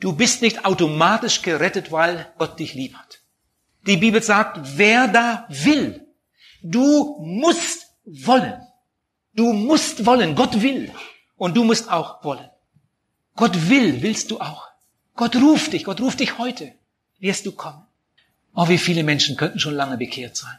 Du 0.00 0.12
bist 0.12 0.42
nicht 0.42 0.64
automatisch 0.64 1.42
gerettet, 1.42 1.90
weil 1.90 2.26
Gott 2.38 2.58
dich 2.58 2.74
lieb 2.74 2.94
hat. 2.94 3.20
Die 3.86 3.96
Bibel 3.96 4.22
sagt, 4.22 4.58
wer 4.76 5.08
da 5.08 5.46
will, 5.48 6.06
du 6.62 7.18
musst 7.20 7.86
wollen. 8.04 8.60
Du 9.34 9.52
musst 9.52 10.04
wollen. 10.06 10.34
Gott 10.34 10.60
will. 10.62 10.92
Und 11.36 11.56
du 11.56 11.64
musst 11.64 11.90
auch 11.90 12.24
wollen. 12.24 12.48
Gott 13.36 13.68
will, 13.68 14.02
willst 14.02 14.30
du 14.30 14.40
auch. 14.40 14.68
Gott 15.14 15.36
ruft 15.36 15.72
dich. 15.72 15.84
Gott 15.84 16.00
ruft 16.00 16.20
dich 16.20 16.38
heute. 16.38 16.72
Wirst 17.18 17.46
du 17.46 17.52
kommen. 17.52 17.86
Oh, 18.54 18.68
wie 18.68 18.78
viele 18.78 19.02
Menschen 19.02 19.36
könnten 19.36 19.60
schon 19.60 19.74
lange 19.74 19.98
bekehrt 19.98 20.36
sein. 20.36 20.58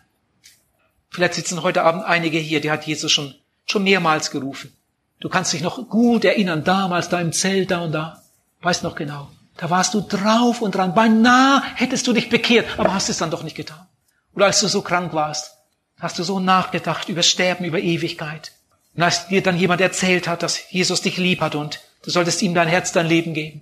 Vielleicht 1.10 1.34
sitzen 1.34 1.63
heute 1.63 1.84
Abend 1.84 2.04
einige 2.04 2.38
hier, 2.38 2.62
die 2.62 2.69
hat 2.69 2.86
Jesus 2.86 3.12
schon, 3.12 3.34
schon 3.65 3.84
mehrmals 3.84 4.30
gerufen. 4.30 4.71
Du 5.19 5.30
kannst 5.30 5.54
dich 5.54 5.62
noch 5.62 5.89
gut 5.89 6.26
erinnern, 6.26 6.63
damals 6.63 7.10
da 7.10 7.19
im 7.19 7.34
Zelt, 7.34 7.71
da 7.71 7.82
und 7.82 7.91
da. 7.91 8.23
Weißt 8.62 8.84
noch 8.84 8.96
genau. 8.96 9.30
Da 9.58 9.70
warst 9.70 9.93
du 9.93 10.02
drauf 10.02 10.62
und 10.62 10.76
dran. 10.76 10.93
Beinahe 10.93 11.63
hättest 11.76 12.06
du 12.08 12.13
dich 12.13 12.30
bekehrt, 12.30 12.67
aber 12.78 12.93
hast 12.93 13.10
es 13.10 13.17
dann 13.17 13.32
doch 13.32 13.43
nicht 13.43 13.56
getan. 13.56 13.88
Oder 14.34 14.46
als 14.46 14.60
du 14.60 14.67
so 14.67 14.82
krank 14.82 15.13
warst, 15.13 15.58
hast 16.00 16.20
du 16.20 16.24
so 16.24 16.39
nachgedacht 16.39 17.10
über 17.10 17.24
Sterben, 17.24 17.65
über 17.65 17.80
Ewigkeit. 17.80 18.52
Und 18.96 19.04
als 19.04 19.28
dir 19.28 19.41
dann 19.41 19.58
jemand 19.58 19.82
erzählt 19.82 20.28
hat, 20.28 20.43
dass 20.43 20.72
Jesus 20.72 21.02
dich 21.02 21.17
lieb 21.17 21.41
hat 21.41 21.56
und 21.56 21.80
du 22.04 22.12
solltest 22.12 22.41
ihm 22.41 22.54
dein 22.54 22.67
Herz, 22.67 22.91
dein 22.91 23.08
Leben 23.08 23.34
geben. 23.34 23.62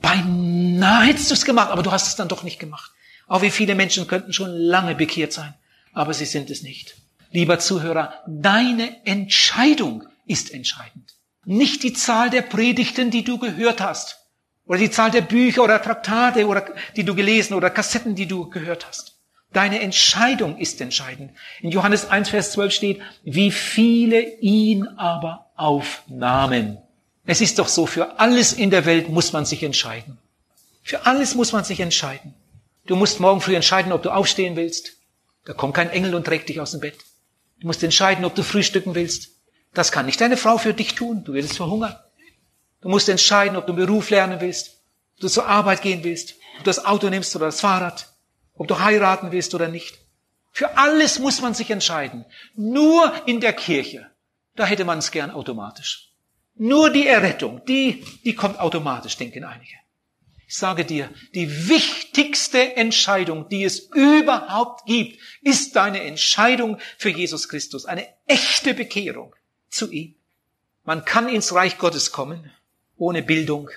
Beinahe 0.00 1.06
hättest 1.06 1.30
du 1.30 1.34
es 1.34 1.44
gemacht, 1.44 1.70
aber 1.70 1.82
du 1.82 1.92
hast 1.92 2.06
es 2.06 2.16
dann 2.16 2.28
doch 2.28 2.42
nicht 2.42 2.58
gemacht. 2.58 2.92
Auch 3.26 3.42
wie 3.42 3.50
viele 3.50 3.74
Menschen 3.74 4.06
könnten 4.06 4.32
schon 4.32 4.50
lange 4.50 4.94
bekehrt 4.94 5.32
sein, 5.32 5.54
aber 5.92 6.14
sie 6.14 6.24
sind 6.24 6.50
es 6.50 6.62
nicht. 6.62 6.96
Lieber 7.30 7.58
Zuhörer, 7.58 8.14
deine 8.26 9.04
Entscheidung 9.04 10.04
ist 10.26 10.52
entscheidend. 10.52 11.14
Nicht 11.44 11.82
die 11.82 11.92
Zahl 11.92 12.30
der 12.30 12.42
Predigten, 12.42 13.10
die 13.10 13.24
du 13.24 13.38
gehört 13.38 13.80
hast. 13.80 14.17
Oder 14.68 14.78
die 14.78 14.90
Zahl 14.90 15.10
der 15.10 15.22
Bücher 15.22 15.64
oder 15.64 15.82
Traktate, 15.82 16.46
oder, 16.46 16.64
die 16.94 17.04
du 17.04 17.14
gelesen 17.14 17.54
oder 17.54 17.70
Kassetten, 17.70 18.14
die 18.14 18.26
du 18.26 18.48
gehört 18.50 18.86
hast. 18.86 19.14
Deine 19.52 19.80
Entscheidung 19.80 20.58
ist 20.58 20.80
entscheidend. 20.82 21.32
In 21.62 21.70
Johannes 21.70 22.10
1, 22.10 22.28
Vers 22.28 22.52
12 22.52 22.72
steht, 22.72 23.00
wie 23.24 23.50
viele 23.50 24.20
ihn 24.40 24.86
aber 24.86 25.46
aufnahmen. 25.56 26.76
Es 27.24 27.40
ist 27.40 27.58
doch 27.58 27.68
so, 27.68 27.86
für 27.86 28.20
alles 28.20 28.52
in 28.52 28.70
der 28.70 28.84
Welt 28.84 29.08
muss 29.08 29.32
man 29.32 29.46
sich 29.46 29.62
entscheiden. 29.62 30.18
Für 30.82 31.06
alles 31.06 31.34
muss 31.34 31.52
man 31.52 31.64
sich 31.64 31.80
entscheiden. 31.80 32.34
Du 32.86 32.94
musst 32.94 33.20
morgen 33.20 33.40
früh 33.40 33.56
entscheiden, 33.56 33.92
ob 33.92 34.02
du 34.02 34.10
aufstehen 34.10 34.56
willst. 34.56 34.92
Da 35.46 35.54
kommt 35.54 35.74
kein 35.74 35.90
Engel 35.90 36.14
und 36.14 36.24
trägt 36.24 36.50
dich 36.50 36.60
aus 36.60 36.72
dem 36.72 36.80
Bett. 36.80 36.96
Du 37.60 37.66
musst 37.66 37.82
entscheiden, 37.82 38.26
ob 38.26 38.34
du 38.34 38.42
frühstücken 38.42 38.94
willst. 38.94 39.30
Das 39.72 39.92
kann 39.92 40.06
nicht 40.06 40.20
deine 40.20 40.36
Frau 40.36 40.58
für 40.58 40.74
dich 40.74 40.94
tun. 40.94 41.24
Du 41.24 41.32
wirst 41.32 41.56
verhungern. 41.56 41.96
Du 42.80 42.88
musst 42.88 43.08
entscheiden, 43.08 43.56
ob 43.56 43.66
du 43.66 43.72
einen 43.72 43.84
Beruf 43.86 44.10
lernen 44.10 44.40
willst, 44.40 44.80
ob 45.16 45.20
du 45.22 45.28
zur 45.28 45.46
Arbeit 45.46 45.82
gehen 45.82 46.04
willst, 46.04 46.34
ob 46.58 46.58
du 46.58 46.64
das 46.64 46.84
Auto 46.84 47.08
nimmst 47.08 47.34
oder 47.34 47.46
das 47.46 47.60
Fahrrad, 47.60 48.12
ob 48.54 48.68
du 48.68 48.78
heiraten 48.78 49.32
willst 49.32 49.54
oder 49.54 49.68
nicht. 49.68 49.98
Für 50.52 50.76
alles 50.76 51.18
muss 51.18 51.40
man 51.40 51.54
sich 51.54 51.70
entscheiden. 51.70 52.24
Nur 52.54 53.12
in 53.26 53.40
der 53.40 53.52
Kirche, 53.52 54.10
da 54.56 54.64
hätte 54.64 54.84
man 54.84 54.98
es 54.98 55.10
gern 55.10 55.30
automatisch. 55.30 56.12
Nur 56.54 56.90
die 56.90 57.06
Errettung, 57.06 57.64
die, 57.66 58.04
die 58.24 58.34
kommt 58.34 58.58
automatisch, 58.58 59.16
denken 59.16 59.44
einige. 59.44 59.74
Ich 60.48 60.56
sage 60.56 60.84
dir, 60.84 61.10
die 61.34 61.68
wichtigste 61.68 62.74
Entscheidung, 62.74 63.48
die 63.48 63.64
es 63.64 63.80
überhaupt 63.80 64.86
gibt, 64.86 65.20
ist 65.42 65.76
deine 65.76 66.02
Entscheidung 66.02 66.78
für 66.96 67.10
Jesus 67.10 67.48
Christus. 67.48 67.84
Eine 67.84 68.08
echte 68.26 68.72
Bekehrung 68.72 69.36
zu 69.68 69.90
ihm. 69.90 70.14
Man 70.84 71.04
kann 71.04 71.28
ins 71.28 71.52
Reich 71.52 71.76
Gottes 71.76 72.12
kommen 72.12 72.50
ohne 72.98 73.22
Bildung. 73.22 73.70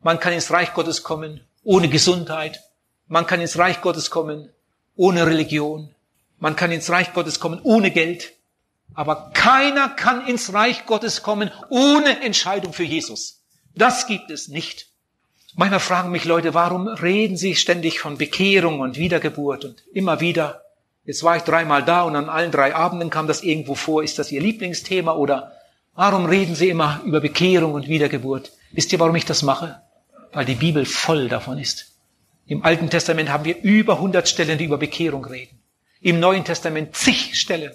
Man 0.00 0.18
kann 0.18 0.32
ins 0.32 0.50
Reich 0.50 0.74
Gottes 0.74 1.02
kommen 1.02 1.40
ohne 1.62 1.88
Gesundheit. 1.88 2.60
Man 3.06 3.26
kann 3.26 3.40
ins 3.40 3.58
Reich 3.58 3.80
Gottes 3.80 4.10
kommen 4.10 4.50
ohne 4.96 5.26
Religion. 5.26 5.94
Man 6.38 6.56
kann 6.56 6.72
ins 6.72 6.90
Reich 6.90 7.12
Gottes 7.12 7.38
kommen 7.38 7.60
ohne 7.62 7.90
Geld. 7.90 8.32
Aber 8.94 9.30
keiner 9.32 9.88
kann 9.88 10.26
ins 10.26 10.52
Reich 10.52 10.86
Gottes 10.86 11.22
kommen 11.22 11.50
ohne 11.70 12.20
Entscheidung 12.22 12.72
für 12.72 12.82
Jesus. 12.82 13.42
Das 13.74 14.06
gibt 14.06 14.30
es 14.30 14.48
nicht. 14.48 14.88
Manchmal 15.54 15.80
fragen 15.80 16.10
mich 16.10 16.24
Leute, 16.24 16.54
warum 16.54 16.88
reden 16.88 17.36
sie 17.36 17.54
ständig 17.54 18.00
von 18.00 18.18
Bekehrung 18.18 18.80
und 18.80 18.96
Wiedergeburt 18.96 19.64
und 19.64 19.82
immer 19.92 20.20
wieder. 20.20 20.62
Jetzt 21.04 21.22
war 21.24 21.36
ich 21.36 21.42
dreimal 21.42 21.84
da 21.84 22.02
und 22.02 22.16
an 22.16 22.28
allen 22.28 22.52
drei 22.52 22.74
Abenden 22.74 23.10
kam 23.10 23.26
das 23.26 23.42
irgendwo 23.42 23.74
vor. 23.74 24.02
Ist 24.02 24.18
das 24.18 24.32
Ihr 24.32 24.40
Lieblingsthema 24.40 25.12
oder 25.14 25.52
warum 25.94 26.26
reden 26.26 26.54
Sie 26.54 26.68
immer 26.68 27.00
über 27.04 27.20
Bekehrung 27.20 27.74
und 27.74 27.88
Wiedergeburt? 27.88 28.52
Wisst 28.72 28.92
ihr, 28.92 29.00
warum 29.00 29.16
ich 29.16 29.24
das 29.24 29.42
mache? 29.42 29.82
Weil 30.32 30.44
die 30.44 30.54
Bibel 30.54 30.84
voll 30.84 31.28
davon 31.28 31.58
ist. 31.58 31.92
Im 32.46 32.64
Alten 32.64 32.90
Testament 32.90 33.30
haben 33.30 33.44
wir 33.44 33.62
über 33.62 33.94
100 33.94 34.28
Stellen, 34.28 34.58
die 34.58 34.64
über 34.64 34.78
Bekehrung 34.78 35.24
reden. 35.24 35.60
Im 36.00 36.20
Neuen 36.20 36.44
Testament 36.44 36.96
zig 36.96 37.38
Stellen. 37.38 37.72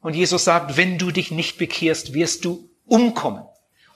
Und 0.00 0.14
Jesus 0.14 0.44
sagt, 0.44 0.76
wenn 0.76 0.98
du 0.98 1.10
dich 1.10 1.30
nicht 1.30 1.58
bekehrst, 1.58 2.14
wirst 2.14 2.44
du 2.44 2.70
umkommen. 2.86 3.44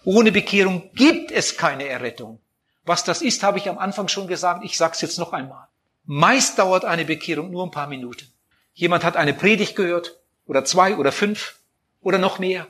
Ohne 0.04 0.33
Bekehrung 0.33 0.90
gibt 0.94 1.30
es 1.30 1.56
keine 1.56 1.87
Errettung. 1.87 2.40
Was 2.85 3.04
das 3.04 3.22
ist, 3.22 3.42
habe 3.42 3.59
ich 3.59 3.68
am 3.68 3.78
Anfang 3.78 4.09
schon 4.09 4.26
gesagt. 4.26 4.64
Ich 4.64 4.76
sage 4.76 4.94
es 4.94 5.00
jetzt 5.00 5.18
noch 5.18 5.33
einmal. 5.33 5.68
Meist 6.04 6.59
dauert 6.59 6.85
eine 6.85 7.04
Bekehrung 7.04 7.50
nur 7.50 7.64
ein 7.64 7.70
paar 7.70 7.87
Minuten. 7.87 8.26
Jemand 8.72 9.04
hat 9.04 9.16
eine 9.16 9.35
Predigt 9.35 9.76
gehört 9.76 10.20
oder 10.46 10.64
zwei 10.64 10.96
oder 10.96 11.12
fünf 11.12 11.61
oder 12.00 12.18
noch 12.18 12.38
mehr 12.38 12.66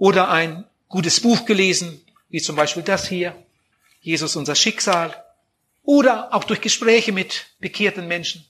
oder 0.00 0.30
ein 0.30 0.64
gutes 0.88 1.20
Buch 1.20 1.44
gelesen, 1.44 2.00
wie 2.30 2.40
zum 2.40 2.56
Beispiel 2.56 2.82
das 2.82 3.06
hier, 3.06 3.36
Jesus 4.00 4.34
unser 4.34 4.54
Schicksal 4.54 5.14
oder 5.82 6.34
auch 6.34 6.44
durch 6.44 6.62
Gespräche 6.62 7.12
mit 7.12 7.48
bekehrten 7.60 8.08
Menschen. 8.08 8.44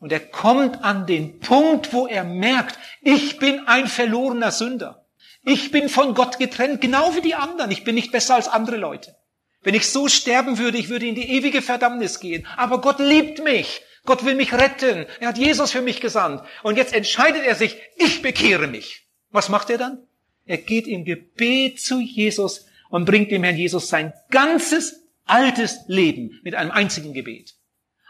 Und 0.00 0.12
er 0.12 0.20
kommt 0.20 0.82
an 0.82 1.06
den 1.06 1.40
Punkt, 1.40 1.92
wo 1.92 2.06
er 2.06 2.24
merkt, 2.24 2.78
ich 3.02 3.38
bin 3.38 3.68
ein 3.68 3.86
verlorener 3.86 4.50
Sünder. 4.50 5.04
Ich 5.44 5.70
bin 5.70 5.90
von 5.90 6.14
Gott 6.14 6.38
getrennt, 6.38 6.80
genau 6.80 7.14
wie 7.14 7.20
die 7.20 7.34
anderen. 7.34 7.70
Ich 7.70 7.84
bin 7.84 7.94
nicht 7.94 8.10
besser 8.10 8.36
als 8.36 8.48
andere 8.48 8.78
Leute. 8.78 9.14
Wenn 9.62 9.74
ich 9.74 9.90
so 9.90 10.08
sterben 10.08 10.56
würde, 10.56 10.78
ich 10.78 10.88
würde 10.88 11.06
in 11.06 11.14
die 11.14 11.30
ewige 11.30 11.60
Verdammnis 11.60 12.18
gehen. 12.18 12.46
Aber 12.56 12.80
Gott 12.80 12.98
liebt 12.98 13.44
mich. 13.44 13.82
Gott 14.06 14.24
will 14.24 14.36
mich 14.36 14.54
retten. 14.54 15.04
Er 15.20 15.28
hat 15.28 15.38
Jesus 15.38 15.72
für 15.72 15.82
mich 15.82 16.00
gesandt. 16.00 16.42
Und 16.62 16.78
jetzt 16.78 16.94
entscheidet 16.94 17.44
er 17.44 17.56
sich, 17.56 17.76
ich 17.96 18.22
bekehre 18.22 18.68
mich. 18.68 19.06
Was 19.30 19.50
macht 19.50 19.68
er 19.68 19.76
dann? 19.76 20.06
Er 20.46 20.58
geht 20.58 20.86
im 20.86 21.04
Gebet 21.04 21.80
zu 21.80 22.00
Jesus 22.00 22.66
und 22.90 23.04
bringt 23.04 23.30
dem 23.30 23.42
Herrn 23.44 23.56
Jesus 23.56 23.88
sein 23.88 24.12
ganzes 24.30 25.02
altes 25.24 25.80
Leben 25.86 26.40
mit 26.42 26.54
einem 26.54 26.70
einzigen 26.70 27.12
Gebet. 27.14 27.54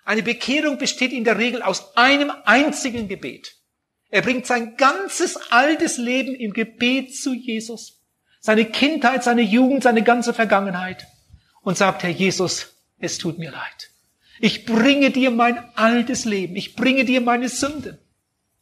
Eine 0.04 0.22
Bekehrung 0.22 0.78
besteht 0.78 1.12
in 1.12 1.24
der 1.24 1.38
Regel 1.38 1.62
aus 1.62 1.96
einem 1.96 2.30
einzigen 2.44 3.08
Gebet. 3.08 3.56
Er 4.10 4.22
bringt 4.22 4.46
sein 4.46 4.76
ganzes 4.76 5.36
altes 5.50 5.96
Leben 5.96 6.34
im 6.34 6.52
Gebet 6.52 7.14
zu 7.14 7.32
Jesus. 7.32 8.04
seine 8.44 8.66
Kindheit, 8.66 9.24
seine 9.24 9.40
Jugend, 9.40 9.84
seine 9.84 10.02
ganze 10.02 10.34
Vergangenheit 10.34 11.06
und 11.62 11.78
sagt, 11.78 12.02
Herr 12.02 12.10
Jesus, 12.10 12.76
es 12.98 13.16
tut 13.16 13.38
mir 13.38 13.50
leid. 13.50 13.90
Ich 14.38 14.66
bringe 14.66 15.10
dir 15.10 15.30
mein 15.30 15.74
altes 15.76 16.26
Leben. 16.26 16.54
Ich 16.54 16.76
bringe 16.76 17.06
dir 17.06 17.22
meine 17.22 17.48
Sünden. 17.48 17.96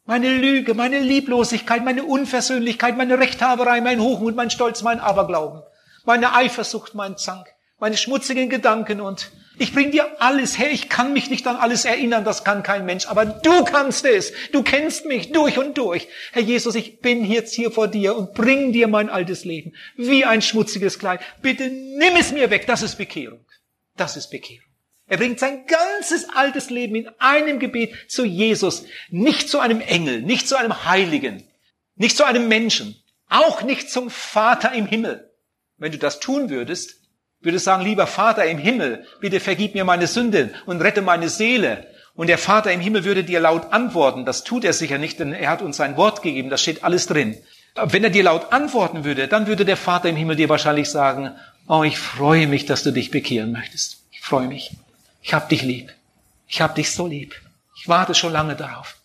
Meine 0.05 0.37
Lüge, 0.37 0.75
meine 0.75 0.99
Lieblosigkeit, 0.99 1.85
meine 1.85 2.03
Unversöhnlichkeit, 2.03 2.97
meine 2.97 3.19
Rechthaberei, 3.19 3.81
mein 3.81 4.01
Hochmut, 4.01 4.35
mein 4.35 4.51
Stolz, 4.51 4.83
mein 4.83 4.99
Aberglauben, 4.99 5.63
meine 6.05 6.35
Eifersucht, 6.35 6.95
mein 6.95 7.17
Zank, 7.17 7.47
meine 7.79 7.97
schmutzigen 7.97 8.49
Gedanken 8.49 9.01
und 9.01 9.31
ich 9.59 9.73
bring 9.73 9.91
dir 9.93 10.21
alles 10.21 10.59
her. 10.59 10.73
Ich 10.73 10.89
kann 10.89 11.13
mich 11.13 11.31
nicht 11.31 11.47
an 11.47 11.57
alles 11.57 11.85
erinnern, 11.85 12.25
das 12.25 12.43
kann 12.43 12.63
kein 12.63 12.87
Mensch, 12.87 13.07
aber 13.07 13.27
du 13.27 13.65
kannst 13.65 14.05
es. 14.05 14.33
Du 14.51 14.63
kennst 14.63 15.05
mich 15.05 15.31
durch 15.31 15.59
und 15.59 15.79
durch. 15.79 16.09
Herr 16.33 16.43
Jesus, 16.43 16.75
ich 16.75 17.01
bin 17.01 17.25
jetzt 17.25 17.55
hier 17.55 17.71
vor 17.71 17.87
dir 17.87 18.17
und 18.17 18.35
bring 18.35 18.73
dir 18.73 18.89
mein 18.89 19.11
altes 19.11 19.45
Leben 19.45 19.73
wie 19.97 20.25
ein 20.25 20.43
schmutziges 20.43 20.99
Kleid. 20.99 21.21
Bitte 21.43 21.69
nimm 21.69 22.17
es 22.19 22.33
mir 22.33 22.51
weg. 22.51 22.67
Das 22.67 22.83
ist 22.83 22.97
Bekehrung. 22.97 23.45
Das 23.97 24.17
ist 24.17 24.31
Bekehrung. 24.31 24.72
Er 25.13 25.19
bringt 25.19 25.41
sein 25.41 25.67
ganzes 25.67 26.31
altes 26.31 26.71
Leben 26.71 26.95
in 26.95 27.11
einem 27.19 27.59
Gebet 27.59 28.11
zu 28.11 28.25
Jesus, 28.25 28.87
nicht 29.11 29.47
zu 29.47 29.61
einem 29.61 29.83
Engel, 29.83 30.23
nicht 30.23 30.49
zu 30.49 30.57
einem 30.57 30.87
Heiligen, 30.87 31.47
nicht 31.97 32.17
zu 32.17 32.25
einem 32.25 32.49
Menschen, 32.49 32.97
auch 33.29 33.61
nicht 33.61 33.91
zum 33.91 34.09
Vater 34.09 34.73
im 34.73 34.87
Himmel. 34.87 35.31
Wenn 35.77 35.93
du 35.93 35.99
das 35.99 36.19
tun 36.19 36.49
würdest, 36.49 36.95
würdest 37.43 37.67
du 37.67 37.71
sagen, 37.71 37.85
lieber 37.85 38.07
Vater 38.07 38.47
im 38.47 38.57
Himmel, 38.57 39.05
bitte 39.21 39.39
vergib 39.39 39.75
mir 39.75 39.85
meine 39.85 40.07
Sünden 40.07 40.55
und 40.65 40.81
rette 40.81 41.03
meine 41.03 41.29
Seele. 41.29 41.87
Und 42.15 42.29
der 42.29 42.39
Vater 42.39 42.73
im 42.73 42.81
Himmel 42.81 43.05
würde 43.05 43.23
dir 43.23 43.41
laut 43.41 43.71
antworten. 43.71 44.25
Das 44.25 44.45
tut 44.45 44.65
er 44.65 44.73
sicher 44.73 44.97
nicht, 44.97 45.21
denn 45.21 45.35
er 45.35 45.51
hat 45.51 45.61
uns 45.61 45.77
sein 45.77 45.99
Wort 45.99 46.23
gegeben. 46.23 46.49
Da 46.49 46.57
steht 46.57 46.85
alles 46.85 47.07
drin. 47.07 47.37
Wenn 47.75 48.03
er 48.03 48.09
dir 48.09 48.23
laut 48.23 48.51
antworten 48.51 49.05
würde, 49.05 49.29
dann 49.29 49.47
würde 49.47 49.67
der 49.67 49.77
Vater 49.77 50.09
im 50.09 50.17
Himmel 50.17 50.37
dir 50.37 50.49
wahrscheinlich 50.49 50.89
sagen, 50.89 51.33
oh, 51.69 51.83
ich 51.83 51.99
freue 51.99 52.47
mich, 52.47 52.65
dass 52.65 52.83
du 52.83 52.93
dich 52.93 53.11
bekehren 53.11 53.53
möchtest. 53.53 54.07
Ich 54.11 54.23
freue 54.23 54.49
mich. 54.49 54.71
Ich 55.23 55.33
hab 55.33 55.49
dich 55.49 55.63
lieb. 55.63 55.93
Ich 56.49 56.61
hab 56.61 56.75
dich 56.75 56.91
so 56.91 57.07
lieb. 57.07 57.41
Ich 57.77 57.89
warte 57.89 58.15
schon 58.15 58.33
lange 58.33 58.57
darauf. 58.57 58.97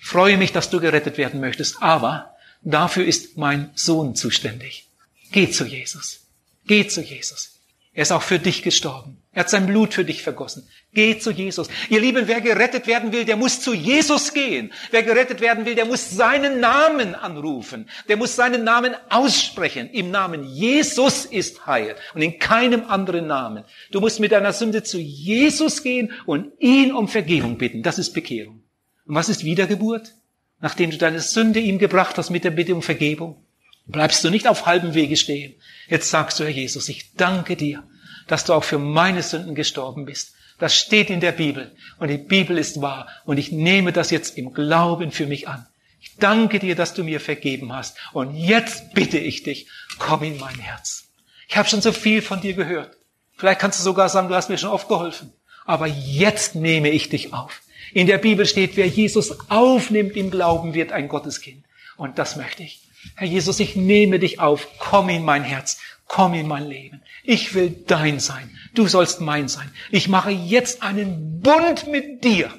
Ich 0.00 0.06
freue 0.06 0.36
mich, 0.36 0.52
dass 0.52 0.70
du 0.70 0.80
gerettet 0.80 1.18
werden 1.18 1.40
möchtest. 1.40 1.82
Aber 1.82 2.34
dafür 2.62 3.04
ist 3.04 3.36
mein 3.36 3.70
Sohn 3.74 4.16
zuständig. 4.16 4.86
Geh 5.30 5.50
zu 5.50 5.64
Jesus. 5.64 6.20
Geh 6.66 6.86
zu 6.88 7.02
Jesus. 7.02 7.58
Er 7.92 8.02
ist 8.02 8.12
auch 8.12 8.22
für 8.22 8.38
dich 8.38 8.62
gestorben. 8.62 9.22
Er 9.36 9.40
hat 9.40 9.50
sein 9.50 9.66
Blut 9.66 9.92
für 9.92 10.06
dich 10.06 10.22
vergossen. 10.22 10.66
Geh 10.94 11.18
zu 11.18 11.30
Jesus. 11.30 11.68
Ihr 11.90 12.00
Lieben, 12.00 12.26
wer 12.26 12.40
gerettet 12.40 12.86
werden 12.86 13.12
will, 13.12 13.26
der 13.26 13.36
muss 13.36 13.60
zu 13.60 13.74
Jesus 13.74 14.32
gehen. 14.32 14.72
Wer 14.90 15.02
gerettet 15.02 15.42
werden 15.42 15.66
will, 15.66 15.74
der 15.74 15.84
muss 15.84 16.10
seinen 16.10 16.58
Namen 16.58 17.14
anrufen. 17.14 17.86
Der 18.08 18.16
muss 18.16 18.34
seinen 18.34 18.64
Namen 18.64 18.94
aussprechen. 19.10 19.90
Im 19.90 20.10
Namen 20.10 20.42
Jesus 20.42 21.26
ist 21.26 21.66
Heil 21.66 21.96
und 22.14 22.22
in 22.22 22.38
keinem 22.38 22.84
anderen 22.84 23.26
Namen. 23.26 23.64
Du 23.90 24.00
musst 24.00 24.20
mit 24.20 24.32
deiner 24.32 24.54
Sünde 24.54 24.82
zu 24.84 24.98
Jesus 24.98 25.82
gehen 25.82 26.12
und 26.24 26.50
ihn 26.58 26.94
um 26.94 27.06
Vergebung 27.06 27.58
bitten. 27.58 27.82
Das 27.82 27.98
ist 27.98 28.14
Bekehrung. 28.14 28.62
Und 29.04 29.16
was 29.16 29.28
ist 29.28 29.44
Wiedergeburt? 29.44 30.14
Nachdem 30.62 30.90
du 30.90 30.96
deine 30.96 31.20
Sünde 31.20 31.60
ihm 31.60 31.78
gebracht 31.78 32.16
hast 32.16 32.30
mit 32.30 32.44
der 32.44 32.52
Bitte 32.52 32.74
um 32.74 32.80
Vergebung, 32.80 33.44
bleibst 33.84 34.24
du 34.24 34.30
nicht 34.30 34.48
auf 34.48 34.64
halbem 34.64 34.94
Wege 34.94 35.18
stehen. 35.18 35.56
Jetzt 35.88 36.08
sagst 36.08 36.40
du, 36.40 36.44
Herr 36.44 36.50
Jesus, 36.50 36.88
ich 36.88 37.12
danke 37.12 37.54
dir, 37.54 37.84
dass 38.26 38.44
du 38.44 38.52
auch 38.52 38.64
für 38.64 38.78
meine 38.78 39.22
Sünden 39.22 39.54
gestorben 39.54 40.04
bist 40.04 40.36
das 40.58 40.74
steht 40.74 41.10
in 41.10 41.20
der 41.20 41.32
Bibel. 41.32 41.74
Und 41.98 42.08
die 42.08 42.18
Bibel 42.18 42.56
ist 42.56 42.80
wahr. 42.80 43.08
Und 43.24 43.38
ich 43.38 43.52
nehme 43.52 43.92
das 43.92 44.10
jetzt 44.10 44.38
im 44.38 44.52
Glauben 44.52 45.10
für 45.10 45.26
mich 45.26 45.48
an. 45.48 45.66
Ich 46.00 46.16
danke 46.16 46.58
dir, 46.58 46.74
dass 46.74 46.94
du 46.94 47.04
mir 47.04 47.20
vergeben 47.20 47.72
hast. 47.72 47.96
Und 48.12 48.34
jetzt 48.34 48.94
bitte 48.94 49.18
ich 49.18 49.42
dich, 49.42 49.68
komm 49.98 50.22
in 50.22 50.38
mein 50.38 50.58
Herz. 50.58 51.08
Ich 51.48 51.56
habe 51.56 51.68
schon 51.68 51.82
so 51.82 51.92
viel 51.92 52.22
von 52.22 52.40
dir 52.40 52.54
gehört. 52.54 52.96
Vielleicht 53.36 53.60
kannst 53.60 53.78
du 53.78 53.82
sogar 53.82 54.08
sagen, 54.08 54.28
du 54.28 54.34
hast 54.34 54.48
mir 54.48 54.58
schon 54.58 54.70
oft 54.70 54.88
geholfen. 54.88 55.32
Aber 55.66 55.86
jetzt 55.86 56.54
nehme 56.54 56.90
ich 56.90 57.08
dich 57.08 57.34
auf. 57.34 57.60
In 57.92 58.06
der 58.06 58.18
Bibel 58.18 58.46
steht, 58.46 58.76
wer 58.76 58.86
Jesus 58.86 59.50
aufnimmt 59.50 60.16
im 60.16 60.30
Glauben, 60.30 60.74
wird 60.74 60.92
ein 60.92 61.08
Gotteskind. 61.08 61.64
Und 61.96 62.18
das 62.18 62.36
möchte 62.36 62.62
ich. 62.62 62.82
Herr 63.14 63.26
Jesus, 63.26 63.60
ich 63.60 63.76
nehme 63.76 64.18
dich 64.18 64.40
auf. 64.40 64.68
Komm 64.78 65.08
in 65.08 65.24
mein 65.24 65.44
Herz. 65.44 65.78
Komm 66.08 66.34
in 66.34 66.46
mein 66.46 66.66
Leben. 66.66 67.02
Ich 67.24 67.54
will 67.54 67.84
dein 67.86 68.20
sein. 68.20 68.56
Du 68.74 68.86
sollst 68.86 69.20
mein 69.20 69.48
sein. 69.48 69.70
Ich 69.90 70.08
mache 70.08 70.30
jetzt 70.30 70.82
einen 70.82 71.40
Bund 71.40 71.88
mit 71.88 72.24
dir. 72.24 72.52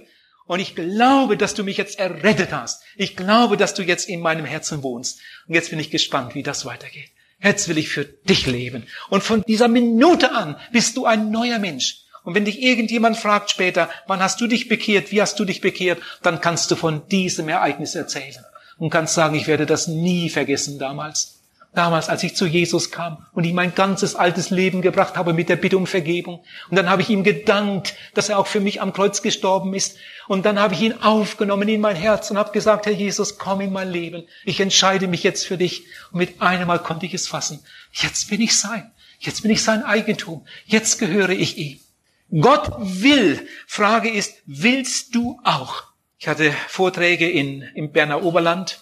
Und 0.45 0.59
ich 0.59 0.75
glaube, 0.75 1.37
dass 1.37 1.53
du 1.53 1.63
mich 1.63 1.77
jetzt 1.77 1.99
errettet 1.99 2.51
hast. 2.51 2.83
Ich 2.95 3.15
glaube, 3.15 3.57
dass 3.57 3.73
du 3.73 3.83
jetzt 3.83 4.07
in 4.07 4.21
meinem 4.21 4.45
Herzen 4.45 4.83
wohnst. 4.83 5.19
Und 5.47 5.55
jetzt 5.55 5.69
bin 5.69 5.79
ich 5.79 5.91
gespannt, 5.91 6.35
wie 6.35 6.43
das 6.43 6.65
weitergeht. 6.65 7.09
Jetzt 7.41 7.67
will 7.67 7.77
ich 7.77 7.89
für 7.89 8.05
dich 8.05 8.47
leben. 8.47 8.87
Und 9.09 9.23
von 9.23 9.43
dieser 9.43 9.67
Minute 9.67 10.31
an 10.31 10.57
bist 10.71 10.97
du 10.97 11.05
ein 11.05 11.31
neuer 11.31 11.59
Mensch. 11.59 12.03
Und 12.23 12.33
wenn 12.33 12.45
dich 12.45 12.61
irgendjemand 12.61 13.17
fragt 13.17 13.51
später, 13.51 13.89
wann 14.07 14.19
hast 14.19 14.41
du 14.41 14.47
dich 14.47 14.67
bekehrt, 14.67 15.11
wie 15.11 15.21
hast 15.21 15.39
du 15.39 15.45
dich 15.45 15.61
bekehrt, 15.61 16.01
dann 16.23 16.41
kannst 16.41 16.71
du 16.71 16.75
von 16.75 17.07
diesem 17.07 17.47
Ereignis 17.47 17.95
erzählen. 17.95 18.43
Und 18.77 18.89
kannst 18.89 19.13
sagen, 19.13 19.35
ich 19.35 19.47
werde 19.47 19.65
das 19.65 19.87
nie 19.87 20.29
vergessen 20.29 20.77
damals. 20.79 21.37
Damals, 21.73 22.09
als 22.09 22.23
ich 22.23 22.35
zu 22.35 22.45
Jesus 22.45 22.91
kam 22.91 23.25
und 23.33 23.43
ihm 23.43 23.53
mein 23.53 23.75
ganzes 23.75 24.15
altes 24.15 24.49
Leben 24.49 24.81
gebracht 24.81 25.15
habe 25.15 25.33
mit 25.33 25.49
der 25.49 25.57
Bitte 25.57 25.77
um 25.77 25.85
Vergebung. 25.85 26.43
Und 26.69 26.75
dann 26.75 26.89
habe 26.89 27.01
ich 27.01 27.09
ihm 27.09 27.23
gedankt, 27.23 27.93
dass 28.15 28.29
er 28.29 28.39
auch 28.39 28.47
für 28.47 28.59
mich 28.59 28.81
am 28.81 28.93
Kreuz 28.93 29.21
gestorben 29.21 29.73
ist. 29.75 29.97
Und 30.27 30.45
dann 30.45 30.59
habe 30.59 30.73
ich 30.73 30.81
ihn 30.81 30.93
aufgenommen 30.93 31.67
in 31.67 31.81
mein 31.81 31.95
Herz 31.95 32.31
und 32.31 32.37
habe 32.37 32.51
gesagt, 32.51 32.85
Herr 32.85 32.93
Jesus, 32.93 33.37
komm 33.37 33.61
in 33.61 33.71
mein 33.71 33.91
Leben. 33.91 34.23
Ich 34.43 34.59
entscheide 34.59 35.07
mich 35.07 35.23
jetzt 35.23 35.45
für 35.45 35.57
dich. 35.57 35.85
Und 36.11 36.19
mit 36.19 36.41
einem 36.41 36.67
Mal 36.67 36.79
konnte 36.79 37.05
ich 37.05 37.13
es 37.13 37.27
fassen. 37.27 37.59
Jetzt 37.91 38.29
bin 38.29 38.41
ich 38.41 38.57
sein. 38.57 38.91
Jetzt 39.19 39.41
bin 39.41 39.51
ich 39.51 39.63
sein 39.63 39.83
Eigentum. 39.83 40.45
Jetzt 40.65 40.99
gehöre 40.99 41.29
ich 41.29 41.57
ihm. 41.57 41.79
Gott 42.41 42.71
will. 42.79 43.47
Frage 43.67 44.09
ist, 44.09 44.35
willst 44.45 45.15
du 45.15 45.39
auch? 45.43 45.83
Ich 46.17 46.27
hatte 46.27 46.51
Vorträge 46.67 47.29
in, 47.29 47.61
im 47.75 47.91
Berner 47.91 48.23
Oberland. 48.23 48.79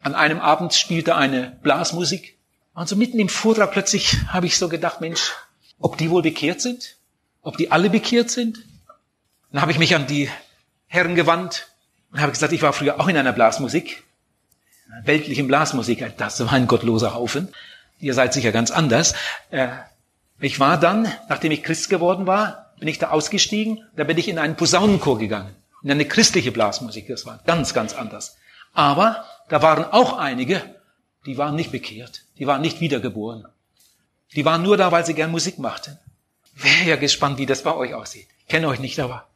An 0.00 0.14
einem 0.14 0.40
Abend 0.40 0.72
spielte 0.74 1.16
eine 1.16 1.58
Blasmusik. 1.62 2.38
Und 2.74 2.88
so 2.88 2.96
mitten 2.96 3.18
im 3.18 3.28
Vortrag 3.28 3.72
plötzlich 3.72 4.16
habe 4.28 4.46
ich 4.46 4.56
so 4.56 4.68
gedacht, 4.68 5.00
Mensch, 5.00 5.32
ob 5.78 5.98
die 5.98 6.10
wohl 6.10 6.22
bekehrt 6.22 6.60
sind? 6.60 6.96
Ob 7.42 7.56
die 7.56 7.70
alle 7.72 7.90
bekehrt 7.90 8.30
sind? 8.30 8.64
Dann 9.52 9.60
habe 9.60 9.72
ich 9.72 9.78
mich 9.78 9.94
an 9.94 10.06
die 10.06 10.30
Herren 10.86 11.14
gewandt 11.14 11.68
und 12.12 12.20
habe 12.20 12.32
gesagt, 12.32 12.52
ich 12.52 12.62
war 12.62 12.72
früher 12.72 13.00
auch 13.00 13.08
in 13.08 13.16
einer 13.16 13.32
Blasmusik, 13.32 14.04
einer 14.90 15.06
weltlichen 15.06 15.46
Blasmusik. 15.46 16.16
Das 16.16 16.40
war 16.40 16.52
ein 16.52 16.66
gottloser 16.66 17.14
Haufen. 17.14 17.48
Ihr 18.00 18.14
seid 18.14 18.32
sicher 18.32 18.52
ganz 18.52 18.70
anders. 18.70 19.14
Äh, 19.50 19.68
ich 20.40 20.60
war 20.60 20.78
dann, 20.78 21.12
nachdem 21.28 21.52
ich 21.52 21.62
Christ 21.62 21.90
geworden 21.90 22.26
war, 22.26 22.72
bin 22.78 22.88
ich 22.88 22.98
da 22.98 23.10
ausgestiegen, 23.10 23.84
da 23.96 24.04
bin 24.04 24.16
ich 24.18 24.28
in 24.28 24.38
einen 24.38 24.56
Posaunenchor 24.56 25.18
gegangen, 25.18 25.54
in 25.82 25.90
eine 25.90 26.06
christliche 26.06 26.52
Blasmusik. 26.52 27.08
Das 27.08 27.26
war 27.26 27.38
ganz, 27.46 27.74
ganz 27.74 27.94
anders. 27.94 28.36
Aber 28.72 29.24
da 29.48 29.62
waren 29.62 29.84
auch 29.84 30.18
einige, 30.18 30.62
die 31.26 31.38
waren 31.38 31.56
nicht 31.56 31.72
bekehrt, 31.72 32.24
die 32.38 32.46
waren 32.46 32.60
nicht 32.60 32.80
wiedergeboren. 32.80 33.46
Die 34.34 34.44
waren 34.44 34.62
nur 34.62 34.76
da, 34.76 34.92
weil 34.92 35.06
sie 35.06 35.14
gern 35.14 35.30
Musik 35.30 35.58
machten. 35.58 35.98
Wäre 36.54 36.84
ja 36.84 36.96
gespannt, 36.96 37.38
wie 37.38 37.46
das 37.46 37.62
bei 37.62 37.74
euch 37.74 37.94
aussieht. 37.94 38.26
Kenne 38.48 38.68
euch 38.68 38.80
nicht, 38.80 38.98
aber 39.00 39.28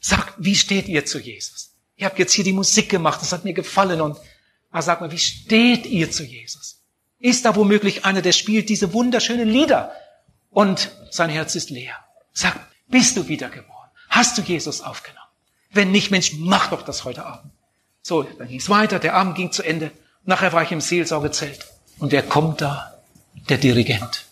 sagt, 0.00 0.34
wie 0.38 0.54
steht 0.54 0.88
ihr 0.88 1.04
zu 1.04 1.18
Jesus? 1.18 1.72
Ihr 1.96 2.06
habt 2.06 2.18
jetzt 2.18 2.32
hier 2.32 2.44
die 2.44 2.52
Musik 2.52 2.88
gemacht, 2.88 3.20
das 3.20 3.32
hat 3.32 3.44
mir 3.44 3.52
gefallen 3.52 4.00
und 4.00 4.16
aber 4.70 4.82
sagt 4.82 5.00
mal, 5.00 5.10
wie 5.10 5.18
steht 5.18 5.86
ihr 5.86 6.10
zu 6.10 6.24
Jesus? 6.24 6.80
Ist 7.18 7.44
da 7.44 7.56
womöglich 7.56 8.04
einer, 8.04 8.22
der 8.22 8.32
spielt 8.32 8.68
diese 8.68 8.92
wunderschönen 8.92 9.48
Lieder 9.48 9.92
und 10.50 10.90
sein 11.10 11.30
Herz 11.30 11.54
ist 11.54 11.70
leer? 11.70 11.96
Sagt, 12.32 12.60
bist 12.86 13.16
du 13.16 13.28
wiedergeboren? 13.28 13.90
Hast 14.08 14.38
du 14.38 14.42
Jesus 14.42 14.80
aufgenommen? 14.80 15.27
Wenn 15.70 15.90
nicht, 15.90 16.10
Mensch, 16.10 16.32
mach 16.36 16.70
doch 16.70 16.82
das 16.82 17.04
heute 17.04 17.24
Abend. 17.24 17.52
So, 18.02 18.22
dann 18.22 18.48
ging 18.48 18.58
es 18.58 18.70
weiter, 18.70 18.98
der 18.98 19.14
Abend 19.14 19.36
ging 19.36 19.52
zu 19.52 19.62
Ende. 19.62 19.90
Nachher 20.24 20.52
war 20.52 20.62
ich 20.62 20.72
im 20.72 20.80
Seelsorgezelt. 20.80 21.66
Und 21.98 22.12
wer 22.12 22.22
kommt 22.22 22.60
da? 22.60 22.94
Der 23.48 23.58
Dirigent. 23.58 24.26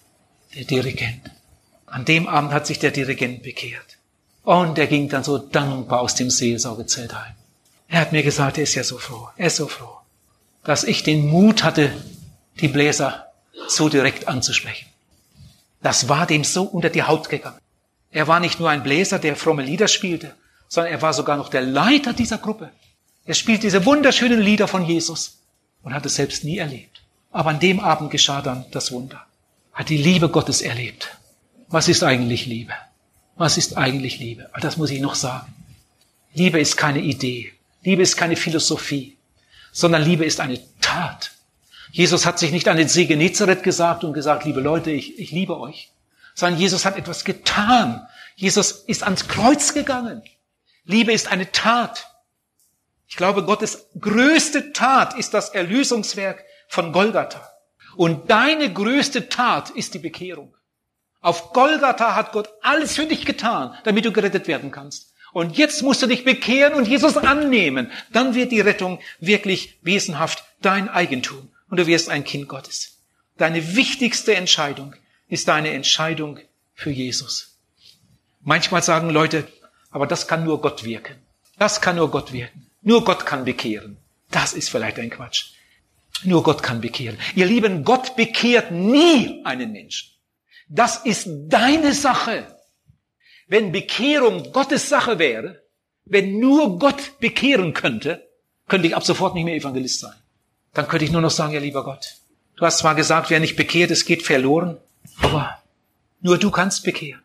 Der 0.54 0.64
Dirigent. 0.64 1.30
An 1.86 2.04
dem 2.04 2.26
Abend 2.26 2.52
hat 2.52 2.66
sich 2.66 2.78
der 2.78 2.90
Dirigent 2.90 3.42
bekehrt. 3.42 3.98
Und 4.42 4.78
er 4.78 4.86
ging 4.86 5.08
dann 5.08 5.24
so 5.24 5.38
dankbar 5.38 6.00
aus 6.00 6.14
dem 6.14 6.30
Seelsorgezelt 6.30 7.14
heim. 7.14 7.34
Er 7.88 8.00
hat 8.00 8.12
mir 8.12 8.22
gesagt, 8.22 8.58
er 8.58 8.64
ist 8.64 8.74
ja 8.74 8.84
so 8.84 8.98
froh. 8.98 9.28
Er 9.36 9.48
ist 9.48 9.56
so 9.56 9.68
froh, 9.68 9.98
dass 10.64 10.84
ich 10.84 11.02
den 11.02 11.26
Mut 11.26 11.62
hatte, 11.62 11.92
die 12.60 12.68
Bläser 12.68 13.26
so 13.68 13.88
direkt 13.88 14.28
anzusprechen. 14.28 14.86
Das 15.82 16.08
war 16.08 16.26
dem 16.26 16.44
so 16.44 16.64
unter 16.64 16.90
die 16.90 17.02
Haut 17.02 17.28
gegangen. 17.28 17.58
Er 18.10 18.28
war 18.28 18.40
nicht 18.40 18.58
nur 18.60 18.70
ein 18.70 18.82
Bläser, 18.82 19.18
der 19.18 19.36
fromme 19.36 19.62
Lieder 19.62 19.88
spielte, 19.88 20.34
sondern 20.68 20.92
er 20.92 21.02
war 21.02 21.12
sogar 21.12 21.36
noch 21.36 21.48
der 21.48 21.62
Leiter 21.62 22.12
dieser 22.12 22.38
Gruppe. 22.38 22.70
Er 23.24 23.34
spielt 23.34 23.62
diese 23.62 23.84
wunderschönen 23.84 24.40
Lieder 24.40 24.68
von 24.68 24.84
Jesus 24.84 25.38
und 25.82 25.94
hat 25.94 26.06
es 26.06 26.14
selbst 26.14 26.44
nie 26.44 26.58
erlebt. 26.58 27.02
Aber 27.32 27.50
an 27.50 27.60
dem 27.60 27.80
Abend 27.80 28.10
geschah 28.10 28.42
dann 28.42 28.64
das 28.70 28.92
Wunder. 28.92 29.26
Hat 29.72 29.88
die 29.88 29.98
Liebe 29.98 30.28
Gottes 30.28 30.62
erlebt. 30.62 31.16
Was 31.68 31.88
ist 31.88 32.02
eigentlich 32.02 32.46
Liebe? 32.46 32.72
Was 33.36 33.58
ist 33.58 33.76
eigentlich 33.76 34.18
Liebe? 34.18 34.48
Das 34.60 34.76
muss 34.76 34.90
ich 34.90 35.00
noch 35.00 35.14
sagen. 35.14 35.52
Liebe 36.32 36.60
ist 36.60 36.76
keine 36.76 37.00
Idee. 37.00 37.52
Liebe 37.82 38.02
ist 38.02 38.16
keine 38.16 38.36
Philosophie, 38.36 39.16
sondern 39.72 40.02
Liebe 40.02 40.24
ist 40.24 40.40
eine 40.40 40.60
Tat. 40.80 41.32
Jesus 41.92 42.26
hat 42.26 42.38
sich 42.38 42.52
nicht 42.52 42.68
an 42.68 42.76
den 42.76 42.88
See 42.88 43.06
Genezareth 43.06 43.62
gesagt 43.62 44.04
und 44.04 44.12
gesagt, 44.12 44.44
liebe 44.44 44.60
Leute, 44.60 44.90
ich, 44.90 45.18
ich 45.18 45.30
liebe 45.30 45.58
euch, 45.58 45.90
sondern 46.34 46.60
Jesus 46.60 46.84
hat 46.84 46.96
etwas 46.96 47.24
getan. 47.24 48.06
Jesus 48.34 48.72
ist 48.72 49.02
ans 49.02 49.28
Kreuz 49.28 49.72
gegangen. 49.72 50.22
Liebe 50.86 51.12
ist 51.12 51.28
eine 51.28 51.50
Tat. 51.52 52.08
Ich 53.08 53.16
glaube, 53.16 53.44
Gottes 53.44 53.88
größte 54.00 54.72
Tat 54.72 55.18
ist 55.18 55.34
das 55.34 55.50
Erlösungswerk 55.50 56.44
von 56.68 56.92
Golgatha. 56.92 57.48
Und 57.96 58.30
deine 58.30 58.72
größte 58.72 59.28
Tat 59.28 59.70
ist 59.70 59.94
die 59.94 59.98
Bekehrung. 59.98 60.54
Auf 61.20 61.52
Golgatha 61.52 62.14
hat 62.14 62.32
Gott 62.32 62.48
alles 62.62 62.94
für 62.94 63.06
dich 63.06 63.24
getan, 63.24 63.74
damit 63.84 64.04
du 64.04 64.12
gerettet 64.12 64.46
werden 64.46 64.70
kannst. 64.70 65.12
Und 65.32 65.58
jetzt 65.58 65.82
musst 65.82 66.02
du 66.02 66.06
dich 66.06 66.24
bekehren 66.24 66.74
und 66.74 66.86
Jesus 66.86 67.16
annehmen. 67.16 67.90
Dann 68.12 68.34
wird 68.34 68.52
die 68.52 68.60
Rettung 68.60 69.00
wirklich 69.18 69.78
wesenhaft 69.82 70.44
dein 70.62 70.88
Eigentum. 70.88 71.50
Und 71.68 71.78
du 71.78 71.86
wirst 71.86 72.10
ein 72.10 72.24
Kind 72.24 72.48
Gottes. 72.48 72.98
Deine 73.36 73.74
wichtigste 73.76 74.34
Entscheidung 74.34 74.94
ist 75.28 75.48
deine 75.48 75.70
Entscheidung 75.70 76.38
für 76.74 76.90
Jesus. 76.90 77.58
Manchmal 78.40 78.82
sagen 78.82 79.10
Leute, 79.10 79.46
aber 79.96 80.06
das 80.06 80.28
kann 80.28 80.44
nur 80.44 80.60
Gott 80.60 80.84
wirken. 80.84 81.16
Das 81.56 81.80
kann 81.80 81.96
nur 81.96 82.10
Gott 82.10 82.30
wirken. 82.30 82.66
Nur 82.82 83.02
Gott 83.02 83.24
kann 83.24 83.46
bekehren. 83.46 83.96
Das 84.30 84.52
ist 84.52 84.68
vielleicht 84.68 84.98
ein 84.98 85.08
Quatsch. 85.08 85.52
Nur 86.22 86.42
Gott 86.42 86.62
kann 86.62 86.82
bekehren. 86.82 87.16
Ihr 87.34 87.46
Lieben, 87.46 87.82
Gott 87.82 88.14
bekehrt 88.14 88.70
nie 88.70 89.42
einen 89.46 89.72
Menschen. 89.72 90.10
Das 90.68 90.98
ist 90.98 91.26
deine 91.48 91.94
Sache. 91.94 92.58
Wenn 93.46 93.72
Bekehrung 93.72 94.52
Gottes 94.52 94.90
Sache 94.90 95.18
wäre, 95.18 95.62
wenn 96.04 96.40
nur 96.40 96.78
Gott 96.78 97.18
bekehren 97.18 97.72
könnte, 97.72 98.28
könnte 98.68 98.88
ich 98.88 98.96
ab 98.96 99.06
sofort 99.06 99.34
nicht 99.34 99.46
mehr 99.46 99.56
Evangelist 99.56 100.00
sein. 100.00 100.16
Dann 100.74 100.88
könnte 100.88 101.06
ich 101.06 101.10
nur 101.10 101.22
noch 101.22 101.30
sagen, 101.30 101.54
ja 101.54 101.60
lieber 101.60 101.84
Gott, 101.84 102.16
du 102.56 102.66
hast 102.66 102.80
zwar 102.80 102.96
gesagt, 102.96 103.30
wer 103.30 103.40
nicht 103.40 103.56
bekehrt 103.56 103.90
ist, 103.90 104.04
geht 104.04 104.22
verloren, 104.22 104.76
aber 105.22 105.58
nur 106.20 106.36
du 106.36 106.50
kannst 106.50 106.84
bekehren. 106.84 107.22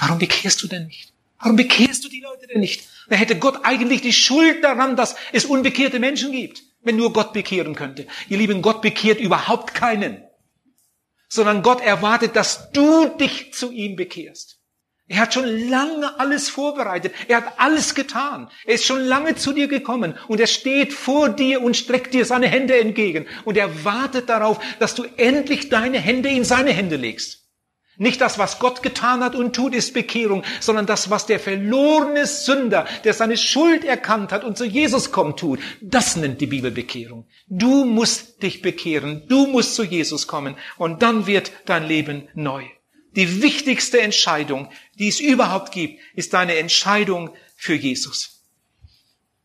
Warum 0.00 0.18
bekehrst 0.18 0.62
du 0.62 0.66
denn 0.66 0.86
nicht? 0.86 1.12
Warum 1.38 1.56
bekehrst 1.56 2.04
du 2.04 2.08
die 2.08 2.20
Leute 2.20 2.46
denn 2.46 2.60
nicht? 2.60 2.88
Da 3.08 3.16
hätte 3.16 3.38
Gott 3.38 3.60
eigentlich 3.62 4.00
die 4.00 4.12
Schuld 4.12 4.64
daran, 4.64 4.96
dass 4.96 5.16
es 5.32 5.44
unbekehrte 5.44 5.98
Menschen 5.98 6.32
gibt 6.32 6.62
wenn 6.86 6.96
nur 6.96 7.12
Gott 7.12 7.32
bekehren 7.32 7.74
könnte. 7.74 8.06
Ihr 8.28 8.38
Lieben, 8.38 8.62
Gott 8.62 8.80
bekehrt 8.80 9.20
überhaupt 9.20 9.74
keinen, 9.74 10.22
sondern 11.28 11.62
Gott 11.62 11.82
erwartet, 11.82 12.36
dass 12.36 12.70
du 12.70 13.08
dich 13.08 13.52
zu 13.52 13.72
ihm 13.72 13.96
bekehrst. 13.96 14.60
Er 15.08 15.18
hat 15.18 15.34
schon 15.34 15.68
lange 15.68 16.18
alles 16.18 16.48
vorbereitet. 16.48 17.14
Er 17.28 17.38
hat 17.38 17.60
alles 17.60 17.94
getan. 17.94 18.50
Er 18.64 18.74
ist 18.74 18.84
schon 18.84 19.00
lange 19.00 19.36
zu 19.36 19.52
dir 19.52 19.68
gekommen 19.68 20.18
und 20.26 20.40
er 20.40 20.48
steht 20.48 20.92
vor 20.92 21.28
dir 21.28 21.62
und 21.62 21.76
streckt 21.76 22.14
dir 22.14 22.24
seine 22.24 22.48
Hände 22.48 22.78
entgegen 22.78 23.26
und 23.44 23.56
er 23.56 23.84
wartet 23.84 24.28
darauf, 24.28 24.58
dass 24.78 24.94
du 24.94 25.04
endlich 25.16 25.68
deine 25.68 25.98
Hände 25.98 26.28
in 26.28 26.44
seine 26.44 26.72
Hände 26.72 26.96
legst. 26.96 27.45
Nicht 27.98 28.20
das, 28.20 28.38
was 28.38 28.58
Gott 28.58 28.82
getan 28.82 29.24
hat 29.24 29.34
und 29.34 29.56
tut, 29.56 29.74
ist 29.74 29.94
Bekehrung, 29.94 30.42
sondern 30.60 30.86
das, 30.86 31.08
was 31.08 31.26
der 31.26 31.40
verlorene 31.40 32.26
Sünder, 32.26 32.86
der 33.04 33.14
seine 33.14 33.36
Schuld 33.36 33.84
erkannt 33.84 34.32
hat 34.32 34.44
und 34.44 34.58
zu 34.58 34.64
Jesus 34.64 35.12
kommt, 35.12 35.38
tut. 35.38 35.60
Das 35.80 36.16
nennt 36.16 36.40
die 36.40 36.46
Bibel 36.46 36.70
Bekehrung. 36.70 37.26
Du 37.48 37.84
musst 37.84 38.42
dich 38.42 38.60
bekehren, 38.60 39.26
du 39.28 39.46
musst 39.46 39.74
zu 39.74 39.82
Jesus 39.82 40.26
kommen 40.26 40.56
und 40.76 41.02
dann 41.02 41.26
wird 41.26 41.52
dein 41.64 41.86
Leben 41.86 42.28
neu. 42.34 42.64
Die 43.12 43.42
wichtigste 43.42 44.00
Entscheidung, 44.00 44.70
die 44.98 45.08
es 45.08 45.20
überhaupt 45.20 45.72
gibt, 45.72 46.00
ist 46.14 46.34
deine 46.34 46.56
Entscheidung 46.56 47.30
für 47.56 47.74
Jesus. 47.74 48.42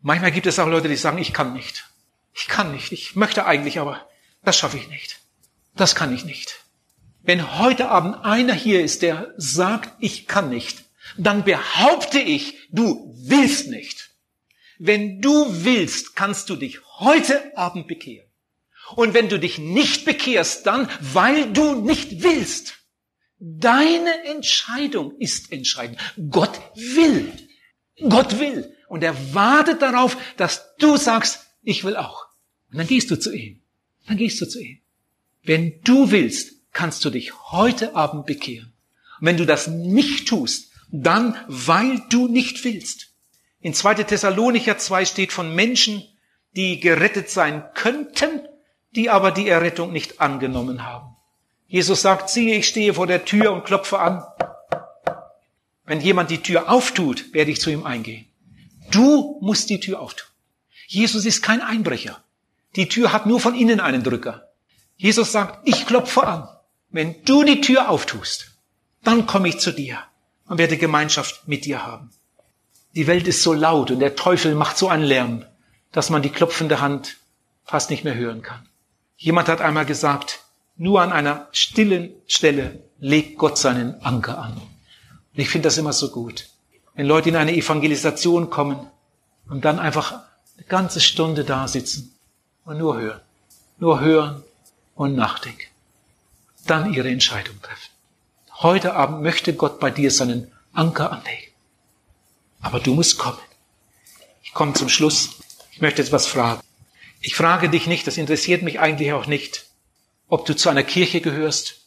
Manchmal 0.01 0.31
gibt 0.31 0.47
es 0.47 0.59
auch 0.59 0.67
Leute, 0.67 0.89
die 0.89 0.97
sagen, 0.97 1.19
ich 1.19 1.31
kann 1.31 1.53
nicht. 1.53 1.85
Ich 2.33 2.47
kann 2.47 2.73
nicht. 2.73 2.91
Ich 2.91 3.15
möchte 3.15 3.45
eigentlich, 3.45 3.79
aber 3.79 4.09
das 4.43 4.57
schaffe 4.57 4.77
ich 4.77 4.89
nicht. 4.89 5.19
Das 5.75 5.95
kann 5.95 6.13
ich 6.13 6.25
nicht. 6.25 6.60
Wenn 7.23 7.59
heute 7.59 7.89
Abend 7.89 8.25
einer 8.25 8.53
hier 8.53 8.83
ist, 8.83 9.01
der 9.01 9.33
sagt, 9.37 9.93
ich 9.99 10.27
kann 10.27 10.49
nicht, 10.49 10.83
dann 11.17 11.43
behaupte 11.43 12.19
ich, 12.19 12.57
du 12.71 13.15
willst 13.23 13.69
nicht. 13.69 14.11
Wenn 14.79 15.21
du 15.21 15.45
willst, 15.63 16.15
kannst 16.15 16.49
du 16.49 16.55
dich 16.55 16.79
heute 16.99 17.55
Abend 17.55 17.87
bekehren. 17.87 18.27
Und 18.95 19.13
wenn 19.13 19.29
du 19.29 19.39
dich 19.39 19.59
nicht 19.59 20.05
bekehrst, 20.05 20.65
dann, 20.65 20.89
weil 20.99 21.53
du 21.53 21.75
nicht 21.75 22.23
willst. 22.23 22.79
Deine 23.37 24.23
Entscheidung 24.25 25.17
ist 25.19 25.51
entscheidend. 25.51 25.99
Gott 26.29 26.59
will. 26.75 27.31
Gott 28.09 28.39
will. 28.39 28.75
Und 28.87 29.03
er 29.03 29.33
wartet 29.33 29.81
darauf, 29.81 30.17
dass 30.37 30.75
du 30.77 30.97
sagst, 30.97 31.45
ich 31.63 31.83
will 31.83 31.95
auch. 31.95 32.27
Und 32.71 32.79
dann 32.79 32.87
gehst 32.87 33.11
du 33.11 33.17
zu 33.17 33.31
ihm. 33.31 33.61
Dann 34.07 34.17
gehst 34.17 34.41
du 34.41 34.47
zu 34.47 34.59
ihm. 34.59 34.81
Wenn 35.43 35.81
du 35.83 36.11
willst, 36.11 36.60
kannst 36.73 37.03
du 37.05 37.09
dich 37.09 37.33
heute 37.51 37.95
Abend 37.95 38.25
bekehren. 38.25 38.73
Und 39.19 39.27
wenn 39.27 39.37
du 39.37 39.45
das 39.45 39.67
nicht 39.67 40.27
tust, 40.27 40.71
dann 40.91 41.35
weil 41.47 42.01
du 42.09 42.27
nicht 42.27 42.63
willst. 42.63 43.09
In 43.61 43.73
2. 43.73 43.95
Thessalonicher 44.03 44.77
2 44.77 45.05
steht 45.05 45.31
von 45.31 45.53
Menschen, 45.53 46.03
die 46.55 46.79
gerettet 46.79 47.29
sein 47.29 47.63
könnten, 47.73 48.41
die 48.95 49.09
aber 49.09 49.31
die 49.31 49.47
Errettung 49.47 49.91
nicht 49.91 50.19
angenommen 50.19 50.85
haben. 50.85 51.15
Jesus 51.67 52.01
sagt, 52.01 52.29
siehe, 52.29 52.57
ich 52.57 52.67
stehe 52.67 52.95
vor 52.95 53.07
der 53.07 53.23
Tür 53.23 53.53
und 53.53 53.63
klopfe 53.63 53.99
an. 53.99 54.23
Wenn 55.85 56.01
jemand 56.01 56.29
die 56.29 56.41
Tür 56.41 56.69
auftut, 56.69 57.33
werde 57.33 57.51
ich 57.51 57.61
zu 57.61 57.69
ihm 57.69 57.85
eingehen. 57.85 58.25
Du 58.91 59.39
musst 59.41 59.69
die 59.69 59.79
Tür 59.79 60.01
auftun. 60.01 60.27
Jesus 60.87 61.25
ist 61.25 61.41
kein 61.41 61.61
Einbrecher. 61.61 62.21
Die 62.75 62.89
Tür 62.89 63.13
hat 63.13 63.25
nur 63.25 63.39
von 63.39 63.55
innen 63.55 63.79
einen 63.79 64.03
Drücker. 64.03 64.49
Jesus 64.97 65.31
sagt, 65.31 65.65
ich 65.67 65.85
klopfe 65.85 66.27
an. 66.27 66.49
Wenn 66.93 67.23
du 67.23 67.43
die 67.43 67.61
Tür 67.61 67.89
auftust, 67.89 68.51
dann 69.01 69.25
komme 69.25 69.47
ich 69.47 69.59
zu 69.59 69.71
dir 69.71 69.99
und 70.47 70.57
werde 70.57 70.77
Gemeinschaft 70.77 71.47
mit 71.47 71.63
dir 71.63 71.85
haben. 71.85 72.11
Die 72.95 73.07
Welt 73.07 73.29
ist 73.29 73.43
so 73.43 73.53
laut 73.53 73.91
und 73.91 73.99
der 73.99 74.17
Teufel 74.17 74.55
macht 74.55 74.77
so 74.77 74.89
einen 74.89 75.03
Lärm, 75.03 75.45
dass 75.93 76.09
man 76.09 76.21
die 76.21 76.29
klopfende 76.29 76.81
Hand 76.81 77.15
fast 77.63 77.89
nicht 77.91 78.03
mehr 78.03 78.15
hören 78.15 78.41
kann. 78.41 78.67
Jemand 79.15 79.47
hat 79.47 79.61
einmal 79.61 79.85
gesagt, 79.85 80.41
nur 80.75 81.01
an 81.01 81.13
einer 81.13 81.47
stillen 81.53 82.11
Stelle 82.27 82.83
legt 82.99 83.37
Gott 83.37 83.57
seinen 83.57 84.01
Anker 84.01 84.37
an. 84.39 84.53
Und 84.53 85.39
ich 85.39 85.47
finde 85.47 85.67
das 85.67 85.77
immer 85.77 85.93
so 85.93 86.11
gut. 86.11 86.49
Wenn 86.93 87.05
Leute 87.05 87.29
in 87.29 87.37
eine 87.37 87.55
Evangelisation 87.55 88.49
kommen 88.49 88.85
und 89.47 89.63
dann 89.63 89.79
einfach 89.79 90.23
eine 90.57 90.65
ganze 90.67 90.99
Stunde 90.99 91.45
da 91.45 91.69
sitzen 91.69 92.13
und 92.65 92.79
nur 92.79 92.99
hören, 92.99 93.21
nur 93.77 94.01
hören 94.01 94.43
und 94.95 95.15
nachdenken 95.15 95.70
dann 96.71 96.93
ihre 96.93 97.09
Entscheidung 97.09 97.61
treffen. 97.61 97.91
Heute 98.61 98.95
Abend 98.95 99.21
möchte 99.21 99.53
Gott 99.53 99.81
bei 99.81 99.91
dir 99.91 100.09
seinen 100.09 100.49
Anker 100.71 101.11
anlegen. 101.11 101.51
Aber 102.61 102.79
du 102.79 102.93
musst 102.93 103.17
kommen. 103.17 103.37
Ich 104.41 104.53
komme 104.53 104.73
zum 104.73 104.87
Schluss. 104.87 105.31
Ich 105.73 105.81
möchte 105.81 106.01
etwas 106.01 106.27
fragen. 106.27 106.61
Ich 107.19 107.35
frage 107.35 107.69
dich 107.69 107.87
nicht, 107.87 108.07
das 108.07 108.17
interessiert 108.17 108.61
mich 108.61 108.79
eigentlich 108.79 109.11
auch 109.11 109.27
nicht, 109.27 109.65
ob 110.29 110.45
du 110.45 110.55
zu 110.55 110.69
einer 110.69 110.83
Kirche 110.83 111.19
gehörst, 111.19 111.81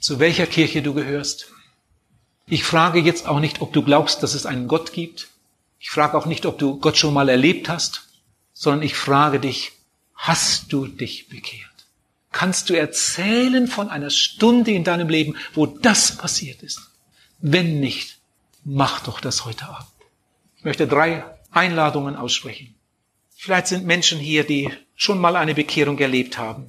zu 0.00 0.18
welcher 0.18 0.48
Kirche 0.48 0.82
du 0.82 0.92
gehörst. 0.92 1.52
Ich 2.48 2.64
frage 2.64 2.98
jetzt 2.98 3.28
auch 3.28 3.38
nicht, 3.38 3.60
ob 3.60 3.72
du 3.72 3.82
glaubst, 3.82 4.24
dass 4.24 4.34
es 4.34 4.44
einen 4.44 4.66
Gott 4.66 4.92
gibt. 4.92 5.28
Ich 5.78 5.90
frage 5.90 6.18
auch 6.18 6.26
nicht, 6.26 6.46
ob 6.46 6.58
du 6.58 6.80
Gott 6.80 6.96
schon 6.96 7.14
mal 7.14 7.28
erlebt 7.28 7.68
hast, 7.68 8.08
sondern 8.54 8.82
ich 8.82 8.96
frage 8.96 9.38
dich, 9.38 9.72
hast 10.16 10.72
du 10.72 10.88
dich 10.88 11.28
bekehrt? 11.28 11.75
Kannst 12.36 12.68
du 12.68 12.74
erzählen 12.74 13.66
von 13.66 13.88
einer 13.88 14.10
Stunde 14.10 14.70
in 14.70 14.84
deinem 14.84 15.08
Leben, 15.08 15.36
wo 15.54 15.64
das 15.64 16.18
passiert 16.18 16.62
ist. 16.62 16.80
Wenn 17.40 17.80
nicht, 17.80 18.18
mach 18.62 19.00
doch 19.00 19.20
das 19.20 19.46
heute 19.46 19.66
Abend. 19.66 19.88
Ich 20.58 20.64
möchte 20.64 20.86
drei 20.86 21.24
Einladungen 21.50 22.14
aussprechen. 22.14 22.74
Vielleicht 23.34 23.68
sind 23.68 23.86
Menschen 23.86 24.18
hier, 24.18 24.44
die 24.44 24.70
schon 24.96 25.18
mal 25.18 25.34
eine 25.34 25.54
Bekehrung 25.54 25.98
erlebt 25.98 26.36
haben, 26.36 26.66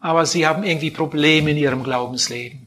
aber 0.00 0.26
sie 0.26 0.46
haben 0.46 0.64
irgendwie 0.64 0.90
Probleme 0.90 1.52
in 1.52 1.56
ihrem 1.56 1.82
Glaubensleben. 1.82 2.66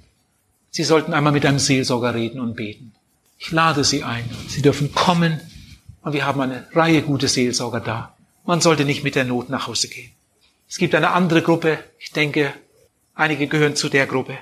Sie 0.71 0.83
sollten 0.83 1.13
einmal 1.13 1.33
mit 1.33 1.45
einem 1.45 1.59
Seelsorger 1.59 2.15
reden 2.15 2.39
und 2.39 2.55
beten. 2.55 2.95
Ich 3.37 3.51
lade 3.51 3.83
Sie 3.83 4.03
ein. 4.03 4.27
Sie 4.47 4.63
dürfen 4.63 4.91
kommen 4.95 5.39
und 6.01 6.13
wir 6.13 6.25
haben 6.25 6.41
eine 6.41 6.65
Reihe 6.73 7.03
gute 7.03 7.27
Seelsorger 7.27 7.79
da. 7.79 8.17
Man 8.43 8.59
sollte 8.59 8.85
nicht 8.85 9.03
mit 9.03 9.13
der 9.13 9.25
Not 9.25 9.51
nach 9.51 9.67
Hause 9.67 9.87
gehen. 9.87 10.13
Es 10.73 10.79
gibt 10.79 10.95
eine 10.95 11.11
andere 11.11 11.43
Gruppe, 11.43 11.77
ich 11.99 12.13
denke, 12.13 12.51
einige 13.13 13.45
gehören 13.45 13.75
zu 13.75 13.89
der 13.89 14.07
Gruppe. 14.07 14.39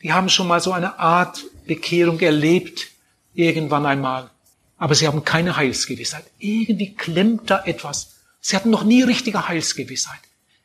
Die 0.00 0.12
haben 0.12 0.28
schon 0.28 0.46
mal 0.46 0.60
so 0.60 0.70
eine 0.70 1.00
Art 1.00 1.42
Bekehrung 1.66 2.20
erlebt, 2.20 2.86
irgendwann 3.34 3.84
einmal. 3.84 4.30
Aber 4.78 4.94
sie 4.94 5.08
haben 5.08 5.24
keine 5.24 5.56
Heilsgewissheit. 5.56 6.22
Irgendwie 6.38 6.94
klemmt 6.94 7.50
da 7.50 7.64
etwas. 7.64 8.20
Sie 8.40 8.54
hatten 8.54 8.70
noch 8.70 8.84
nie 8.84 9.02
richtige 9.02 9.48
Heilsgewissheit. 9.48 10.20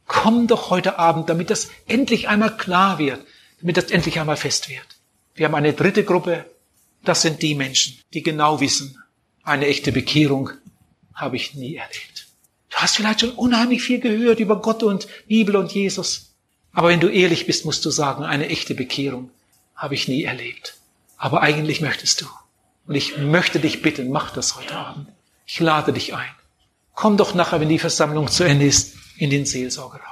Komm 0.05 0.45
doch 0.45 0.69
heute 0.69 0.99
Abend, 0.99 1.29
damit 1.29 1.49
das 1.49 1.71
endlich 1.87 2.27
einmal 2.27 2.55
klar 2.55 2.99
wird, 2.99 3.25
damit 3.59 3.75
das 3.77 3.85
endlich 3.85 4.19
einmal 4.19 4.37
fest 4.37 4.69
wird. 4.69 4.85
Wir 5.33 5.47
haben 5.47 5.55
eine 5.55 5.73
dritte 5.73 6.03
Gruppe. 6.03 6.45
Das 7.03 7.23
sind 7.23 7.41
die 7.41 7.55
Menschen, 7.55 7.99
die 8.13 8.21
genau 8.21 8.59
wissen, 8.59 9.01
eine 9.41 9.65
echte 9.65 9.91
Bekehrung 9.91 10.51
habe 11.15 11.37
ich 11.37 11.55
nie 11.55 11.77
erlebt. 11.77 12.16
Du 12.77 12.83
hast 12.83 12.97
vielleicht 12.97 13.21
schon 13.21 13.31
unheimlich 13.31 13.81
viel 13.81 13.99
gehört 13.99 14.39
über 14.39 14.61
Gott 14.61 14.83
und 14.83 15.07
Bibel 15.27 15.55
und 15.55 15.71
Jesus. 15.71 16.35
Aber 16.73 16.89
wenn 16.89 16.99
du 16.99 17.07
ehrlich 17.07 17.47
bist, 17.47 17.65
musst 17.65 17.83
du 17.83 17.89
sagen, 17.89 18.23
eine 18.23 18.49
echte 18.49 18.75
Bekehrung 18.75 19.31
habe 19.75 19.95
ich 19.95 20.07
nie 20.07 20.25
erlebt. 20.25 20.75
Aber 21.17 21.41
eigentlich 21.41 21.81
möchtest 21.81 22.21
du. 22.21 22.27
Und 22.85 22.93
ich 22.93 23.17
möchte 23.17 23.59
dich 23.59 23.81
bitten, 23.81 24.11
mach 24.11 24.29
das 24.29 24.55
heute 24.55 24.75
Abend. 24.75 25.07
Ich 25.47 25.59
lade 25.59 25.91
dich 25.91 26.13
ein. 26.13 26.29
Komm 26.93 27.17
doch 27.17 27.33
nachher, 27.33 27.59
wenn 27.59 27.69
die 27.69 27.79
Versammlung 27.79 28.27
zu 28.27 28.43
Ende 28.43 28.67
ist, 28.67 28.93
in 29.17 29.31
den 29.31 29.47
Seelsorgeraum. 29.47 30.03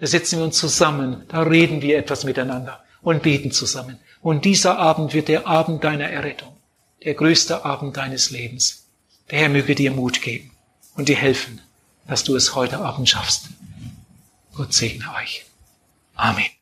Da 0.00 0.08
setzen 0.08 0.40
wir 0.40 0.46
uns 0.46 0.58
zusammen, 0.58 1.22
da 1.28 1.42
reden 1.42 1.80
wir 1.80 1.96
etwas 1.96 2.24
miteinander 2.24 2.82
und 3.02 3.22
beten 3.22 3.52
zusammen. 3.52 4.00
Und 4.20 4.44
dieser 4.44 4.80
Abend 4.80 5.14
wird 5.14 5.28
der 5.28 5.46
Abend 5.46 5.84
deiner 5.84 6.10
Errettung, 6.10 6.56
der 7.04 7.14
größte 7.14 7.64
Abend 7.64 7.96
deines 7.96 8.32
Lebens. 8.32 8.88
Der 9.30 9.38
Herr 9.38 9.48
möge 9.48 9.76
dir 9.76 9.92
Mut 9.92 10.22
geben 10.22 10.50
und 10.96 11.08
dir 11.08 11.16
helfen, 11.16 11.60
dass 12.10 12.24
du 12.24 12.34
es 12.34 12.56
heute 12.56 12.78
Abend 12.78 13.08
schaffst. 13.08 13.50
Gott 14.52 14.74
segne 14.74 15.14
euch. 15.14 15.44
Amen. 16.16 16.59